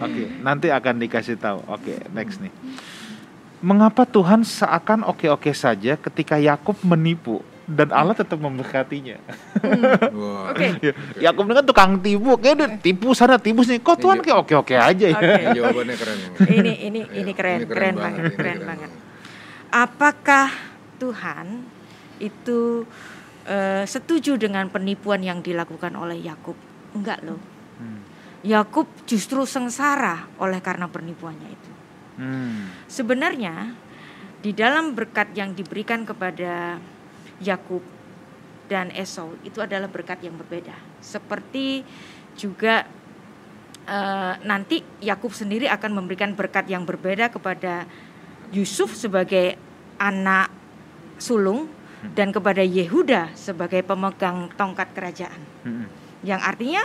Oke 0.00 0.22
nanti 0.40 0.72
akan 0.72 0.96
dikasih 0.96 1.36
tahu. 1.36 1.60
Oke 1.68 2.00
next 2.16 2.40
nih. 2.40 2.48
Mengapa 3.60 4.08
Tuhan 4.08 4.40
seakan 4.40 5.04
oke-oke 5.04 5.52
saja 5.52 6.00
ketika 6.00 6.40
Yakub 6.40 6.80
menipu 6.80 7.44
dan 7.70 7.88
Allah 7.94 8.18
tetap 8.18 8.36
memberkatinya? 8.42 9.22
Wah. 10.10 10.50
Oke. 10.50 10.82
Ya, 10.82 10.92
Yakub 11.30 11.46
ini 11.46 11.54
kan 11.54 11.66
tukang 11.66 11.90
tipu, 12.02 12.34
kayak 12.34 12.54
udah 12.58 12.68
tipu 12.82 13.14
sana 13.14 13.38
tipu 13.38 13.62
sini. 13.62 13.78
Kok 13.78 13.96
Tuhan 14.02 14.18
Iya. 14.18 14.24
kayak 14.26 14.38
oke-oke 14.42 14.74
aja 14.74 15.06
ya? 15.06 15.16
Oke. 15.16 15.42
Jawabannya 15.58 15.94
keren 15.94 16.18
Ini 16.50 16.72
ini 16.90 17.00
Iya, 17.06 17.20
ini 17.22 17.32
keren, 17.32 17.58
ini 17.62 17.66
keren, 17.70 17.94
banget, 17.94 18.02
banget, 18.02 18.20
ini 18.20 18.30
keren 18.34 18.58
keren 18.58 18.60
banget. 18.66 18.90
Apakah 19.70 20.48
Tuhan 20.98 21.46
itu 22.18 22.84
eh, 23.46 23.84
setuju 23.86 24.34
dengan 24.34 24.66
penipuan 24.66 25.22
yang 25.22 25.38
dilakukan 25.38 25.94
oleh 25.94 26.18
Yakub? 26.18 26.58
Enggak 26.92 27.22
loh. 27.22 27.38
Hmm. 27.78 28.02
Yakub 28.42 28.90
justru 29.06 29.46
sengsara 29.46 30.26
oleh 30.42 30.58
karena 30.58 30.90
penipuannya 30.90 31.48
itu. 31.54 31.70
Hmm. 32.18 32.66
Sebenarnya 32.90 33.72
di 34.40 34.56
dalam 34.56 34.96
berkat 34.96 35.36
yang 35.36 35.52
diberikan 35.52 36.02
kepada 36.08 36.80
Yakub 37.40 37.82
dan 38.70 38.94
Esau 38.94 39.34
itu 39.42 39.58
adalah 39.58 39.90
berkat 39.90 40.22
yang 40.22 40.38
berbeda. 40.38 40.76
Seperti 41.02 41.82
juga 42.38 42.86
eh, 43.88 44.34
nanti 44.46 44.84
Yakub 45.02 45.34
sendiri 45.34 45.66
akan 45.66 45.90
memberikan 45.98 46.36
berkat 46.38 46.70
yang 46.70 46.86
berbeda 46.86 47.32
kepada 47.32 47.88
Yusuf 48.54 48.94
sebagai 48.94 49.58
anak 49.98 50.52
sulung 51.18 51.68
dan 52.16 52.32
kepada 52.32 52.64
Yehuda 52.64 53.36
sebagai 53.36 53.84
pemegang 53.84 54.48
tongkat 54.56 54.88
kerajaan. 54.96 55.42
Hmm. 55.66 55.86
Yang 56.24 56.40
artinya 56.46 56.82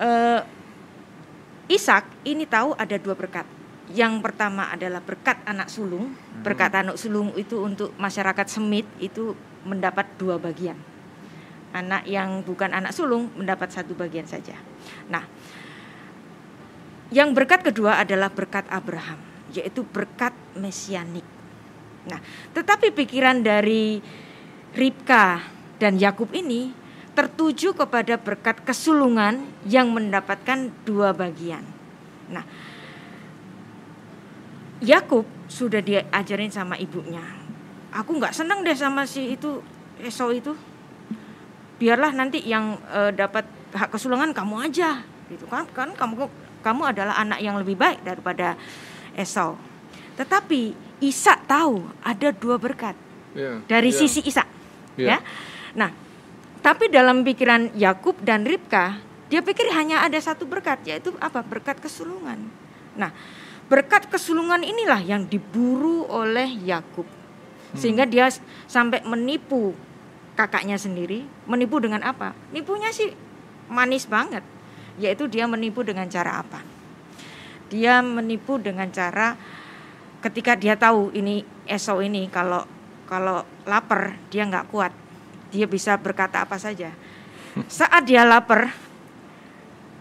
eh, 0.00 0.40
Ishak 1.68 2.08
ini 2.24 2.48
tahu 2.48 2.72
ada 2.80 2.96
dua 2.96 3.12
berkat. 3.12 3.44
Yang 3.88 4.20
pertama 4.20 4.68
adalah 4.68 5.00
berkat 5.00 5.40
anak 5.48 5.72
sulung. 5.72 6.12
Berkat 6.44 6.72
anak 6.76 7.00
sulung 7.00 7.32
itu 7.40 7.56
untuk 7.64 7.96
masyarakat 7.96 8.46
Semit 8.48 8.84
itu 9.00 9.32
mendapat 9.64 10.04
dua 10.20 10.36
bagian. 10.36 10.76
Anak 11.72 12.04
yang 12.08 12.44
bukan 12.44 12.72
anak 12.72 12.92
sulung 12.92 13.32
mendapat 13.36 13.72
satu 13.72 13.96
bagian 13.96 14.24
saja. 14.28 14.56
Nah, 15.08 15.24
yang 17.08 17.32
berkat 17.32 17.64
kedua 17.64 18.00
adalah 18.00 18.28
berkat 18.28 18.68
Abraham, 18.68 19.20
yaitu 19.52 19.84
berkat 19.84 20.36
mesianik. 20.52 21.24
Nah, 22.08 22.20
tetapi 22.52 22.92
pikiran 22.92 23.40
dari 23.40 24.00
Ribka 24.76 25.44
dan 25.80 25.96
Yakub 25.96 26.32
ini 26.36 26.72
tertuju 27.16 27.74
kepada 27.74 28.20
berkat 28.20 28.62
kesulungan 28.62 29.42
yang 29.66 29.90
mendapatkan 29.90 30.70
dua 30.84 31.16
bagian. 31.16 31.64
Nah, 32.28 32.44
Yakub 34.78 35.26
sudah 35.50 35.82
diajarin 35.82 36.52
sama 36.52 36.78
ibunya. 36.78 37.22
Aku 37.90 38.14
nggak 38.20 38.36
senang 38.36 38.62
deh 38.62 38.76
sama 38.76 39.08
si 39.08 39.34
itu 39.34 39.58
Esau 39.98 40.30
itu. 40.30 40.54
Biarlah 41.78 42.14
nanti 42.14 42.42
yang 42.46 42.78
e, 42.90 43.10
dapat 43.14 43.46
hak 43.74 43.94
kesulungan 43.94 44.30
kamu 44.30 44.70
aja, 44.70 45.02
gitu 45.30 45.46
kan? 45.50 45.66
Kan 45.74 45.94
kamu 45.94 46.30
kamu 46.62 46.82
adalah 46.94 47.18
anak 47.18 47.38
yang 47.42 47.58
lebih 47.58 47.78
baik 47.78 48.02
daripada 48.02 48.54
Esau. 49.14 49.58
Tetapi 50.18 50.74
Isa 50.98 51.38
tahu 51.46 51.86
ada 52.02 52.34
dua 52.34 52.58
berkat 52.58 52.98
yeah, 53.34 53.62
dari 53.70 53.94
yeah. 53.94 53.98
sisi 53.98 54.20
Isa, 54.26 54.42
yeah. 54.98 55.18
ya. 55.18 55.18
Nah, 55.78 55.90
tapi 56.58 56.90
dalam 56.90 57.22
pikiran 57.22 57.70
Yakub 57.78 58.18
dan 58.26 58.42
Ribka, 58.42 58.98
dia 59.30 59.38
pikir 59.38 59.70
hanya 59.70 60.02
ada 60.02 60.18
satu 60.18 60.42
berkat, 60.42 60.82
yaitu 60.90 61.14
apa? 61.22 61.46
Berkat 61.46 61.78
kesulungan. 61.78 62.50
Nah, 62.98 63.14
Berkat 63.68 64.08
kesulungan 64.08 64.64
inilah 64.64 65.04
yang 65.04 65.28
diburu 65.28 66.08
oleh 66.08 66.48
Yakub. 66.64 67.04
Sehingga 67.76 68.08
dia 68.08 68.32
sampai 68.64 69.04
menipu 69.04 69.76
kakaknya 70.32 70.80
sendiri. 70.80 71.28
Menipu 71.44 71.76
dengan 71.76 72.00
apa? 72.00 72.32
Nipunya 72.48 72.88
sih 72.88 73.12
manis 73.68 74.08
banget. 74.08 74.40
Yaitu 74.96 75.28
dia 75.28 75.44
menipu 75.44 75.84
dengan 75.84 76.08
cara 76.08 76.40
apa? 76.40 76.64
Dia 77.68 78.00
menipu 78.00 78.56
dengan 78.56 78.88
cara 78.88 79.36
ketika 80.24 80.56
dia 80.56 80.74
tahu 80.74 81.12
ini 81.12 81.44
Esau 81.68 82.00
ini 82.00 82.26
kalau 82.32 82.64
kalau 83.04 83.44
lapar 83.68 84.16
dia 84.32 84.48
nggak 84.48 84.72
kuat. 84.72 84.96
Dia 85.52 85.68
bisa 85.68 86.00
berkata 86.00 86.40
apa 86.40 86.56
saja. 86.56 86.96
Saat 87.68 88.08
dia 88.08 88.24
lapar, 88.24 88.72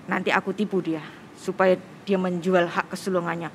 nanti 0.07 0.31
aku 0.31 0.55
tipu 0.55 0.79
dia 0.79 1.03
supaya 1.35 1.75
dia 2.07 2.15
menjual 2.15 2.71
hak 2.71 2.95
kesulungannya. 2.95 3.51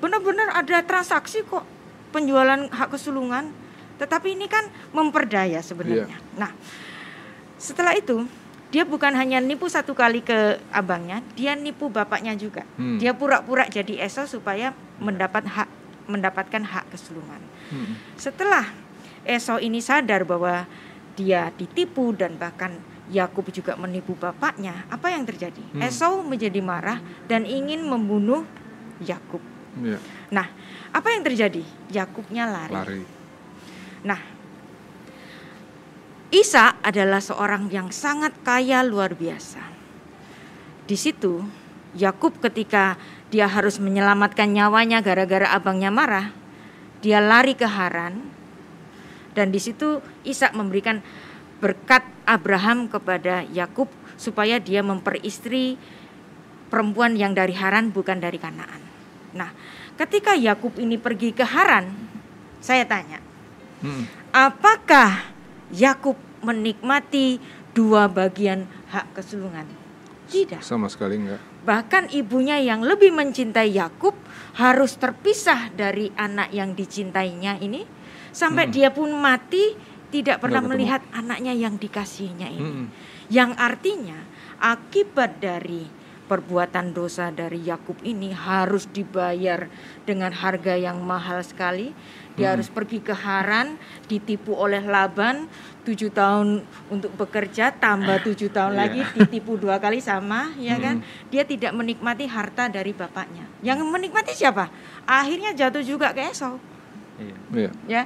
Benar-benar 0.00 0.56
ada 0.56 0.80
transaksi 0.80 1.44
kok 1.44 1.68
penjualan 2.16 2.72
hak 2.72 2.88
kesulungan, 2.96 3.52
tetapi 4.00 4.32
ini 4.32 4.48
kan 4.48 4.64
memperdaya 4.96 5.60
sebenarnya. 5.60 6.16
Yeah. 6.16 6.40
Nah, 6.40 6.50
setelah 7.60 7.92
itu 7.92 8.24
dia 8.72 8.88
bukan 8.88 9.12
hanya 9.12 9.44
nipu 9.44 9.68
satu 9.68 9.92
kali 9.92 10.24
ke 10.24 10.56
abangnya, 10.72 11.20
dia 11.36 11.52
nipu 11.52 11.92
bapaknya 11.92 12.32
juga. 12.40 12.64
Hmm. 12.80 12.96
Dia 12.96 13.12
pura-pura 13.12 13.68
jadi 13.68 14.00
Esau 14.00 14.24
supaya 14.24 14.72
mendapat 14.96 15.44
hak 15.44 15.68
mendapatkan 16.08 16.64
hak 16.64 16.88
kesulungan. 16.90 17.42
Hmm. 17.68 18.00
Setelah 18.16 18.72
Esau 19.28 19.60
ini 19.60 19.84
sadar 19.84 20.24
bahwa 20.24 20.64
dia 21.14 21.52
ditipu 21.60 22.16
dan 22.16 22.40
bahkan 22.40 22.80
Yakub 23.10 23.50
juga 23.50 23.74
menipu 23.74 24.14
bapaknya, 24.14 24.86
apa 24.86 25.10
yang 25.10 25.26
terjadi? 25.26 25.60
Hmm. 25.74 25.82
Esau 25.82 26.22
menjadi 26.22 26.62
marah 26.62 27.02
dan 27.26 27.42
ingin 27.42 27.82
membunuh 27.82 28.46
Yakub. 29.02 29.42
Ya. 29.82 29.98
Nah, 30.30 30.46
apa 30.94 31.08
yang 31.14 31.22
terjadi? 31.26 31.62
Yakubnya 31.90 32.46
lari. 32.46 32.74
lari. 32.74 33.02
Nah, 34.06 34.20
Isa 36.30 36.78
adalah 36.78 37.18
seorang 37.18 37.66
yang 37.74 37.90
sangat 37.90 38.30
kaya 38.46 38.86
luar 38.86 39.18
biasa. 39.18 39.58
Di 40.86 40.94
situ 40.94 41.42
Yakub 41.98 42.38
ketika 42.38 42.94
dia 43.34 43.50
harus 43.50 43.82
menyelamatkan 43.82 44.46
nyawanya 44.46 45.02
gara-gara 45.02 45.50
abangnya 45.50 45.90
marah, 45.90 46.30
dia 47.02 47.18
lari 47.18 47.58
ke 47.58 47.66
Haran 47.66 48.30
dan 49.34 49.54
di 49.54 49.58
situ 49.62 50.02
Isa 50.26 50.50
memberikan 50.54 51.02
berkat 51.62 52.02
Abraham 52.30 52.86
kepada 52.86 53.42
Yakub 53.50 53.90
supaya 54.14 54.62
dia 54.62 54.86
memperistri 54.86 55.74
perempuan 56.70 57.18
yang 57.18 57.34
dari 57.34 57.58
Haran 57.58 57.90
bukan 57.90 58.22
dari 58.22 58.38
Kanaan. 58.38 58.78
Nah, 59.34 59.50
ketika 59.98 60.38
Yakub 60.38 60.78
ini 60.78 60.94
pergi 60.94 61.34
ke 61.34 61.42
Haran, 61.42 61.90
saya 62.62 62.86
tanya, 62.86 63.18
hmm. 63.82 64.30
apakah 64.30 65.34
Yakub 65.74 66.14
menikmati 66.46 67.42
dua 67.74 68.06
bagian 68.06 68.70
hak 68.94 69.18
kesulungan? 69.18 69.66
Tidak. 70.30 70.62
Sama 70.62 70.86
sekali 70.86 71.18
enggak. 71.18 71.42
Bahkan 71.66 72.14
ibunya 72.14 72.62
yang 72.62 72.86
lebih 72.86 73.10
mencintai 73.10 73.74
Yakub 73.74 74.14
harus 74.54 74.94
terpisah 74.94 75.74
dari 75.74 76.14
anak 76.14 76.54
yang 76.54 76.78
dicintainya 76.78 77.58
ini 77.58 77.82
sampai 78.30 78.70
hmm. 78.70 78.72
dia 78.72 78.88
pun 78.94 79.10
mati 79.10 79.74
tidak 80.10 80.42
pernah 80.42 80.62
melihat 80.62 81.00
anaknya 81.14 81.54
yang 81.54 81.78
dikasihinya 81.78 82.48
ini. 82.50 82.72
Hmm. 82.84 82.86
Yang 83.30 83.50
artinya 83.56 84.18
akibat 84.58 85.38
dari 85.38 85.86
perbuatan 86.30 86.94
dosa 86.94 87.34
dari 87.34 87.58
Yakub 87.66 87.98
ini 88.06 88.30
harus 88.30 88.86
dibayar 88.86 89.66
dengan 90.06 90.30
harga 90.30 90.78
yang 90.78 91.02
mahal 91.02 91.42
sekali. 91.42 91.90
Dia 92.38 92.50
hmm. 92.50 92.54
harus 92.54 92.68
pergi 92.70 93.02
ke 93.02 93.10
Haran, 93.10 93.74
ditipu 94.06 94.54
oleh 94.54 94.78
Laban 94.86 95.50
tujuh 95.82 96.14
tahun 96.14 96.62
untuk 96.86 97.10
bekerja, 97.18 97.74
tambah 97.74 98.22
tujuh 98.22 98.54
tahun 98.54 98.78
yeah. 98.78 98.80
lagi 98.86 99.00
ditipu 99.18 99.58
dua 99.58 99.82
kali 99.82 99.98
sama, 99.98 100.54
ya 100.54 100.78
hmm. 100.78 100.84
kan? 100.86 100.96
Dia 101.34 101.42
tidak 101.42 101.74
menikmati 101.74 102.30
harta 102.30 102.70
dari 102.70 102.94
bapaknya. 102.94 103.50
Yang 103.66 103.90
menikmati 103.90 104.30
siapa? 104.30 104.70
Akhirnya 105.10 105.50
jatuh 105.50 105.82
juga 105.82 106.14
ke 106.14 106.30
Esau. 106.30 106.62
Yeah. 107.50 107.74
Ya, 107.90 108.02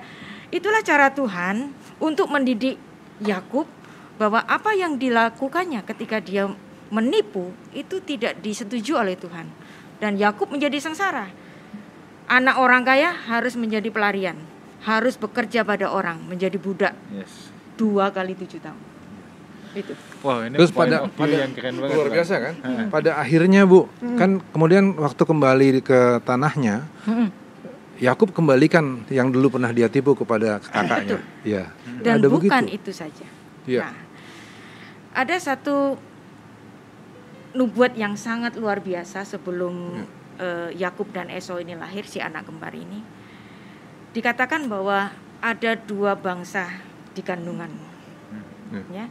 itulah 0.49 0.81
cara 0.81 1.13
Tuhan 1.13 1.77
untuk 2.05 2.29
mendidik 2.29 2.77
Yakub 3.25 3.65
bahwa 4.21 4.45
apa 4.45 4.77
yang 4.77 5.01
dilakukannya 5.01 5.81
ketika 5.89 6.21
dia 6.21 6.53
menipu 6.93 7.57
itu 7.73 7.99
tidak 8.05 8.39
disetujui 8.45 8.95
oleh 8.95 9.17
Tuhan 9.17 9.49
dan 9.99 10.21
Yakub 10.21 10.53
menjadi 10.53 10.79
sengsara. 10.85 11.33
Anak 12.29 12.57
orang 12.61 12.85
kaya 12.85 13.13
harus 13.13 13.57
menjadi 13.57 13.89
pelarian, 13.89 14.37
harus 14.85 15.17
bekerja 15.17 15.65
pada 15.65 15.93
orang, 15.93 16.21
menjadi 16.25 16.57
budak 16.57 16.95
yes. 17.13 17.53
dua 17.77 18.13
kali 18.13 18.33
tujuh 18.37 18.61
tahun. 18.61 18.81
Itu. 19.75 19.93
Wow, 20.23 20.47
ini 20.47 20.55
Terus 20.55 20.71
pada 20.71 21.11
pada 21.11 21.35
yang 21.35 21.53
keren 21.53 21.83
banget, 21.83 21.97
luar 21.99 22.09
biasa 22.15 22.35
kan? 22.39 22.55
pada 22.95 23.19
akhirnya 23.19 23.67
bu, 23.67 23.91
hmm. 23.91 24.17
kan 24.17 24.31
kemudian 24.55 24.95
waktu 24.97 25.23
kembali 25.27 25.83
ke 25.83 26.23
tanahnya, 26.23 26.87
hmm. 27.05 27.44
Yakub 28.03 28.35
kembalikan 28.35 29.07
yang 29.07 29.31
dulu 29.31 29.55
pernah 29.55 29.71
dia 29.71 29.87
tipu 29.87 30.15
kepada 30.19 30.59
kakaknya. 30.59 31.19
Ya. 31.45 31.69
Dan 32.01 32.25
ada 32.25 32.29
bukan 32.33 32.65
begitu. 32.65 32.81
itu 32.81 32.91
saja. 32.97 33.27
Ya. 33.69 33.93
Nah, 33.93 33.97
ada 35.13 35.37
satu 35.37 36.01
nubuat 37.53 37.95
yang 37.95 38.17
sangat 38.17 38.57
luar 38.57 38.81
biasa 38.81 39.29
sebelum 39.29 40.01
ya. 40.01 40.05
uh, 40.41 40.71
Yakub 40.73 41.13
dan 41.13 41.29
Esau 41.29 41.61
ini 41.61 41.77
lahir 41.77 42.09
si 42.09 42.19
anak 42.19 42.49
kembar 42.49 42.73
ini. 42.73 43.05
Dikatakan 44.17 44.73
bahwa 44.73 45.13
ada 45.45 45.77
dua 45.77 46.17
bangsa 46.17 46.65
di 47.13 47.21
kandunganmu. 47.21 47.89
Ya. 48.73 48.83
ya. 48.89 49.07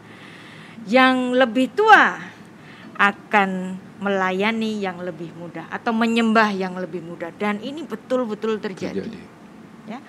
Yang 0.89 1.17
lebih 1.37 1.67
tua 1.77 2.17
akan 2.97 3.77
melayani 4.03 4.83
yang 4.83 4.99
lebih 4.99 5.31
mudah 5.39 5.71
atau 5.71 5.95
menyembah 5.95 6.51
yang 6.51 6.75
lebih 6.75 6.99
mudah 6.99 7.31
dan 7.39 7.63
ini 7.63 7.87
betul-betul 7.87 8.59
terjadi. 8.59 8.99
terjadi. 8.99 9.21
Ya. 9.87 9.99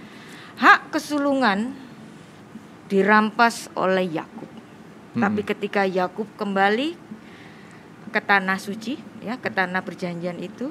Hak 0.58 0.90
kesulungan 0.90 1.74
dirampas 2.90 3.70
oleh 3.78 4.06
Yakub. 4.10 4.50
Hmm. 5.14 5.22
Tapi 5.22 5.40
ketika 5.46 5.86
Yakub 5.86 6.26
kembali 6.34 6.98
ke 8.10 8.20
tanah 8.22 8.58
suci, 8.58 8.98
ya, 9.22 9.38
ke 9.38 9.50
tanah 9.50 9.82
perjanjian 9.82 10.38
itu 10.38 10.70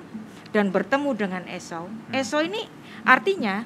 dan 0.55 0.71
bertemu 0.71 1.09
dengan 1.15 1.43
Esau. 1.47 1.88
Hmm. 1.88 2.15
Esau 2.15 2.43
ini 2.43 2.67
artinya 3.07 3.63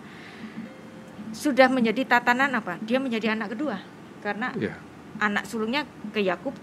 sudah 1.34 1.68
menjadi 1.70 2.06
tatanan 2.06 2.54
apa? 2.54 2.78
Dia 2.86 3.02
menjadi 3.02 3.34
anak 3.34 3.58
kedua 3.58 3.78
karena 4.22 4.54
yeah. 4.58 4.78
anak 5.22 5.46
sulungnya 5.46 5.86
ke 6.10 6.24
Yakub 6.24 6.56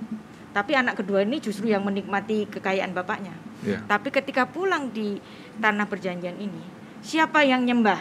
tapi 0.54 0.78
anak 0.78 1.02
kedua 1.02 1.26
ini 1.26 1.42
justru 1.42 1.66
yang 1.66 1.82
menikmati 1.82 2.46
kekayaan 2.46 2.94
bapaknya. 2.94 3.34
Yeah. 3.66 3.82
Tapi 3.90 4.14
ketika 4.14 4.46
pulang 4.46 4.94
di 4.94 5.18
tanah 5.58 5.90
perjanjian 5.90 6.38
ini, 6.38 6.62
siapa 7.02 7.42
yang 7.42 7.66
nyembah 7.66 7.98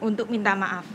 untuk 0.00 0.32
minta 0.32 0.56
maaf? 0.56 0.88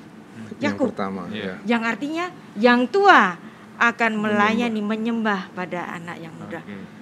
Yakub. 0.57 0.89
Yang 0.89 0.97
pertama, 0.97 1.21
yeah. 1.29 1.55
Yang 1.69 1.83
artinya 1.85 2.25
yang 2.57 2.89
tua 2.89 3.37
akan 3.77 4.11
melayani 4.17 4.81
menyembah, 4.81 5.53
menyembah 5.53 5.53
pada 5.53 5.79
anak 6.01 6.17
yang 6.17 6.33
muda. 6.33 6.65
Okay. 6.65 6.94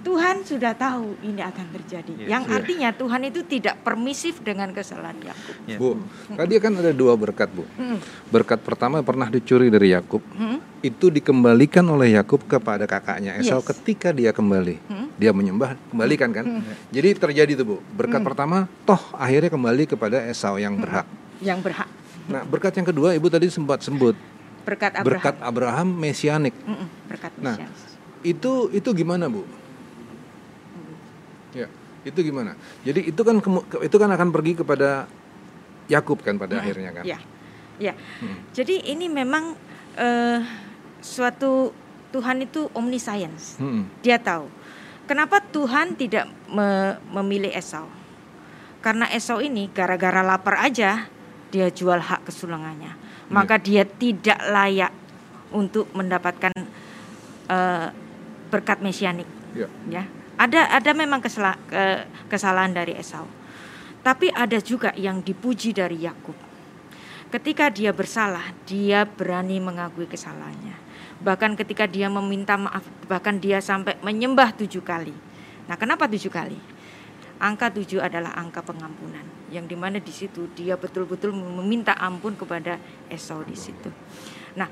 Tuhan 0.00 0.40
sudah 0.42 0.72
tahu 0.72 1.12
ini 1.20 1.38
akan 1.38 1.66
terjadi. 1.76 2.12
Yes. 2.16 2.28
yang 2.28 2.44
Iya. 2.44 2.56
artinya 2.56 2.88
Tuhan 2.90 3.20
itu 3.22 3.40
tidak 3.44 3.84
permisif 3.84 4.40
dengan 4.40 4.72
kesalahan 4.72 5.20
Yakub. 5.20 5.54
Ya. 5.64 5.76
Bu, 5.76 6.00
tadi 6.30 6.56
kan 6.56 6.72
ada 6.72 6.88
dua 6.90 7.12
berkat, 7.14 7.52
Bu. 7.52 7.68
Hmm. 7.76 8.00
Berkat 8.28 8.60
pertama 8.60 9.00
pernah 9.00 9.28
dicuri 9.28 9.68
dari 9.68 9.92
Yakub. 9.92 10.24
Hmm. 10.32 10.56
Itu 10.80 11.12
dikembalikan 11.12 11.84
oleh 11.84 12.16
Yakub 12.16 12.40
kepada 12.42 12.88
kakaknya 12.88 13.36
Esau 13.36 13.60
Yes. 13.60 13.68
ketika 13.70 14.08
dia 14.10 14.32
kembali. 14.32 14.80
Hmm. 14.88 15.06
Dia 15.14 15.30
menyembah, 15.30 15.76
kembalikan 15.88 16.32
kan? 16.32 16.64
Jadi 16.88 17.08
terjadi 17.14 17.52
tuh, 17.54 17.66
Bu. 17.66 17.76
Berkat 17.92 18.24
pertama 18.24 18.64
toh 18.82 19.00
akhirnya 19.12 19.52
kembali 19.52 19.84
kepada 19.86 20.24
Esau 20.24 20.56
yang 20.56 20.80
berhak. 20.80 21.04
Yang 21.38 21.60
berhak 21.62 21.88
Nah, 22.24 22.46
berkat 22.46 22.70
yang 22.72 22.86
kedua 22.86 23.10
Ibu 23.12 23.26
tadi 23.26 23.50
sempat 23.50 23.82
sebut 23.82 24.14
berkat 24.62 24.92
Abraham. 24.94 25.08
berkat 25.08 25.36
Abraham 25.42 25.88
mesianik. 25.92 26.54
Berkat 27.04 27.32
Nah, 27.36 27.58
Mesias. 27.58 27.80
Itu 28.22 28.68
itu 28.70 28.86
gimana, 28.92 29.26
Bu? 29.26 29.42
Ya, 32.00 32.08
itu 32.08 32.20
gimana? 32.24 32.56
Jadi 32.80 33.12
itu 33.12 33.20
kan 33.20 33.36
itu 33.84 33.96
kan 34.00 34.10
akan 34.10 34.28
pergi 34.32 34.52
kepada 34.56 35.04
Yakub 35.90 36.24
kan 36.24 36.40
pada 36.40 36.62
akhirnya 36.62 36.96
kan. 36.96 37.04
Ya, 37.04 37.18
ya. 37.76 37.92
Hmm. 38.22 38.40
Jadi 38.56 38.88
ini 38.88 39.10
memang 39.10 39.52
eh, 39.98 40.40
suatu 41.04 41.74
Tuhan 42.10 42.42
itu 42.46 42.72
omniscience. 42.72 43.60
Hmm. 43.60 43.84
Dia 44.00 44.16
tahu. 44.16 44.48
Kenapa 45.04 45.42
Tuhan 45.42 45.98
tidak 45.98 46.30
me- 46.46 46.96
memilih 47.10 47.50
Esau? 47.50 47.90
Karena 48.80 49.10
Esau 49.10 49.42
ini 49.42 49.68
gara-gara 49.68 50.22
lapar 50.24 50.62
aja 50.62 51.10
dia 51.50 51.66
jual 51.68 51.98
hak 51.98 52.30
kesulungannya. 52.30 52.94
Maka 53.30 53.58
dia 53.58 53.82
tidak 53.84 54.38
layak 54.50 54.94
untuk 55.50 55.90
mendapatkan 55.92 56.54
eh, 57.50 57.86
berkat 58.48 58.78
mesianik. 58.80 59.26
Ya. 59.54 59.66
Ya, 59.90 60.06
ada 60.40 60.72
ada 60.72 60.90
memang 60.96 61.20
kesala- 61.20 61.60
ke- 61.68 62.08
kesalahan 62.32 62.72
dari 62.72 62.96
Esau. 62.96 63.28
Tapi 64.00 64.32
ada 64.32 64.56
juga 64.64 64.96
yang 64.96 65.20
dipuji 65.20 65.76
dari 65.76 66.00
Yakub. 66.08 66.32
Ketika 67.28 67.68
dia 67.68 67.92
bersalah, 67.92 68.56
dia 68.64 69.04
berani 69.04 69.60
mengakui 69.60 70.08
kesalahannya. 70.08 70.72
Bahkan 71.20 71.60
ketika 71.60 71.84
dia 71.84 72.08
meminta 72.08 72.56
maaf, 72.56 72.80
bahkan 73.04 73.36
dia 73.36 73.60
sampai 73.60 74.00
menyembah 74.00 74.56
tujuh 74.56 74.80
kali. 74.80 75.12
Nah, 75.68 75.76
kenapa 75.76 76.08
tujuh 76.08 76.32
kali? 76.32 76.56
Angka 77.36 77.68
tujuh 77.76 78.00
adalah 78.00 78.32
angka 78.34 78.64
pengampunan, 78.64 79.22
yang 79.52 79.68
di 79.68 79.76
mana 79.76 80.00
di 80.00 80.12
situ 80.12 80.48
dia 80.56 80.80
betul-betul 80.80 81.36
meminta 81.36 81.92
ampun 82.00 82.34
kepada 82.34 82.80
Esau 83.12 83.44
di 83.44 83.54
situ. 83.54 83.92
Nah, 84.56 84.68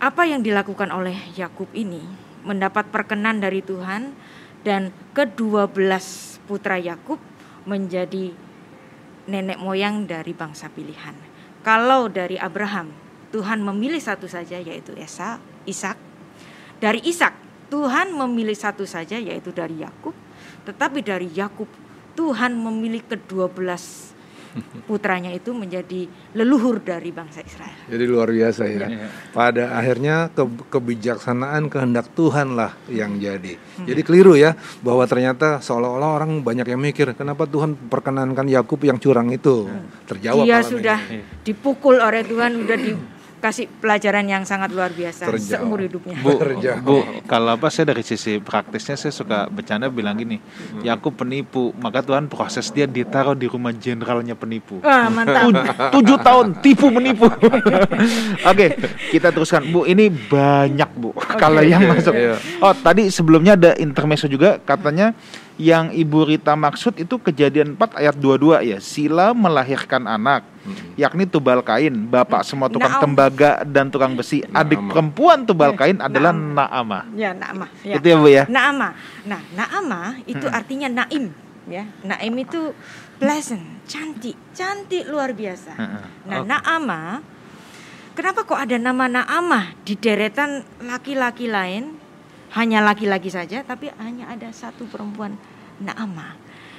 apa 0.00 0.22
yang 0.24 0.40
dilakukan 0.40 0.88
oleh 0.92 1.16
Yakub 1.36 1.68
ini 1.76 2.25
mendapat 2.46 2.88
perkenan 2.94 3.42
dari 3.42 3.60
Tuhan 3.60 4.14
dan 4.62 4.94
kedua 5.10 5.66
belas 5.66 6.38
putra 6.46 6.78
Yakub 6.78 7.18
menjadi 7.66 8.30
nenek 9.26 9.58
moyang 9.58 10.06
dari 10.06 10.30
bangsa 10.30 10.70
pilihan. 10.70 11.14
Kalau 11.66 12.06
dari 12.06 12.38
Abraham, 12.38 12.94
Tuhan 13.34 13.58
memilih 13.58 13.98
satu 13.98 14.30
saja 14.30 14.62
yaitu 14.62 14.94
Esa, 14.94 15.42
Ishak. 15.66 15.98
Dari 16.78 17.02
Ishak, 17.02 17.34
Tuhan 17.66 18.14
memilih 18.14 18.54
satu 18.54 18.86
saja 18.86 19.18
yaitu 19.18 19.50
dari 19.50 19.82
Yakub. 19.82 20.14
Tetapi 20.62 21.02
dari 21.02 21.26
Yakub, 21.34 21.66
Tuhan 22.14 22.54
memilih 22.54 23.02
kedua 23.02 23.50
belas 23.50 24.05
putranya 24.84 25.30
itu 25.30 25.50
menjadi 25.50 26.04
leluhur 26.32 26.78
dari 26.78 27.10
bangsa 27.10 27.40
Israel. 27.40 27.76
Jadi 27.86 28.04
luar 28.04 28.28
biasa 28.28 28.62
ya. 28.64 28.86
Iya. 28.86 29.08
Pada 29.30 29.72
akhirnya 29.72 30.28
ke- 30.28 30.68
kebijaksanaan 30.68 31.68
kehendak 31.68 32.12
Tuhan 32.12 32.54
lah 32.54 32.72
yang 32.86 33.16
jadi. 33.16 33.56
Jadi 33.78 34.00
keliru 34.00 34.32
ya 34.34 34.52
bahwa 34.80 35.04
ternyata 35.04 35.60
seolah-olah 35.60 36.10
orang 36.16 36.40
banyak 36.40 36.66
yang 36.66 36.80
mikir 36.80 37.12
kenapa 37.12 37.44
Tuhan 37.44 37.76
perkenankan 37.86 38.46
Yakub 38.46 38.80
yang 38.80 38.96
curang 38.96 39.28
itu. 39.28 39.68
Terjawab 40.04 40.44
Dia 40.44 40.60
sudah 40.60 40.98
ini. 41.06 41.20
dipukul 41.42 41.98
oleh 41.98 42.22
Tuhan, 42.22 42.52
sudah 42.56 42.78
dikasih 43.36 43.68
pelajaran 43.78 44.24
yang 44.24 44.42
sangat 44.42 44.72
luar 44.72 44.90
biasa 44.90 45.28
seumur 45.36 45.84
hidupnya. 45.84 46.16
Bu. 46.18 46.40
Bu, 46.82 46.98
kalau 47.28 47.54
apa 47.54 47.68
saya 47.68 47.92
dari 47.92 48.00
sisi 48.00 48.40
praktisnya 48.40 48.96
saya 48.96 49.12
suka 49.12 49.46
bercanda 49.46 49.86
bilang 49.86 50.16
gini, 50.16 50.40
Yakub 50.80 51.14
penipu, 51.14 51.70
maka 51.76 52.00
Tuhan 52.00 52.26
proses 52.26 52.72
dia 52.72 52.88
ditaruh 52.88 53.36
di 53.36 53.46
rumah 53.46 53.70
jenderalnya 53.70 54.32
penipu. 54.34 54.80
Wah, 54.80 55.12
mantap. 55.12 55.52
Tu- 55.52 56.00
tujuh 56.00 56.16
tahun 56.18 56.46
tipu 56.64 56.88
menipu. 56.88 57.28
Oke, 58.50 58.66
kita 59.12 59.30
teruskan, 59.30 59.68
Bu. 59.68 59.84
Ini 59.84 60.08
banyak, 60.10 60.90
Bu. 60.96 61.12
Kalau 61.36 61.60
yang 61.60 61.86
masuk. 61.86 62.16
Iya. 62.16 62.40
Oh, 62.58 62.72
tadi 62.72 63.12
sebelumnya 63.12 63.54
ada 63.54 63.76
intermezzo 63.76 64.26
juga 64.26 64.58
katanya 64.58 65.12
yang 65.56 65.88
Ibu 65.88 66.28
Rita 66.28 66.52
maksud 66.52 67.00
itu 67.00 67.16
kejadian 67.16 67.76
4 67.76 67.96
ayat 67.96 68.14
22 68.16 68.60
ya. 68.64 68.78
Sila 68.80 69.32
melahirkan 69.32 70.04
anak, 70.04 70.44
yakni 71.00 71.24
tubal 71.24 71.64
kain, 71.64 71.92
bapak 72.08 72.44
semua 72.44 72.68
tukang 72.68 72.92
Naam. 72.92 73.02
tembaga 73.02 73.64
dan 73.64 73.88
tukang 73.88 74.12
besi. 74.12 74.44
Adik 74.52 74.76
Naamah. 74.76 74.92
perempuan 74.92 75.38
tubal 75.48 75.72
kain 75.72 75.96
adalah 76.00 76.36
Naam. 76.36 76.52
Naamah. 76.54 77.02
Ya, 77.16 77.30
Naamah. 77.32 77.68
Ya. 77.80 77.94
Itu 77.96 78.06
ya, 78.06 78.16
Bu 78.20 78.28
ya. 78.28 78.44
Naamah. 78.46 78.92
Nah, 79.24 79.40
Naamah 79.56 80.10
itu 80.28 80.46
artinya 80.48 80.88
naim, 80.92 81.32
ya. 81.64 81.88
Naim 82.04 82.34
itu 82.36 82.76
pleasant, 83.16 83.64
cantik, 83.88 84.36
cantik 84.52 85.08
luar 85.08 85.32
biasa. 85.32 85.72
Heeh. 85.72 86.04
Nah, 86.28 86.38
Oke. 86.44 86.48
Naamah 86.52 87.36
Kenapa 88.16 88.48
kok 88.48 88.56
ada 88.56 88.80
nama 88.80 89.12
Naamah 89.12 89.76
di 89.84 89.92
deretan 89.92 90.64
laki-laki 90.80 91.52
lain? 91.52 92.05
Hanya 92.56 92.80
laki-laki 92.80 93.28
saja, 93.28 93.60
tapi 93.60 93.92
hanya 94.00 94.32
ada 94.32 94.48
satu 94.48 94.88
perempuan 94.88 95.36
Naamah. 95.76 96.32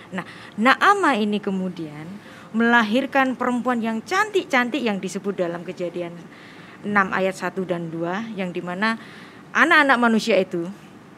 Nah, 0.10 0.26
Naamah 0.58 1.14
ini 1.22 1.38
kemudian 1.38 2.10
melahirkan 2.50 3.38
perempuan 3.38 3.78
yang 3.78 4.02
cantik-cantik 4.02 4.82
yang 4.82 4.98
disebut 4.98 5.38
dalam 5.38 5.62
kejadian 5.62 6.18
6 6.82 6.90
ayat 7.14 7.36
1 7.38 7.62
dan 7.70 7.94
2 7.94 8.34
yang 8.40 8.50
di 8.50 8.64
mana 8.66 8.98
anak-anak 9.54 9.98
manusia 10.02 10.42
itu 10.42 10.66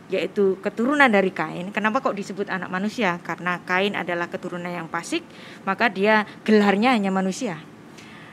yaitu 0.10 0.58
keturunan 0.60 1.06
dari 1.06 1.30
Kain. 1.30 1.70
Kenapa 1.70 2.02
kok 2.02 2.18
disebut 2.18 2.50
anak 2.50 2.74
manusia? 2.74 3.22
Karena 3.22 3.62
Kain 3.62 3.94
adalah 3.94 4.26
keturunan 4.26 4.68
yang 4.68 4.90
fasik, 4.90 5.22
maka 5.70 5.86
dia 5.86 6.26
gelarnya 6.42 6.98
hanya 6.98 7.14
manusia. 7.14 7.62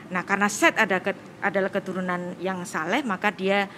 Nah, 0.09 0.25
karena 0.25 0.49
Set 0.49 0.73
adalah 0.73 1.69
keturunan 1.69 2.33
yang 2.41 2.65
saleh, 2.65 3.05
maka 3.05 3.29
dia 3.29 3.69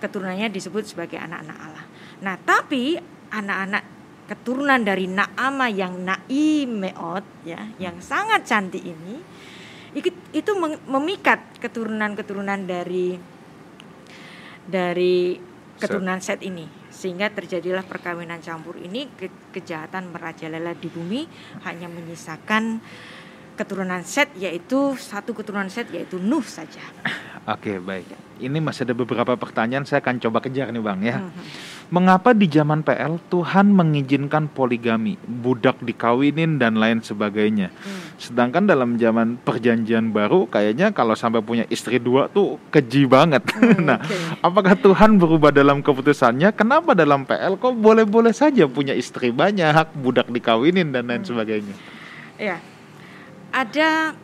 keturunannya 0.00 0.48
disebut 0.48 0.88
sebagai 0.88 1.20
anak-anak 1.20 1.58
Allah. 1.60 1.84
Nah, 2.24 2.34
tapi 2.40 2.96
anak-anak 3.30 3.84
keturunan 4.30 4.80
dari 4.80 5.10
Naama 5.10 5.66
yang 5.68 6.00
Naimeot 6.06 7.44
ya, 7.44 7.66
yang 7.76 7.98
sangat 7.98 8.46
cantik 8.46 8.82
ini 8.82 9.18
itu, 10.30 10.52
memikat 10.86 11.58
keturunan-keturunan 11.58 12.62
dari 12.62 13.18
dari 14.70 15.34
keturunan 15.82 16.22
Set 16.22 16.46
ini 16.46 16.68
sehingga 16.92 17.32
terjadilah 17.32 17.82
perkawinan 17.82 18.38
campur 18.44 18.76
ini 18.78 19.08
ke- 19.16 19.50
kejahatan 19.56 20.12
merajalela 20.12 20.76
di 20.76 20.86
bumi 20.92 21.26
hanya 21.64 21.88
menyisakan 21.88 22.78
keturunan 23.56 24.04
Set 24.06 24.30
yaitu 24.38 24.94
satu 24.94 25.32
keturunan 25.34 25.72
Set 25.72 25.90
yaitu 25.90 26.20
Nuh 26.22 26.44
saja. 26.44 26.84
Oke, 27.48 27.80
baik. 27.80 28.04
Ini 28.40 28.56
masih 28.60 28.88
ada 28.88 28.96
beberapa 28.96 29.36
pertanyaan 29.36 29.84
saya 29.84 30.04
akan 30.04 30.20
coba 30.20 30.44
kejar 30.44 30.72
nih, 30.72 30.80
Bang 30.80 31.00
ya. 31.00 31.20
Mhm. 31.20 31.44
Mengapa 31.90 32.30
di 32.30 32.46
zaman 32.46 32.86
PL 32.86 33.18
Tuhan 33.26 33.74
mengizinkan 33.74 34.46
poligami, 34.46 35.18
budak 35.26 35.82
dikawinin 35.82 36.54
dan 36.54 36.78
lain 36.78 37.02
sebagainya? 37.02 37.74
Hmm. 37.74 38.14
Sedangkan 38.14 38.62
dalam 38.62 38.94
zaman 38.94 39.42
perjanjian 39.42 40.14
baru 40.14 40.46
kayaknya 40.46 40.94
kalau 40.94 41.18
sampai 41.18 41.42
punya 41.42 41.66
istri 41.66 41.98
dua 41.98 42.30
tuh 42.30 42.62
keji 42.70 43.10
banget. 43.10 43.42
nah, 43.82 43.98
oke. 43.98 44.38
apakah 44.38 44.78
Tuhan 44.78 45.18
berubah 45.18 45.50
dalam 45.50 45.82
keputusannya? 45.82 46.54
Kenapa 46.54 46.94
dalam 46.94 47.26
PL 47.26 47.58
kok 47.58 47.74
boleh-boleh 47.74 48.30
saja 48.30 48.70
punya 48.70 48.94
istri 48.94 49.34
banyak, 49.34 49.90
budak 49.98 50.30
dikawinin 50.30 50.94
dan 50.94 51.10
lain 51.10 51.26
sebagainya? 51.26 51.74
Ya. 52.38 52.62
Ada 53.50 54.14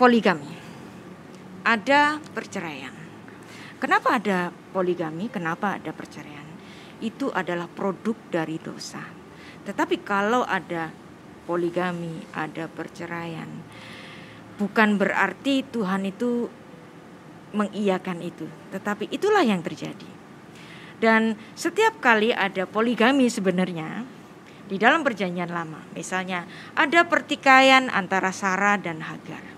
poligami. 0.00 0.59
Ada 1.60 2.16
perceraian. 2.32 2.92
Kenapa 3.76 4.16
ada 4.16 4.52
poligami? 4.72 5.28
Kenapa 5.28 5.76
ada 5.76 5.92
perceraian? 5.92 6.48
Itu 7.00 7.28
adalah 7.32 7.68
produk 7.68 8.16
dari 8.32 8.56
dosa. 8.56 9.04
Tetapi 9.64 10.00
kalau 10.00 10.44
ada 10.44 10.88
poligami, 11.44 12.24
ada 12.32 12.68
perceraian, 12.68 13.48
bukan 14.56 14.96
berarti 14.96 15.64
Tuhan 15.68 16.08
itu 16.08 16.48
mengiyakan 17.50 18.22
itu, 18.22 18.46
tetapi 18.70 19.10
itulah 19.10 19.42
yang 19.42 19.60
terjadi. 19.60 20.08
Dan 21.00 21.34
setiap 21.56 21.98
kali 21.98 22.30
ada 22.30 22.68
poligami 22.68 23.26
sebenarnya, 23.26 24.04
di 24.70 24.78
dalam 24.78 25.02
perjanjian 25.02 25.50
lama. 25.50 25.82
Misalnya 25.98 26.46
ada 26.78 27.02
pertikaian 27.10 27.90
antara 27.90 28.30
Sarah 28.30 28.78
dan 28.78 29.02
Hagar. 29.02 29.49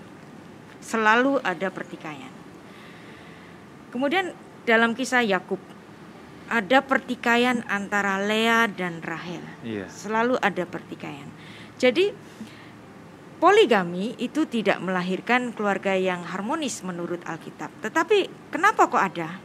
Selalu 0.83 1.39
ada 1.39 1.71
pertikaian. 1.71 2.31
Kemudian 3.89 4.35
dalam 4.67 4.91
kisah 4.93 5.23
Yakub 5.23 5.59
ada 6.51 6.83
pertikaian 6.83 7.63
antara 7.71 8.19
Lea 8.19 8.67
dan 8.67 8.99
Rahel. 8.99 9.41
Iya. 9.63 9.87
Selalu 9.87 10.35
ada 10.43 10.67
pertikaian. 10.67 11.29
Jadi 11.79 12.11
poligami 13.39 14.15
itu 14.19 14.47
tidak 14.47 14.79
melahirkan 14.79 15.51
keluarga 15.55 15.95
yang 15.95 16.23
harmonis 16.23 16.83
menurut 16.83 17.23
Alkitab. 17.27 17.71
Tetapi 17.83 18.51
kenapa 18.51 18.87
kok 18.87 19.03
ada? 19.03 19.39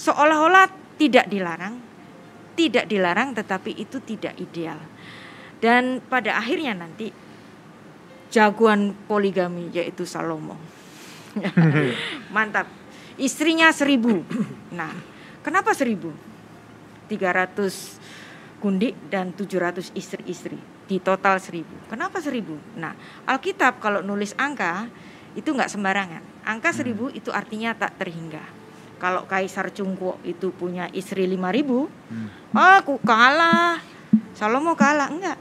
Seolah-olah 0.00 0.96
tidak 0.96 1.28
dilarang, 1.28 1.76
tidak 2.56 2.88
dilarang 2.88 3.36
tetapi 3.36 3.76
itu 3.76 4.00
tidak 4.00 4.36
ideal. 4.40 4.80
Dan 5.60 6.00
pada 6.00 6.40
akhirnya 6.40 6.72
nanti 6.72 7.12
jagoan 8.30 8.94
poligami 9.10 9.68
yaitu 9.74 10.06
Salomo. 10.06 10.56
Mantap. 12.34 12.66
Istrinya 13.20 13.68
seribu. 13.74 14.24
Nah, 14.72 14.94
kenapa 15.44 15.76
seribu? 15.76 16.14
300 17.10 18.62
gundik 18.62 18.94
dan 19.12 19.34
700 19.34 19.92
istri-istri. 19.92 20.56
Di 20.86 20.98
total 20.98 21.38
seribu. 21.38 21.74
Kenapa 21.90 22.18
seribu? 22.18 22.56
Nah, 22.78 22.94
Alkitab 23.28 23.78
kalau 23.82 24.00
nulis 24.00 24.34
angka 24.38 24.88
itu 25.38 25.52
nggak 25.52 25.70
sembarangan. 25.70 26.22
Angka 26.46 26.74
seribu 26.74 27.12
itu 27.12 27.30
artinya 27.30 27.76
tak 27.76 28.00
terhingga. 28.00 28.42
Kalau 29.00 29.24
Kaisar 29.24 29.72
Cungkuo 29.72 30.20
itu 30.28 30.52
punya 30.52 30.90
istri 30.92 31.24
5000, 31.24 31.88
Hmm. 32.10 32.28
aku 32.52 33.00
kalah. 33.00 33.80
Salomo 34.34 34.74
kalah 34.76 35.08
enggak. 35.08 35.38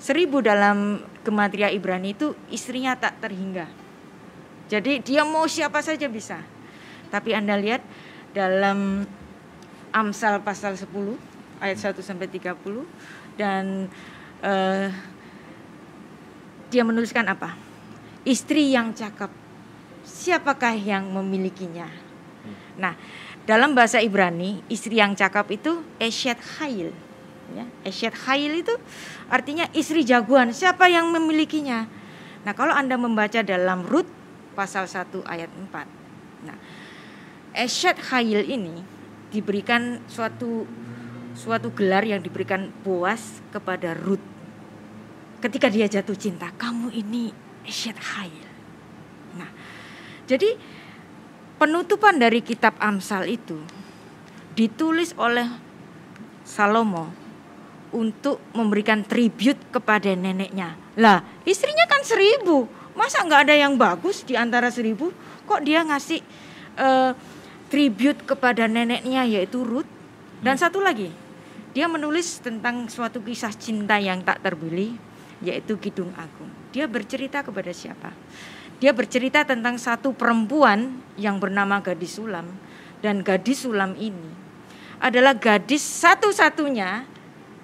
Seribu 0.00 0.40
dalam 0.40 1.04
gematria 1.26 1.68
Ibrani 1.68 2.16
itu 2.16 2.32
istrinya 2.48 2.96
tak 2.96 3.20
terhingga. 3.20 3.68
Jadi 4.70 5.02
dia 5.02 5.26
mau 5.26 5.44
siapa 5.50 5.82
saja 5.82 6.06
bisa. 6.06 6.40
Tapi 7.10 7.34
Anda 7.34 7.58
lihat 7.58 7.82
dalam 8.30 9.02
Amsal 9.90 10.38
pasal 10.46 10.78
10 10.78 10.86
ayat 11.58 11.78
1 11.82 11.98
sampai 11.98 12.30
30 12.30 12.54
dan 13.34 13.90
eh, 14.46 14.88
dia 16.70 16.82
menuliskan 16.86 17.26
apa? 17.26 17.58
Istri 18.22 18.70
yang 18.70 18.94
cakep. 18.94 19.28
Siapakah 20.06 20.78
yang 20.78 21.10
memilikinya? 21.10 21.90
Nah, 22.78 22.94
dalam 23.44 23.74
bahasa 23.74 23.98
Ibrani, 23.98 24.62
istri 24.70 25.02
yang 25.02 25.18
cakep 25.18 25.46
itu 25.60 25.82
Eshet 25.98 26.38
Hail. 26.56 26.94
Ya, 27.50 27.66
Eshet 27.82 28.14
Hail 28.26 28.62
itu 28.62 28.74
artinya 29.26 29.66
istri 29.74 30.06
jagoan. 30.06 30.54
Siapa 30.54 30.86
yang 30.86 31.10
memilikinya? 31.10 31.86
Nah, 32.46 32.52
kalau 32.54 32.72
Anda 32.72 32.94
membaca 32.94 33.42
dalam 33.42 33.84
Rut 33.84 34.06
pasal 34.54 34.86
1 34.86 35.26
ayat 35.26 35.50
4. 35.50 36.46
Nah, 36.46 36.56
Eshet 37.52 37.98
Hail 38.10 38.46
ini 38.46 38.80
diberikan 39.34 40.02
suatu 40.06 40.66
suatu 41.34 41.70
gelar 41.74 42.02
yang 42.02 42.22
diberikan 42.22 42.70
Boas 42.82 43.42
kepada 43.50 43.94
Rut. 43.94 44.22
Ketika 45.40 45.72
dia 45.72 45.88
jatuh 45.88 46.14
cinta, 46.14 46.52
kamu 46.54 46.92
ini 46.94 47.34
Eshet 47.66 47.96
Hail. 47.96 48.46
Nah, 49.34 49.50
jadi 50.26 50.54
penutupan 51.58 52.16
dari 52.16 52.40
kitab 52.40 52.76
Amsal 52.80 53.28
itu 53.28 53.58
ditulis 54.56 55.12
oleh 55.16 55.46
Salomo 56.44 57.19
untuk 57.90 58.38
memberikan 58.54 59.02
tribut 59.02 59.58
kepada 59.74 60.14
neneknya. 60.14 60.74
Lah, 60.98 61.22
istrinya 61.42 61.86
kan 61.86 62.02
seribu. 62.06 62.66
Masa 62.94 63.22
nggak 63.22 63.50
ada 63.50 63.54
yang 63.56 63.74
bagus 63.78 64.26
di 64.26 64.34
antara 64.34 64.70
seribu? 64.70 65.14
Kok 65.46 65.60
dia 65.62 65.82
ngasih 65.86 66.20
eh, 66.78 67.12
tribut 67.70 68.16
kepada 68.26 68.66
neneknya 68.66 69.26
yaitu 69.26 69.62
Ruth? 69.62 69.88
Dan 70.40 70.56
satu 70.56 70.80
lagi, 70.80 71.12
dia 71.76 71.86
menulis 71.86 72.42
tentang 72.42 72.88
suatu 72.90 73.22
kisah 73.22 73.52
cinta 73.54 74.00
yang 74.00 74.24
tak 74.24 74.42
terbilih 74.42 74.96
yaitu 75.40 75.76
Kidung 75.80 76.12
Agung. 76.16 76.50
Dia 76.74 76.90
bercerita 76.90 77.40
kepada 77.40 77.72
siapa? 77.72 78.12
Dia 78.80 78.96
bercerita 78.96 79.44
tentang 79.44 79.76
satu 79.76 80.16
perempuan 80.16 81.04
yang 81.20 81.36
bernama 81.36 81.84
Gadis 81.84 82.16
Sulam 82.16 82.48
dan 83.04 83.20
Gadis 83.20 83.68
Sulam 83.68 83.92
ini 84.00 84.40
adalah 85.00 85.32
gadis 85.32 85.80
satu-satunya 85.80 87.08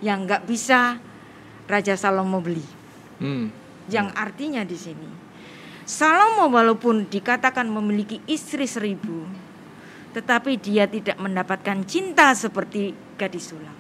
yang 0.05 0.29
nggak 0.29 0.45
bisa 0.45 1.01
Raja 1.67 1.95
Salomo 1.97 2.41
beli. 2.41 2.65
Hmm. 3.21 3.49
Yang 3.87 4.09
artinya 4.19 4.67
di 4.67 4.77
sini 4.77 5.27
Salomo 5.87 6.51
walaupun 6.51 7.07
dikatakan 7.07 7.71
memiliki 7.71 8.19
istri 8.27 8.67
seribu, 8.67 9.23
tetapi 10.19 10.59
dia 10.59 10.91
tidak 10.91 11.15
mendapatkan 11.23 11.87
cinta 11.87 12.35
seperti 12.35 12.91
gadis 13.15 13.55
sulam. 13.55 13.71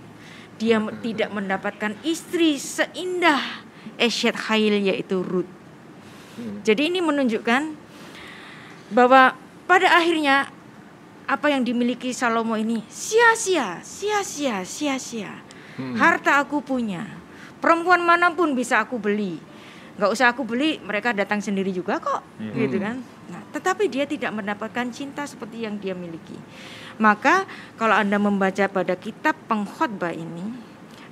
Dia 0.54 0.78
tidak 1.04 1.34
mendapatkan 1.34 1.98
istri 2.06 2.62
seindah 2.62 3.42
Eshet 3.98 4.38
Hail 4.46 4.86
yaitu 4.86 5.18
Ruth. 5.18 5.50
Jadi 6.62 6.94
ini 6.94 7.02
menunjukkan 7.02 7.74
bahwa 8.94 9.34
pada 9.66 9.98
akhirnya 9.98 10.46
apa 11.26 11.50
yang 11.50 11.66
dimiliki 11.66 12.14
Salomo 12.14 12.54
ini 12.54 12.86
sia-sia, 12.86 13.82
sia-sia, 13.82 14.62
sia-sia. 14.62 15.45
Harta 15.96 16.40
aku 16.40 16.64
punya. 16.64 17.04
Perempuan 17.60 18.04
mana 18.04 18.32
pun 18.32 18.52
bisa 18.52 18.80
aku 18.80 19.00
beli. 19.00 19.40
Nggak 19.96 20.10
usah 20.12 20.28
aku 20.28 20.44
beli, 20.44 20.76
mereka 20.84 21.16
datang 21.16 21.40
sendiri 21.40 21.72
juga 21.72 21.96
kok, 21.96 22.20
gitu 22.52 22.76
kan. 22.76 23.00
Nah, 23.32 23.40
tetapi 23.48 23.88
dia 23.88 24.04
tidak 24.04 24.28
mendapatkan 24.28 24.92
cinta 24.92 25.24
seperti 25.24 25.64
yang 25.64 25.80
dia 25.80 25.96
miliki. 25.96 26.36
Maka 27.00 27.48
kalau 27.80 27.96
Anda 27.96 28.20
membaca 28.20 28.68
pada 28.68 28.92
kitab 28.92 29.32
pengkhotbah 29.48 30.12
ini 30.12 30.52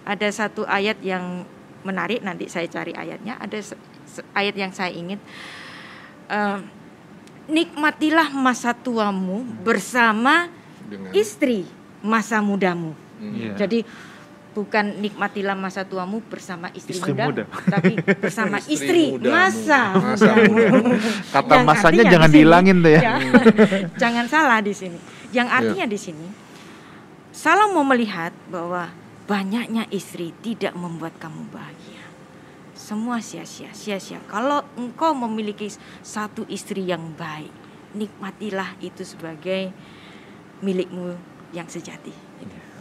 ada 0.04 0.28
satu 0.28 0.68
ayat 0.68 1.00
yang 1.00 1.48
menarik 1.80 2.20
nanti 2.20 2.44
saya 2.48 2.68
cari 2.68 2.92
ayatnya 2.92 3.40
ada 3.40 3.56
ayat 4.36 4.56
yang 4.56 4.72
saya 4.72 4.92
ingat 4.92 5.20
Eh, 6.24 6.58
nikmatilah 7.44 8.32
masa 8.32 8.72
tuamu 8.72 9.44
bersama 9.60 10.48
Dengan 10.88 11.12
istri 11.12 11.68
masa 12.00 12.40
mudamu. 12.40 12.96
Iya. 13.20 13.52
Jadi 13.64 13.84
bukan 14.54 15.02
nikmatilah 15.02 15.52
masa 15.52 15.82
tuamu 15.82 16.22
bersama 16.24 16.70
istri, 16.72 16.94
Istri 16.94 17.10
muda, 17.10 17.24
muda. 17.26 17.44
tapi 17.66 17.98
bersama 17.98 18.62
Istri 18.62 18.70
istri, 18.70 19.02
mudamu. 19.10 19.34
masa 19.34 19.80
Masa 19.92 20.30
mudamu. 20.38 20.94
Kata 21.28 21.52
Yang 21.52 21.66
masanya 21.66 22.02
jangan 22.06 22.14
di 22.24 22.30
sini- 22.30 22.34
dihilangin 22.38 22.76
tuh 22.78 22.92
ya. 22.94 23.00
jangan 24.02 24.24
salah 24.26 24.58
di 24.62 24.70
sini. 24.70 24.98
Yang 25.34 25.48
artinya 25.50 25.86
di 25.86 25.98
sini 25.98 26.26
Salomo 27.34 27.82
melihat 27.82 28.30
bahwa 28.46 28.94
banyaknya 29.26 29.90
istri 29.90 30.30
tidak 30.38 30.70
membuat 30.72 31.18
kamu 31.18 31.50
bahagia. 31.50 31.98
Semua 32.78 33.18
sia-sia, 33.18 33.74
sia-sia. 33.74 34.22
Kalau 34.24 34.62
engkau 34.74 35.10
memiliki 35.12 35.66
satu 35.98 36.46
istri 36.46 36.86
yang 36.86 37.10
baik, 37.18 37.50
nikmatilah 37.90 38.78
itu 38.78 39.02
sebagai 39.02 39.74
milikmu 40.60 41.18
yang 41.50 41.66
sejati. 41.66 42.14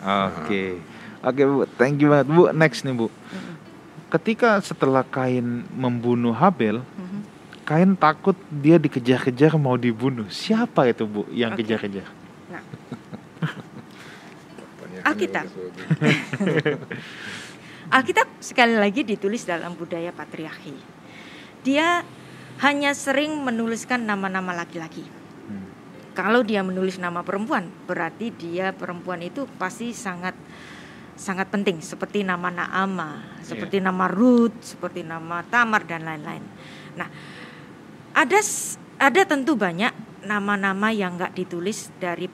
Oke. 0.04 0.78
Oke, 1.24 1.42
Bu. 1.48 1.64
Thank 1.80 2.04
you 2.04 2.12
banget, 2.12 2.28
Bu. 2.28 2.52
Next 2.52 2.84
nih, 2.84 2.92
Bu. 2.92 3.08
Ketika 4.12 4.60
setelah 4.60 5.02
Kain 5.08 5.64
membunuh 5.72 6.36
Habel, 6.36 6.84
Mhm. 7.00 7.20
Kain 7.64 7.96
takut 7.96 8.36
dia 8.52 8.76
dikejar-kejar 8.76 9.56
mau 9.56 9.80
dibunuh. 9.80 10.28
Siapa 10.28 10.84
itu, 10.92 11.08
Bu, 11.08 11.24
yang 11.32 11.56
Oke. 11.56 11.64
kejar-kejar? 11.64 12.04
Nah, 12.52 12.60
Tanyakan 14.84 15.08
Alkitab. 15.08 15.46
Alkitab 17.96 18.28
sekali 18.44 18.76
lagi 18.76 19.08
ditulis 19.08 19.48
dalam 19.48 19.80
budaya 19.80 20.12
patriarki. 20.12 20.76
Dia 21.64 22.04
hanya 22.60 22.92
sering 22.92 23.32
menuliskan 23.40 24.04
nama-nama 24.04 24.52
laki-laki. 24.52 25.08
Hmm. 25.48 25.64
Kalau 26.12 26.44
dia 26.44 26.62
menulis 26.68 27.00
nama 27.00 27.24
perempuan, 27.24 27.72
berarti 27.88 28.30
dia 28.36 28.76
perempuan 28.76 29.24
itu 29.24 29.48
pasti 29.56 29.96
sangat 29.96 30.36
sangat 31.14 31.50
penting 31.54 31.80
seperti 31.80 32.26
nama 32.26 32.50
Naama, 32.50 33.42
seperti 33.46 33.78
nama 33.80 34.10
Ruth, 34.10 34.76
seperti 34.76 35.06
nama 35.06 35.46
Tamar 35.46 35.86
dan 35.86 36.06
lain-lain. 36.06 36.44
Nah, 36.98 37.10
ada 38.14 38.40
ada 38.98 39.22
tentu 39.26 39.58
banyak 39.58 39.94
nama-nama 40.26 40.90
yang 40.90 41.20
nggak 41.20 41.36
ditulis 41.36 41.92
dari 42.00 42.26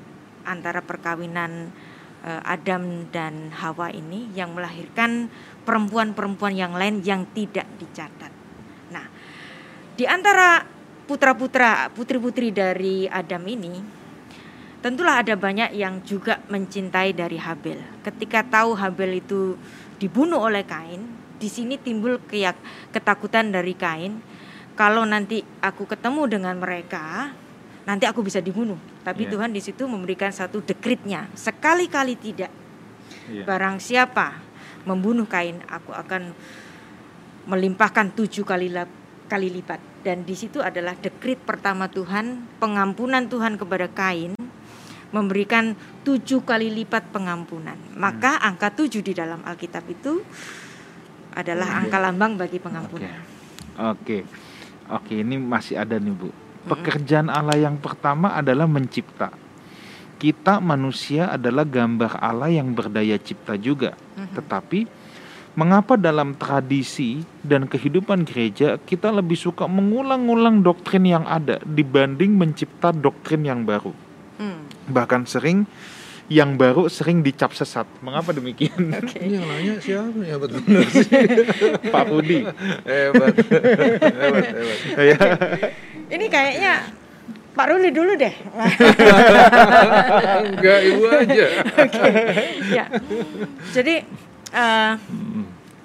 antara 0.47 0.80
perkawinan 0.80 1.71
eh, 2.23 2.41
Adam 2.45 3.09
dan 3.11 3.51
Hawa 3.51 3.91
ini 3.91 4.32
yang 4.36 4.55
melahirkan 4.55 5.27
perempuan-perempuan 5.67 6.55
yang 6.55 6.73
lain 6.73 7.03
yang 7.03 7.27
tidak 7.36 7.67
dicatat. 7.77 8.32
Nah, 8.89 9.05
di 9.93 10.05
antara 10.07 10.63
putra-putra, 11.09 11.89
putri-putri 11.93 12.53
dari 12.53 13.09
Adam 13.09 13.43
ini, 13.49 13.99
tentulah 14.80 15.19
ada 15.19 15.36
banyak 15.36 15.75
yang 15.75 15.99
juga 16.07 16.39
mencintai 16.47 17.11
dari 17.11 17.36
Habel. 17.36 17.80
Ketika 18.03 18.43
tahu 18.47 18.75
Habel 18.75 19.19
itu 19.19 19.59
dibunuh 19.99 20.39
oleh 20.39 20.63
Kain, 20.63 21.03
di 21.39 21.47
sini 21.51 21.75
timbul 21.80 22.19
keyak, 22.27 22.55
ketakutan 22.91 23.51
dari 23.51 23.75
Kain. 23.75 24.19
Kalau 24.80 25.03
nanti 25.03 25.43
aku 25.59 25.84
ketemu 25.84 26.39
dengan 26.39 26.55
mereka, 26.55 27.36
nanti 27.84 28.07
aku 28.07 28.23
bisa 28.23 28.39
dibunuh. 28.39 28.80
Tapi 29.03 29.27
Iya. 29.27 29.32
Tuhan 29.36 29.51
di 29.51 29.59
situ 29.59 29.84
memberikan 29.88 30.32
satu 30.32 30.63
dekritnya. 30.63 31.27
Sekali-kali 31.36 32.15
tidak. 32.15 32.51
Iya. 33.27 33.43
Barang 33.43 33.84
siapa 33.84 34.39
membunuh 34.88 35.27
Kain, 35.27 35.59
aku 35.67 35.91
akan 35.91 36.32
melimpahkan 37.47 38.15
tujuh 38.15 38.47
kali 38.47 38.71
lap- 38.71 38.91
kali 39.27 39.51
lipat. 39.51 39.80
Dan 39.99 40.23
di 40.23 40.32
situ 40.32 40.63
adalah 40.63 40.95
dekrit 40.95 41.43
pertama 41.43 41.91
Tuhan, 41.91 42.47
pengampunan 42.63 43.27
Tuhan 43.27 43.59
kepada 43.59 43.91
Kain, 43.91 44.32
memberikan 45.10 45.74
tujuh 46.05 46.45
kali 46.45 46.70
lipat 46.82 47.10
pengampunan. 47.10 47.78
Maka 47.97 48.38
angka 48.41 48.74
tujuh 48.74 49.01
di 49.01 49.14
dalam 49.18 49.41
Alkitab 49.41 49.84
itu 49.89 50.22
adalah 51.34 51.82
angka 51.82 51.97
lambang 51.97 52.38
bagi 52.38 52.57
pengampunan. 52.62 53.14
Oke. 53.80 54.26
Oke, 54.89 55.22
ini 55.22 55.38
masih 55.38 55.78
ada 55.78 56.01
nih, 56.01 56.14
Bu. 56.14 56.34
Pekerjaan 56.66 57.30
Allah 57.30 57.55
yang 57.55 57.78
pertama 57.78 58.34
adalah 58.34 58.66
mencipta. 58.66 59.32
Kita 60.20 60.60
manusia 60.60 61.32
adalah 61.32 61.64
gambar 61.64 62.20
Allah 62.20 62.51
yang 62.51 62.76
berdaya 62.76 63.16
cipta 63.16 63.55
juga. 63.55 63.95
Mhm. 64.20 64.36
Tetapi 64.36 64.80
mengapa 65.55 65.95
dalam 65.95 66.36
tradisi 66.36 67.24
dan 67.39 67.70
kehidupan 67.72 68.28
gereja 68.28 68.76
kita 68.82 69.10
lebih 69.16 69.39
suka 69.39 69.66
mengulang-ulang 69.66 70.60
doktrin 70.60 71.07
yang 71.07 71.24
ada 71.24 71.64
dibanding 71.64 72.36
mencipta 72.36 72.91
doktrin 72.91 73.47
yang 73.47 73.64
baru? 73.64 74.09
Hmm. 74.39 74.63
Bahkan 74.87 75.27
sering 75.27 75.67
yang 76.29 76.55
baru 76.55 76.87
sering 76.87 77.25
dicap 77.25 77.51
sesat. 77.51 77.83
Mengapa 77.99 78.31
demikian? 78.31 78.95
Ini 79.19 79.35
yang 79.41 79.45
nanya 79.49 79.75
siapa 79.83 80.21
ya 80.23 80.37
betul 80.39 80.61
sih. 80.93 81.09
Pak 81.89 82.03
Budi. 82.07 82.45
hebat. 82.87 83.33
hebat, 83.35 84.45
hebat. 84.47 84.79
Ya. 85.09 85.17
Ini 86.09 86.25
kayaknya 86.31 86.73
Pak 87.53 87.65
Ruli 87.69 87.89
dulu 87.91 88.15
deh. 88.15 88.33
Enggak, 90.47 90.79
ibu 90.87 91.03
aja. 91.11 91.45
Oke. 91.75 92.11
ya. 92.71 92.85
Jadi 93.75 93.95
eh, 94.53 94.93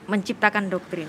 menciptakan 0.07 0.71
doktrin. 0.71 1.09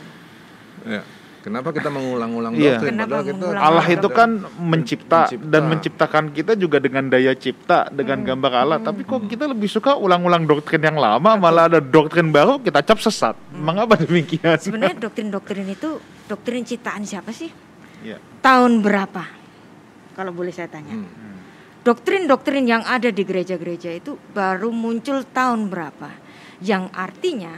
Ya. 0.87 1.03
Kenapa 1.45 1.69
kita 1.69 1.93
mengulang-ulang 1.93 2.57
Iya. 2.57 2.81
doktrin? 2.81 2.89
Kenapa 2.97 3.05
Padahal 3.05 3.25
kita 3.29 3.37
mengulang? 3.37 3.61
Allah 3.61 3.85
itu 3.85 4.07
kan 4.09 4.29
mencipta, 4.57 5.19
Mencipta. 5.29 5.45
dan 5.53 5.63
menciptakan 5.69 6.23
kita 6.33 6.51
juga 6.57 6.77
dengan 6.81 7.05
daya 7.05 7.37
cipta 7.37 7.85
dengan 7.93 8.25
gambar 8.25 8.51
Allah. 8.57 8.79
Tapi 8.81 9.05
kok 9.05 9.29
kita 9.29 9.45
lebih 9.45 9.69
suka 9.69 9.93
ulang-ulang 9.93 10.49
doktrin 10.49 10.81
yang 10.81 10.97
lama, 10.97 11.37
malah 11.37 11.69
ada 11.69 11.77
doktrin 11.77 12.33
baru 12.33 12.57
kita 12.57 12.81
cap 12.81 12.97
sesat. 12.97 13.37
Mengapa 13.53 13.93
demikian? 14.01 14.57
Sebenarnya 14.57 14.97
doktrin-doktrin 14.97 15.69
itu 15.69 16.01
doktrin 16.25 16.65
ciptaan 16.65 17.05
siapa 17.05 17.29
sih? 17.29 17.53
Iya. 18.01 18.17
Tahun 18.41 18.81
berapa? 18.81 19.21
Kalau 20.17 20.33
boleh 20.33 20.49
saya 20.49 20.65
tanya. 20.65 20.97
Hmm. 20.97 21.05
Doktrin-doktrin 21.85 22.65
yang 22.65 22.81
ada 22.81 23.13
di 23.13 23.21
gereja-gereja 23.21 23.93
itu 23.93 24.17
baru 24.33 24.73
muncul 24.73 25.21
tahun 25.29 25.69
berapa? 25.69 26.09
Yang 26.57 26.89
artinya 26.89 27.53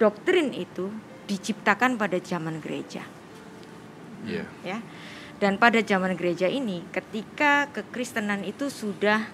doktrin 0.00 0.56
itu 0.56 0.88
diciptakan 1.28 2.00
pada 2.00 2.16
zaman 2.18 2.58
gereja. 2.58 3.04
Iya. 4.26 4.44
ya. 4.66 4.78
Dan 5.38 5.62
pada 5.62 5.78
zaman 5.78 6.18
gereja 6.18 6.50
ini 6.50 6.82
ketika 6.90 7.70
kekristenan 7.70 8.42
itu 8.42 8.66
sudah 8.66 9.30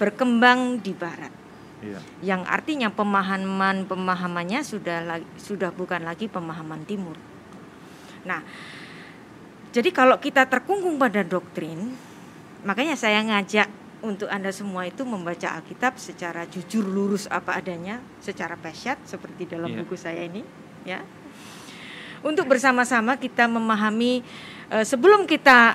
berkembang 0.00 0.80
di 0.80 0.96
barat 0.96 1.28
Iya. 1.82 1.98
yang 2.22 2.42
artinya 2.46 2.94
pemahaman 2.94 3.90
pemahamannya 3.90 4.62
sudah 4.62 5.18
sudah 5.34 5.74
bukan 5.74 6.06
lagi 6.06 6.30
pemahaman 6.30 6.86
timur. 6.86 7.18
Nah, 8.22 8.38
jadi 9.74 9.90
kalau 9.90 10.14
kita 10.22 10.46
terkungkung 10.46 10.94
pada 10.94 11.26
doktrin, 11.26 11.90
makanya 12.62 12.94
saya 12.94 13.18
ngajak 13.26 13.66
untuk 14.06 14.30
Anda 14.30 14.54
semua 14.54 14.86
itu 14.86 15.02
membaca 15.02 15.58
Alkitab 15.58 15.98
secara 15.98 16.46
jujur 16.46 16.86
lurus 16.86 17.26
apa 17.26 17.58
adanya, 17.58 17.98
secara 18.22 18.54
pesyat 18.54 19.02
seperti 19.02 19.50
dalam 19.50 19.74
Iya. 19.74 19.78
buku 19.82 19.98
saya 19.98 20.22
ini, 20.22 20.46
ya. 20.86 21.02
Untuk 22.22 22.46
bersama-sama 22.46 23.18
kita 23.18 23.50
memahami 23.50 24.22
eh, 24.70 24.86
sebelum 24.86 25.26
kita 25.26 25.74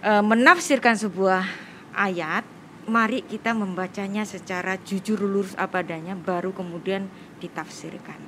eh, 0.00 0.24
menafsirkan 0.24 0.96
sebuah 0.96 1.44
ayat, 1.92 2.44
mari 2.88 3.20
kita 3.26 3.52
membacanya 3.52 4.22
secara 4.24 4.78
jujur 4.80 5.18
lurus 5.20 5.52
apa 5.58 5.84
adanya 5.84 6.16
baru 6.16 6.54
kemudian 6.56 7.10
ditafsirkan. 7.42 8.18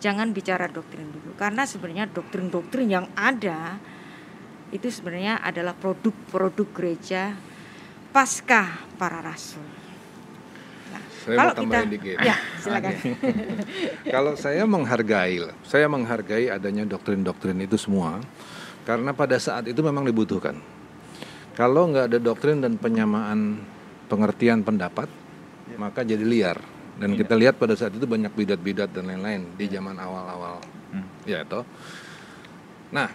Jangan 0.00 0.32
bicara 0.32 0.66
doktrin 0.66 1.12
dulu 1.12 1.36
karena 1.36 1.68
sebenarnya 1.68 2.08
doktrin-doktrin 2.08 2.88
yang 2.88 3.06
ada 3.12 3.76
itu 4.72 4.88
sebenarnya 4.88 5.44
adalah 5.44 5.76
produk-produk 5.76 6.68
gereja 6.72 7.36
pasca 8.10 8.80
para 8.96 9.20
rasul. 9.20 9.79
Saya 11.20 11.36
mau 11.36 11.52
tambahin 11.52 11.90
dikit. 11.92 12.16
ya 12.24 12.36
silakan. 12.56 12.94
Kalau 14.08 14.32
saya 14.40 14.64
menghargai, 14.64 15.36
saya 15.68 15.86
menghargai 15.86 16.48
adanya 16.48 16.88
doktrin-doktrin 16.88 17.60
itu 17.60 17.76
semua, 17.76 18.24
karena 18.88 19.12
pada 19.12 19.36
saat 19.36 19.68
itu 19.68 19.84
memang 19.84 20.08
dibutuhkan. 20.08 20.56
Kalau 21.52 21.92
nggak 21.92 22.08
ada 22.08 22.18
doktrin 22.18 22.64
dan 22.64 22.80
penyamaan 22.80 23.60
pengertian 24.08 24.64
pendapat, 24.64 25.12
maka 25.76 26.00
jadi 26.00 26.24
liar. 26.24 26.56
Dan 27.00 27.16
kita 27.16 27.32
lihat 27.32 27.56
pada 27.56 27.72
saat 27.76 27.96
itu 27.96 28.04
banyak 28.04 28.32
bidat-bidat 28.32 28.92
dan 28.92 29.08
lain-lain 29.08 29.56
di 29.56 29.68
zaman 29.68 29.96
awal-awal, 29.96 30.60
Hmm. 30.92 31.04
ya 31.24 31.44
toh. 31.44 31.64
Nah, 32.92 33.08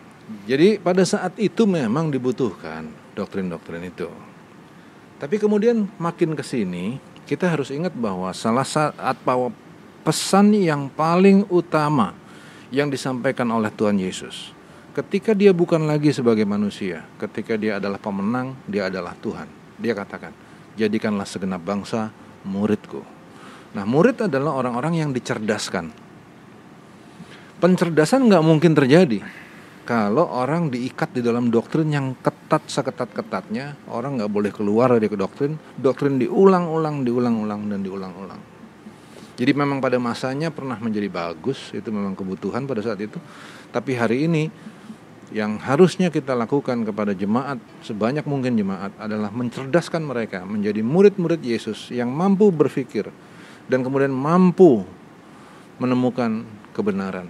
jadi 0.49 0.77
pada 0.81 1.05
saat 1.05 1.37
itu 1.37 1.65
memang 1.69 2.09
dibutuhkan 2.09 2.89
doktrin-doktrin 3.13 3.85
itu. 3.85 4.09
Tapi 5.21 5.35
kemudian 5.37 5.85
makin 6.01 6.33
ke 6.33 6.43
sini 6.43 6.97
kita 7.25 7.49
harus 7.49 7.73
ingat 7.73 7.91
bahwa 7.97 8.29
salah 8.31 8.65
satu 8.65 9.49
pesan 10.05 10.53
yang 10.53 10.87
paling 10.93 11.45
utama 11.49 12.13
yang 12.69 12.89
disampaikan 12.89 13.49
oleh 13.49 13.73
Tuhan 13.73 13.97
Yesus 13.97 14.55
ketika 14.95 15.35
dia 15.35 15.51
bukan 15.51 15.83
lagi 15.83 16.15
sebagai 16.15 16.47
manusia, 16.47 17.03
ketika 17.19 17.59
dia 17.59 17.83
adalah 17.83 17.99
pemenang, 17.99 18.55
dia 18.63 18.87
adalah 18.87 19.11
Tuhan. 19.19 19.51
Dia 19.75 19.91
katakan, 19.91 20.31
"Jadikanlah 20.79 21.27
segenap 21.27 21.59
bangsa 21.59 22.15
muridku." 22.47 23.03
Nah, 23.75 23.83
murid 23.83 24.23
adalah 24.23 24.55
orang-orang 24.55 25.03
yang 25.03 25.11
dicerdaskan. 25.11 25.91
Pencerdasan 27.59 28.31
nggak 28.31 28.43
mungkin 28.43 28.71
terjadi 28.71 29.19
kalau 29.85 30.25
orang 30.25 30.73
diikat 30.73 31.13
di 31.13 31.21
dalam 31.21 31.53
doktrin 31.53 31.93
yang 31.93 32.17
ketat 32.17 32.65
seketat-ketatnya, 32.65 33.85
orang 33.93 34.17
nggak 34.17 34.33
boleh 34.33 34.49
keluar 34.49 34.97
dari 34.97 35.05
doktrin. 35.13 35.61
Doktrin 35.77 36.17
diulang-ulang, 36.17 37.05
diulang-ulang 37.05 37.69
dan 37.69 37.85
diulang-ulang. 37.85 38.41
Jadi 39.37 39.51
memang 39.53 39.77
pada 39.77 40.01
masanya 40.01 40.49
pernah 40.49 40.81
menjadi 40.81 41.05
bagus, 41.05 41.69
itu 41.69 41.93
memang 41.93 42.17
kebutuhan 42.17 42.65
pada 42.65 42.81
saat 42.81 42.97
itu. 42.97 43.21
Tapi 43.69 43.93
hari 43.93 44.25
ini 44.25 44.49
yang 45.29 45.61
harusnya 45.61 46.09
kita 46.09 46.33
lakukan 46.33 46.81
kepada 46.81 47.13
jemaat 47.13 47.61
sebanyak 47.85 48.25
mungkin 48.25 48.57
jemaat 48.57 48.89
adalah 48.97 49.29
mencerdaskan 49.29 50.01
mereka 50.01 50.41
menjadi 50.45 50.81
murid-murid 50.85 51.41
Yesus 51.41 51.93
yang 51.93 52.13
mampu 52.13 52.53
berpikir 52.53 53.09
dan 53.65 53.81
kemudian 53.81 54.13
mampu 54.13 54.85
menemukan 55.81 56.45
kebenaran 56.77 57.25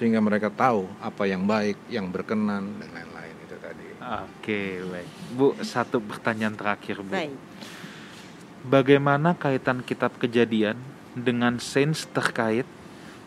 sehingga 0.00 0.16
mereka 0.16 0.48
tahu 0.48 0.88
apa 0.96 1.28
yang 1.28 1.44
baik, 1.44 1.76
yang 1.92 2.08
berkenan 2.08 2.72
dan 2.80 2.88
lain-lain 2.88 3.36
itu 3.44 3.56
tadi. 3.60 3.84
Oke, 4.00 4.80
baik. 4.80 5.08
Bu, 5.36 5.52
satu 5.60 6.00
pertanyaan 6.00 6.56
terakhir, 6.56 7.04
Bu. 7.04 7.12
Baik. 7.12 7.36
Bagaimana 8.64 9.36
kaitan 9.36 9.84
kitab 9.84 10.16
Kejadian 10.16 10.80
dengan 11.12 11.60
sains 11.60 12.08
terkait 12.08 12.64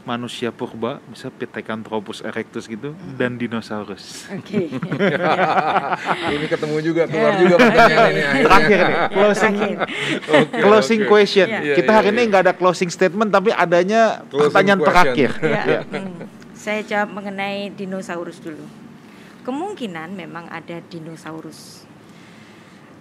manusia 0.04 0.52
purba, 0.52 1.00
bisa 1.08 1.30
Pithecanthropus 1.30 2.26
erectus 2.26 2.66
gitu, 2.66 2.92
dan 3.16 3.38
dinosaurus? 3.38 4.28
Oke. 4.34 4.68
ini 6.36 6.46
ketemu 6.50 6.78
juga 6.84 7.06
keluar 7.06 7.38
juga 7.38 7.56
pertanyaan 7.56 8.10
ini 8.10 8.20
akhirnya. 8.20 8.44
Terakhir 8.44 8.80
nih, 8.82 8.98
closing 9.14 9.56
Terakhir. 9.56 9.78
Oke, 10.28 10.58
closing 10.60 11.02
oke. 11.06 11.10
question. 11.10 11.48
Iya. 11.48 11.76
Kita 11.78 11.88
Iya, 11.88 11.98
hari 12.02 12.08
iya, 12.10 12.14
ini 12.14 12.22
iya. 12.26 12.30
nggak 12.34 12.44
ada 12.50 12.54
closing 12.54 12.90
statement, 12.90 13.30
tapi 13.30 13.50
adanya 13.54 14.02
Closing 14.28 14.44
pertanyaan 14.50 14.80
question. 14.82 14.90
terakhir. 14.92 15.30
Ya, 15.40 15.62
Ya. 15.64 15.80
hmm. 15.86 16.33
Saya 16.64 16.80
jawab 16.80 17.20
mengenai 17.20 17.76
dinosaurus 17.76 18.40
dulu. 18.40 18.64
Kemungkinan 19.44 20.16
memang 20.16 20.48
ada 20.48 20.80
dinosaurus. 20.80 21.84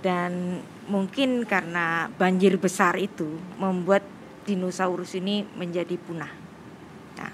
Dan 0.02 0.58
mungkin 0.90 1.46
karena 1.46 2.10
banjir 2.18 2.58
besar 2.58 2.98
itu 2.98 3.38
membuat 3.62 4.02
dinosaurus 4.42 5.14
ini 5.14 5.46
menjadi 5.54 5.94
punah. 5.94 6.34
Nah, 7.14 7.30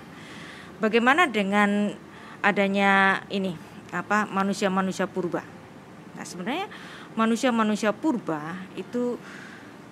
bagaimana 0.85 1.25
dengan 1.33 1.97
adanya 2.45 3.25
ini 3.33 3.57
apa 3.89 4.29
manusia-manusia 4.29 5.09
purba? 5.09 5.41
Nah, 6.13 6.29
sebenarnya 6.29 6.69
manusia-manusia 7.17 7.97
purba 7.97 8.69
itu 8.77 9.17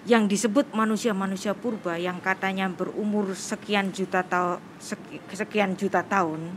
yang 0.06 0.30
disebut 0.30 0.70
manusia-manusia 0.70 1.52
purba 1.52 1.98
yang 1.98 2.22
katanya 2.22 2.70
berumur 2.70 3.34
sekian 3.34 3.90
juta 3.90 4.22
tahun 4.22 4.62
sekian 5.34 5.74
juta 5.74 6.06
tahun 6.06 6.54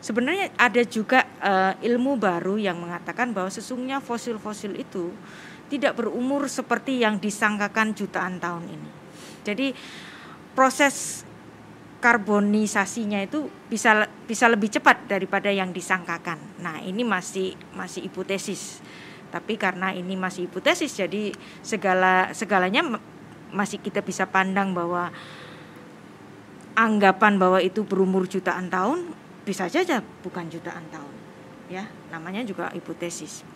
sebenarnya 0.00 0.56
ada 0.56 0.82
juga 0.88 1.28
uh, 1.44 1.76
ilmu 1.84 2.16
baru 2.16 2.56
yang 2.56 2.80
mengatakan 2.80 3.36
bahwa 3.36 3.52
sesungguhnya 3.52 4.00
fosil-fosil 4.00 4.74
itu 4.80 5.12
tidak 5.70 6.02
berumur 6.02 6.50
seperti 6.50 6.98
yang 7.04 7.22
disangkakan 7.22 7.94
jutaan 7.94 8.42
tahun 8.42 8.66
ini. 8.66 8.90
Jadi 9.46 9.66
proses 10.56 11.22
karbonisasinya 12.02 13.22
itu 13.22 13.46
bisa 13.70 14.08
bisa 14.26 14.48
lebih 14.50 14.72
cepat 14.72 15.06
daripada 15.06 15.52
yang 15.52 15.70
disangkakan. 15.70 16.40
Nah, 16.58 16.82
ini 16.82 17.06
masih 17.06 17.54
masih 17.76 18.10
hipotesis. 18.10 18.82
Tapi 19.30 19.54
karena 19.54 19.94
ini 19.94 20.18
masih 20.18 20.50
hipotesis 20.50 20.92
jadi 20.98 21.30
segala 21.62 22.34
segalanya 22.34 22.98
masih 23.50 23.78
kita 23.78 24.02
bisa 24.02 24.26
pandang 24.26 24.74
bahwa 24.74 25.10
anggapan 26.74 27.38
bahwa 27.38 27.58
itu 27.62 27.82
berumur 27.82 28.26
jutaan 28.26 28.70
tahun 28.70 29.10
bisa 29.46 29.66
saja 29.66 30.02
bukan 30.22 30.46
jutaan 30.50 30.86
tahun. 30.90 31.14
Ya, 31.70 31.86
namanya 32.10 32.42
juga 32.42 32.70
hipotesis. 32.74 33.46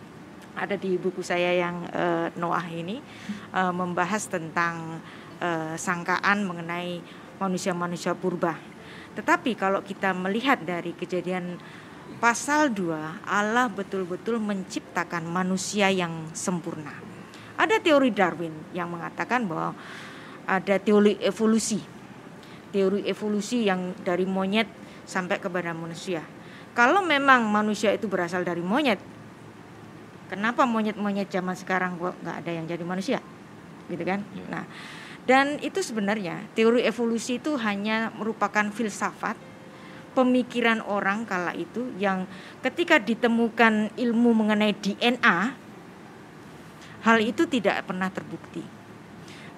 Ada 0.54 0.78
di 0.78 0.94
buku 0.94 1.18
saya 1.18 1.50
yang 1.50 1.82
uh, 1.90 2.30
Noah 2.38 2.62
ini 2.70 3.02
uh, 3.50 3.74
membahas 3.74 4.30
tentang 4.30 5.02
uh, 5.42 5.74
sangkaan 5.74 6.46
mengenai 6.46 7.02
manusia-manusia 7.42 8.14
purba. 8.14 8.54
Tetapi 9.18 9.58
kalau 9.58 9.82
kita 9.82 10.14
melihat 10.14 10.62
dari 10.62 10.94
kejadian 10.94 11.58
pasal 12.18 12.70
2, 12.72 13.26
Allah 13.26 13.66
betul-betul 13.70 14.42
menciptakan 14.42 15.26
manusia 15.26 15.90
yang 15.90 16.30
sempurna. 16.34 16.92
Ada 17.54 17.78
teori 17.78 18.10
Darwin 18.10 18.50
yang 18.74 18.90
mengatakan 18.90 19.46
bahwa 19.46 19.78
ada 20.44 20.76
teori 20.82 21.16
evolusi. 21.22 21.78
Teori 22.74 23.06
evolusi 23.06 23.64
yang 23.64 23.94
dari 24.02 24.26
monyet 24.26 24.66
sampai 25.06 25.38
kepada 25.38 25.70
manusia. 25.70 26.26
Kalau 26.74 27.06
memang 27.06 27.46
manusia 27.46 27.94
itu 27.94 28.10
berasal 28.10 28.42
dari 28.42 28.58
monyet, 28.58 28.98
kenapa 30.26 30.66
monyet-monyet 30.66 31.30
zaman 31.30 31.54
sekarang 31.54 31.94
kok 32.02 32.18
nggak 32.18 32.36
ada 32.42 32.50
yang 32.50 32.66
jadi 32.66 32.82
manusia? 32.82 33.18
Gitu 33.86 34.02
kan? 34.02 34.26
Ya. 34.34 34.44
Nah, 34.50 34.64
dan 35.24 35.62
itu 35.62 35.78
sebenarnya 35.80 36.42
teori 36.58 36.82
evolusi 36.82 37.38
itu 37.38 37.54
hanya 37.62 38.10
merupakan 38.18 38.66
filsafat 38.74 39.38
pemikiran 40.14 40.80
orang 40.86 41.26
kala 41.26 41.52
itu 41.58 41.90
yang 41.98 42.24
ketika 42.62 43.02
ditemukan 43.02 43.92
ilmu 43.98 44.30
mengenai 44.32 44.72
DNA 44.78 45.38
hal 47.04 47.18
itu 47.20 47.44
tidak 47.44 47.84
pernah 47.84 48.08
terbukti. 48.08 48.64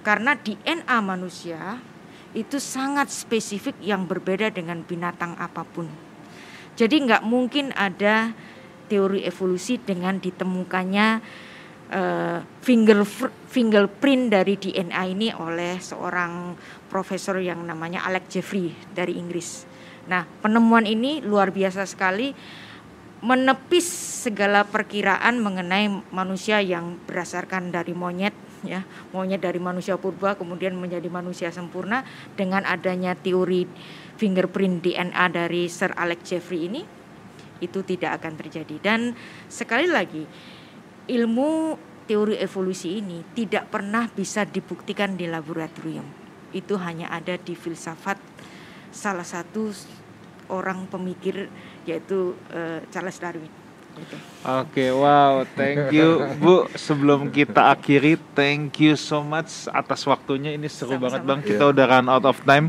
Karena 0.02 0.34
DNA 0.34 0.98
manusia 1.02 1.78
itu 2.34 2.58
sangat 2.58 3.10
spesifik 3.10 3.78
yang 3.80 4.04
berbeda 4.08 4.50
dengan 4.50 4.82
binatang 4.82 5.38
apa 5.38 5.62
pun. 5.62 5.86
Jadi 6.76 6.96
nggak 7.08 7.24
mungkin 7.24 7.72
ada 7.72 8.34
teori 8.86 9.24
evolusi 9.24 9.80
dengan 9.80 10.20
ditemukannya 10.20 11.08
uh, 11.90 12.38
finger 12.62 13.02
fingerprint 13.50 14.30
dari 14.30 14.54
DNA 14.60 15.02
ini 15.10 15.28
oleh 15.32 15.80
seorang 15.80 16.54
profesor 16.90 17.40
yang 17.40 17.64
namanya 17.66 18.06
Alex 18.06 18.30
Jeffrey 18.30 18.70
dari 18.94 19.18
Inggris. 19.18 19.75
Nah, 20.06 20.26
penemuan 20.42 20.86
ini 20.86 21.18
luar 21.22 21.50
biasa 21.50 21.86
sekali 21.86 22.34
menepis 23.24 23.86
segala 24.28 24.68
perkiraan 24.68 25.40
mengenai 25.40 25.88
manusia 26.12 26.60
yang 26.60 27.00
berdasarkan 27.08 27.72
dari 27.72 27.96
monyet 27.96 28.36
ya, 28.62 28.84
monyet 29.10 29.40
dari 29.40 29.56
manusia 29.56 29.96
purba 29.96 30.36
kemudian 30.36 30.76
menjadi 30.76 31.08
manusia 31.08 31.48
sempurna 31.48 32.04
dengan 32.36 32.62
adanya 32.68 33.16
teori 33.16 33.64
fingerprint 34.20 34.84
DNA 34.84 35.24
dari 35.32 35.66
Sir 35.66 35.96
Alex 35.96 36.28
Jeffrey 36.28 36.68
ini 36.68 36.82
itu 37.58 37.80
tidak 37.82 38.20
akan 38.20 38.36
terjadi 38.36 38.76
dan 38.84 39.16
sekali 39.48 39.88
lagi 39.88 40.28
ilmu 41.08 41.80
teori 42.06 42.38
evolusi 42.38 43.02
ini 43.02 43.24
tidak 43.34 43.72
pernah 43.72 44.06
bisa 44.06 44.46
dibuktikan 44.46 45.18
di 45.18 45.26
laboratorium. 45.26 46.06
Itu 46.54 46.78
hanya 46.78 47.10
ada 47.10 47.34
di 47.34 47.58
filsafat 47.58 48.20
salah 48.94 49.26
satu 49.26 49.74
orang 50.50 50.86
pemikir 50.88 51.50
yaitu 51.84 52.34
uh, 52.52 52.80
Charles 52.90 53.18
Darwin. 53.18 53.52
Oke, 53.96 54.12
okay, 54.44 54.90
wow, 54.92 55.40
thank 55.56 55.88
you 55.88 56.20
Bu. 56.36 56.68
Sebelum 56.76 57.32
kita 57.32 57.72
akhiri, 57.72 58.20
thank 58.36 58.76
you 58.76 58.92
so 58.92 59.24
much 59.24 59.64
atas 59.72 60.04
waktunya. 60.04 60.52
Ini 60.52 60.68
seru 60.68 61.00
Sama-sama. 61.00 61.04
banget 61.08 61.22
Bang. 61.24 61.40
Kita 61.40 61.64
yeah. 61.64 61.72
udah 61.72 61.84
run 61.88 62.08
out 62.12 62.26
of 62.28 62.36
time 62.44 62.68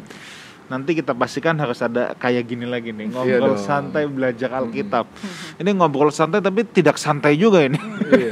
nanti 0.68 1.00
kita 1.00 1.16
pastikan 1.16 1.56
harus 1.56 1.80
ada 1.80 2.12
kayak 2.20 2.44
gini 2.44 2.68
lagi 2.68 2.92
nih 2.92 3.08
iya 3.08 3.40
ngobrol 3.40 3.56
iya 3.56 3.64
santai 3.64 4.04
belajar 4.08 4.50
Alkitab. 4.52 5.06
Hmm. 5.08 5.60
Ini 5.64 5.70
ngobrol 5.80 6.12
santai 6.12 6.44
tapi 6.44 6.68
tidak 6.68 7.00
santai 7.00 7.40
juga 7.40 7.64
ini. 7.64 7.80
Iya. 8.12 8.32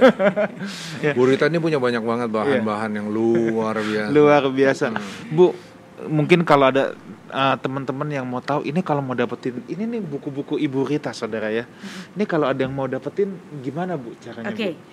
ya. 1.06 1.12
Bu 1.16 1.32
Rita 1.32 1.48
ini 1.48 1.64
punya 1.64 1.80
banyak 1.80 2.04
banget 2.04 2.28
bahan-bahan 2.28 2.92
iya. 2.92 2.98
yang 3.00 3.08
luar 3.08 3.80
biasa. 3.80 4.12
Luar 4.12 4.44
biasa. 4.52 4.86
Bu, 5.32 5.56
mungkin 6.04 6.44
kalau 6.44 6.68
ada 6.68 6.92
uh, 7.32 7.56
teman-teman 7.56 8.12
yang 8.12 8.28
mau 8.28 8.44
tahu 8.44 8.68
ini 8.68 8.84
kalau 8.84 9.00
mau 9.00 9.16
dapetin 9.16 9.64
ini 9.72 9.88
nih 9.88 10.02
buku-buku 10.04 10.60
Ibu 10.60 10.84
Rita 10.84 11.16
saudara 11.16 11.48
ya. 11.48 11.64
Ini 12.16 12.24
kalau 12.28 12.52
ada 12.52 12.60
yang 12.60 12.76
mau 12.76 12.84
dapetin 12.84 13.32
gimana 13.64 13.96
Bu 13.96 14.12
caranya 14.20 14.52
okay. 14.52 14.76
Bu? 14.76 14.84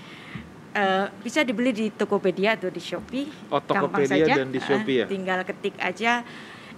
Uh, 0.73 1.07
bisa 1.21 1.45
dibeli 1.45 1.69
di 1.75 1.87
Tokopedia 1.93 2.57
atau 2.57 2.73
di 2.73 2.81
Shopee. 2.81 3.29
Oh, 3.53 3.61
Tokopedia 3.61 4.25
dan 4.25 4.49
di 4.49 4.63
Shopee 4.63 5.05
ya. 5.05 5.07
Uh, 5.07 5.11
tinggal 5.11 5.43
ketik 5.45 5.77
aja 5.83 6.25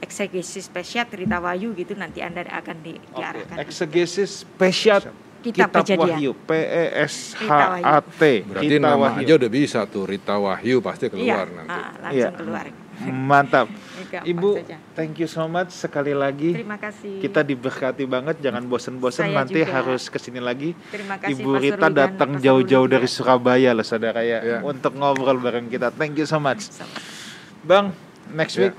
eksegesis 0.03 0.67
spesiat 0.67 1.07
Rita 1.15 1.39
Wahyu 1.39 1.73
gitu 1.79 1.95
nanti 1.95 2.19
Anda 2.21 2.43
akan 2.49 2.77
di, 2.83 2.99
okay. 2.99 3.15
diarahkan. 3.15 3.57
Eksegesis 3.63 4.43
spesiat 4.43 5.09
Kitab, 5.45 5.77
Kitab 5.77 6.01
Wahyu 6.01 6.33
P 6.33 6.51
E 6.57 6.85
S 7.05 7.37
H 7.37 7.53
A 7.85 8.01
T. 8.01 8.49
Berarti 8.49 8.81
Rita 8.81 8.89
nama 8.89 9.13
Wahyu. 9.13 9.29
aja 9.29 9.33
udah 9.37 9.51
bisa 9.53 9.81
tuh 9.85 10.09
Rita 10.09 10.41
Wahyu 10.41 10.81
pasti 10.81 11.13
keluar 11.13 11.45
iya, 11.45 11.55
nanti. 11.55 11.77
Ah, 11.77 11.93
langsung 12.01 12.17
iya. 12.17 12.31
keluar. 12.33 12.65
Mantap. 13.13 13.67
Ibu, 14.23 14.63
thank 14.95 15.19
you 15.19 15.27
so 15.27 15.51
much 15.51 15.75
sekali 15.75 16.15
lagi. 16.15 16.55
Terima 16.55 16.79
kasih. 16.79 17.19
Kita 17.19 17.43
diberkati 17.43 18.07
banget, 18.07 18.39
jangan 18.39 18.63
bosen-bosen 18.71 19.35
nanti 19.35 19.67
juga. 19.67 19.75
harus 19.75 20.07
ke 20.07 20.23
sini 20.23 20.39
lagi. 20.39 20.79
Terima 20.95 21.19
kasih 21.19 21.43
Ibu 21.43 21.51
Rita 21.59 21.89
datang 21.91 22.39
jauh-jauh 22.39 22.87
dari 22.87 23.09
Surabaya 23.11 23.75
loh 23.75 23.83
saudara 23.83 24.23
ya, 24.23 24.39
yeah. 24.45 24.61
untuk 24.63 24.95
ngobrol 24.95 25.43
bareng 25.43 25.67
kita. 25.67 25.91
Thank 25.91 26.23
you 26.23 26.29
so 26.29 26.39
much. 26.39 26.71
Bang, 27.67 27.91
next 28.31 28.55
yeah. 28.55 28.71
week 28.71 28.75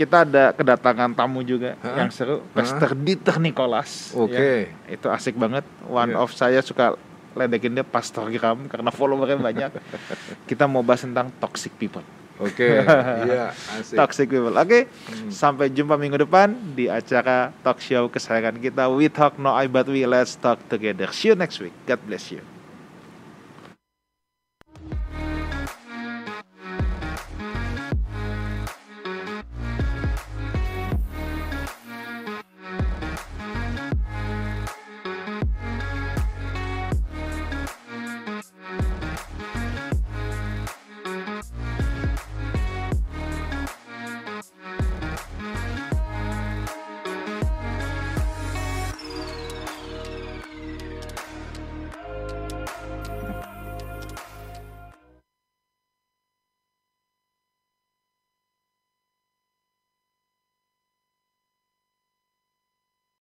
kita 0.00 0.24
ada 0.24 0.56
kedatangan 0.56 1.12
tamu 1.12 1.44
juga 1.44 1.76
ha? 1.84 2.00
yang 2.00 2.08
seru 2.08 2.40
Pastor 2.56 2.96
Dieter 2.96 3.36
Nicholas 3.36 4.16
oke 4.16 4.32
okay. 4.32 4.72
ya. 4.88 4.96
itu 4.96 5.06
asik 5.12 5.36
banget 5.36 5.60
one 5.84 6.16
yeah. 6.16 6.22
of 6.24 6.32
saya 6.32 6.64
suka 6.64 6.96
ledekin 7.36 7.76
dia 7.76 7.84
Pastor 7.84 8.32
Gram 8.32 8.64
karena 8.64 8.88
followernya 8.88 9.36
banyak 9.36 9.70
kita 10.48 10.64
mau 10.64 10.80
bahas 10.80 11.04
tentang 11.04 11.28
toxic 11.36 11.76
people 11.76 12.00
Oke, 12.40 12.56
okay, 12.56 12.80
iya, 13.28 13.52
asik. 13.52 13.96
Toxic 14.00 14.26
people. 14.32 14.56
Oke, 14.56 14.64
okay, 14.64 14.82
hmm. 14.88 15.28
sampai 15.28 15.68
jumpa 15.68 16.00
minggu 16.00 16.16
depan 16.16 16.56
di 16.72 16.88
acara 16.88 17.52
talk 17.60 17.76
show 17.84 18.08
kesayangan 18.08 18.56
kita 18.56 18.88
We 18.88 19.12
Talk 19.12 19.36
No 19.36 19.52
I 19.52 19.68
But 19.68 19.92
We 19.92 20.08
Let's 20.08 20.40
Talk 20.40 20.56
Together. 20.72 21.12
See 21.12 21.28
you 21.28 21.36
next 21.36 21.60
week. 21.60 21.76
God 21.84 22.00
bless 22.08 22.32
you. 22.32 22.40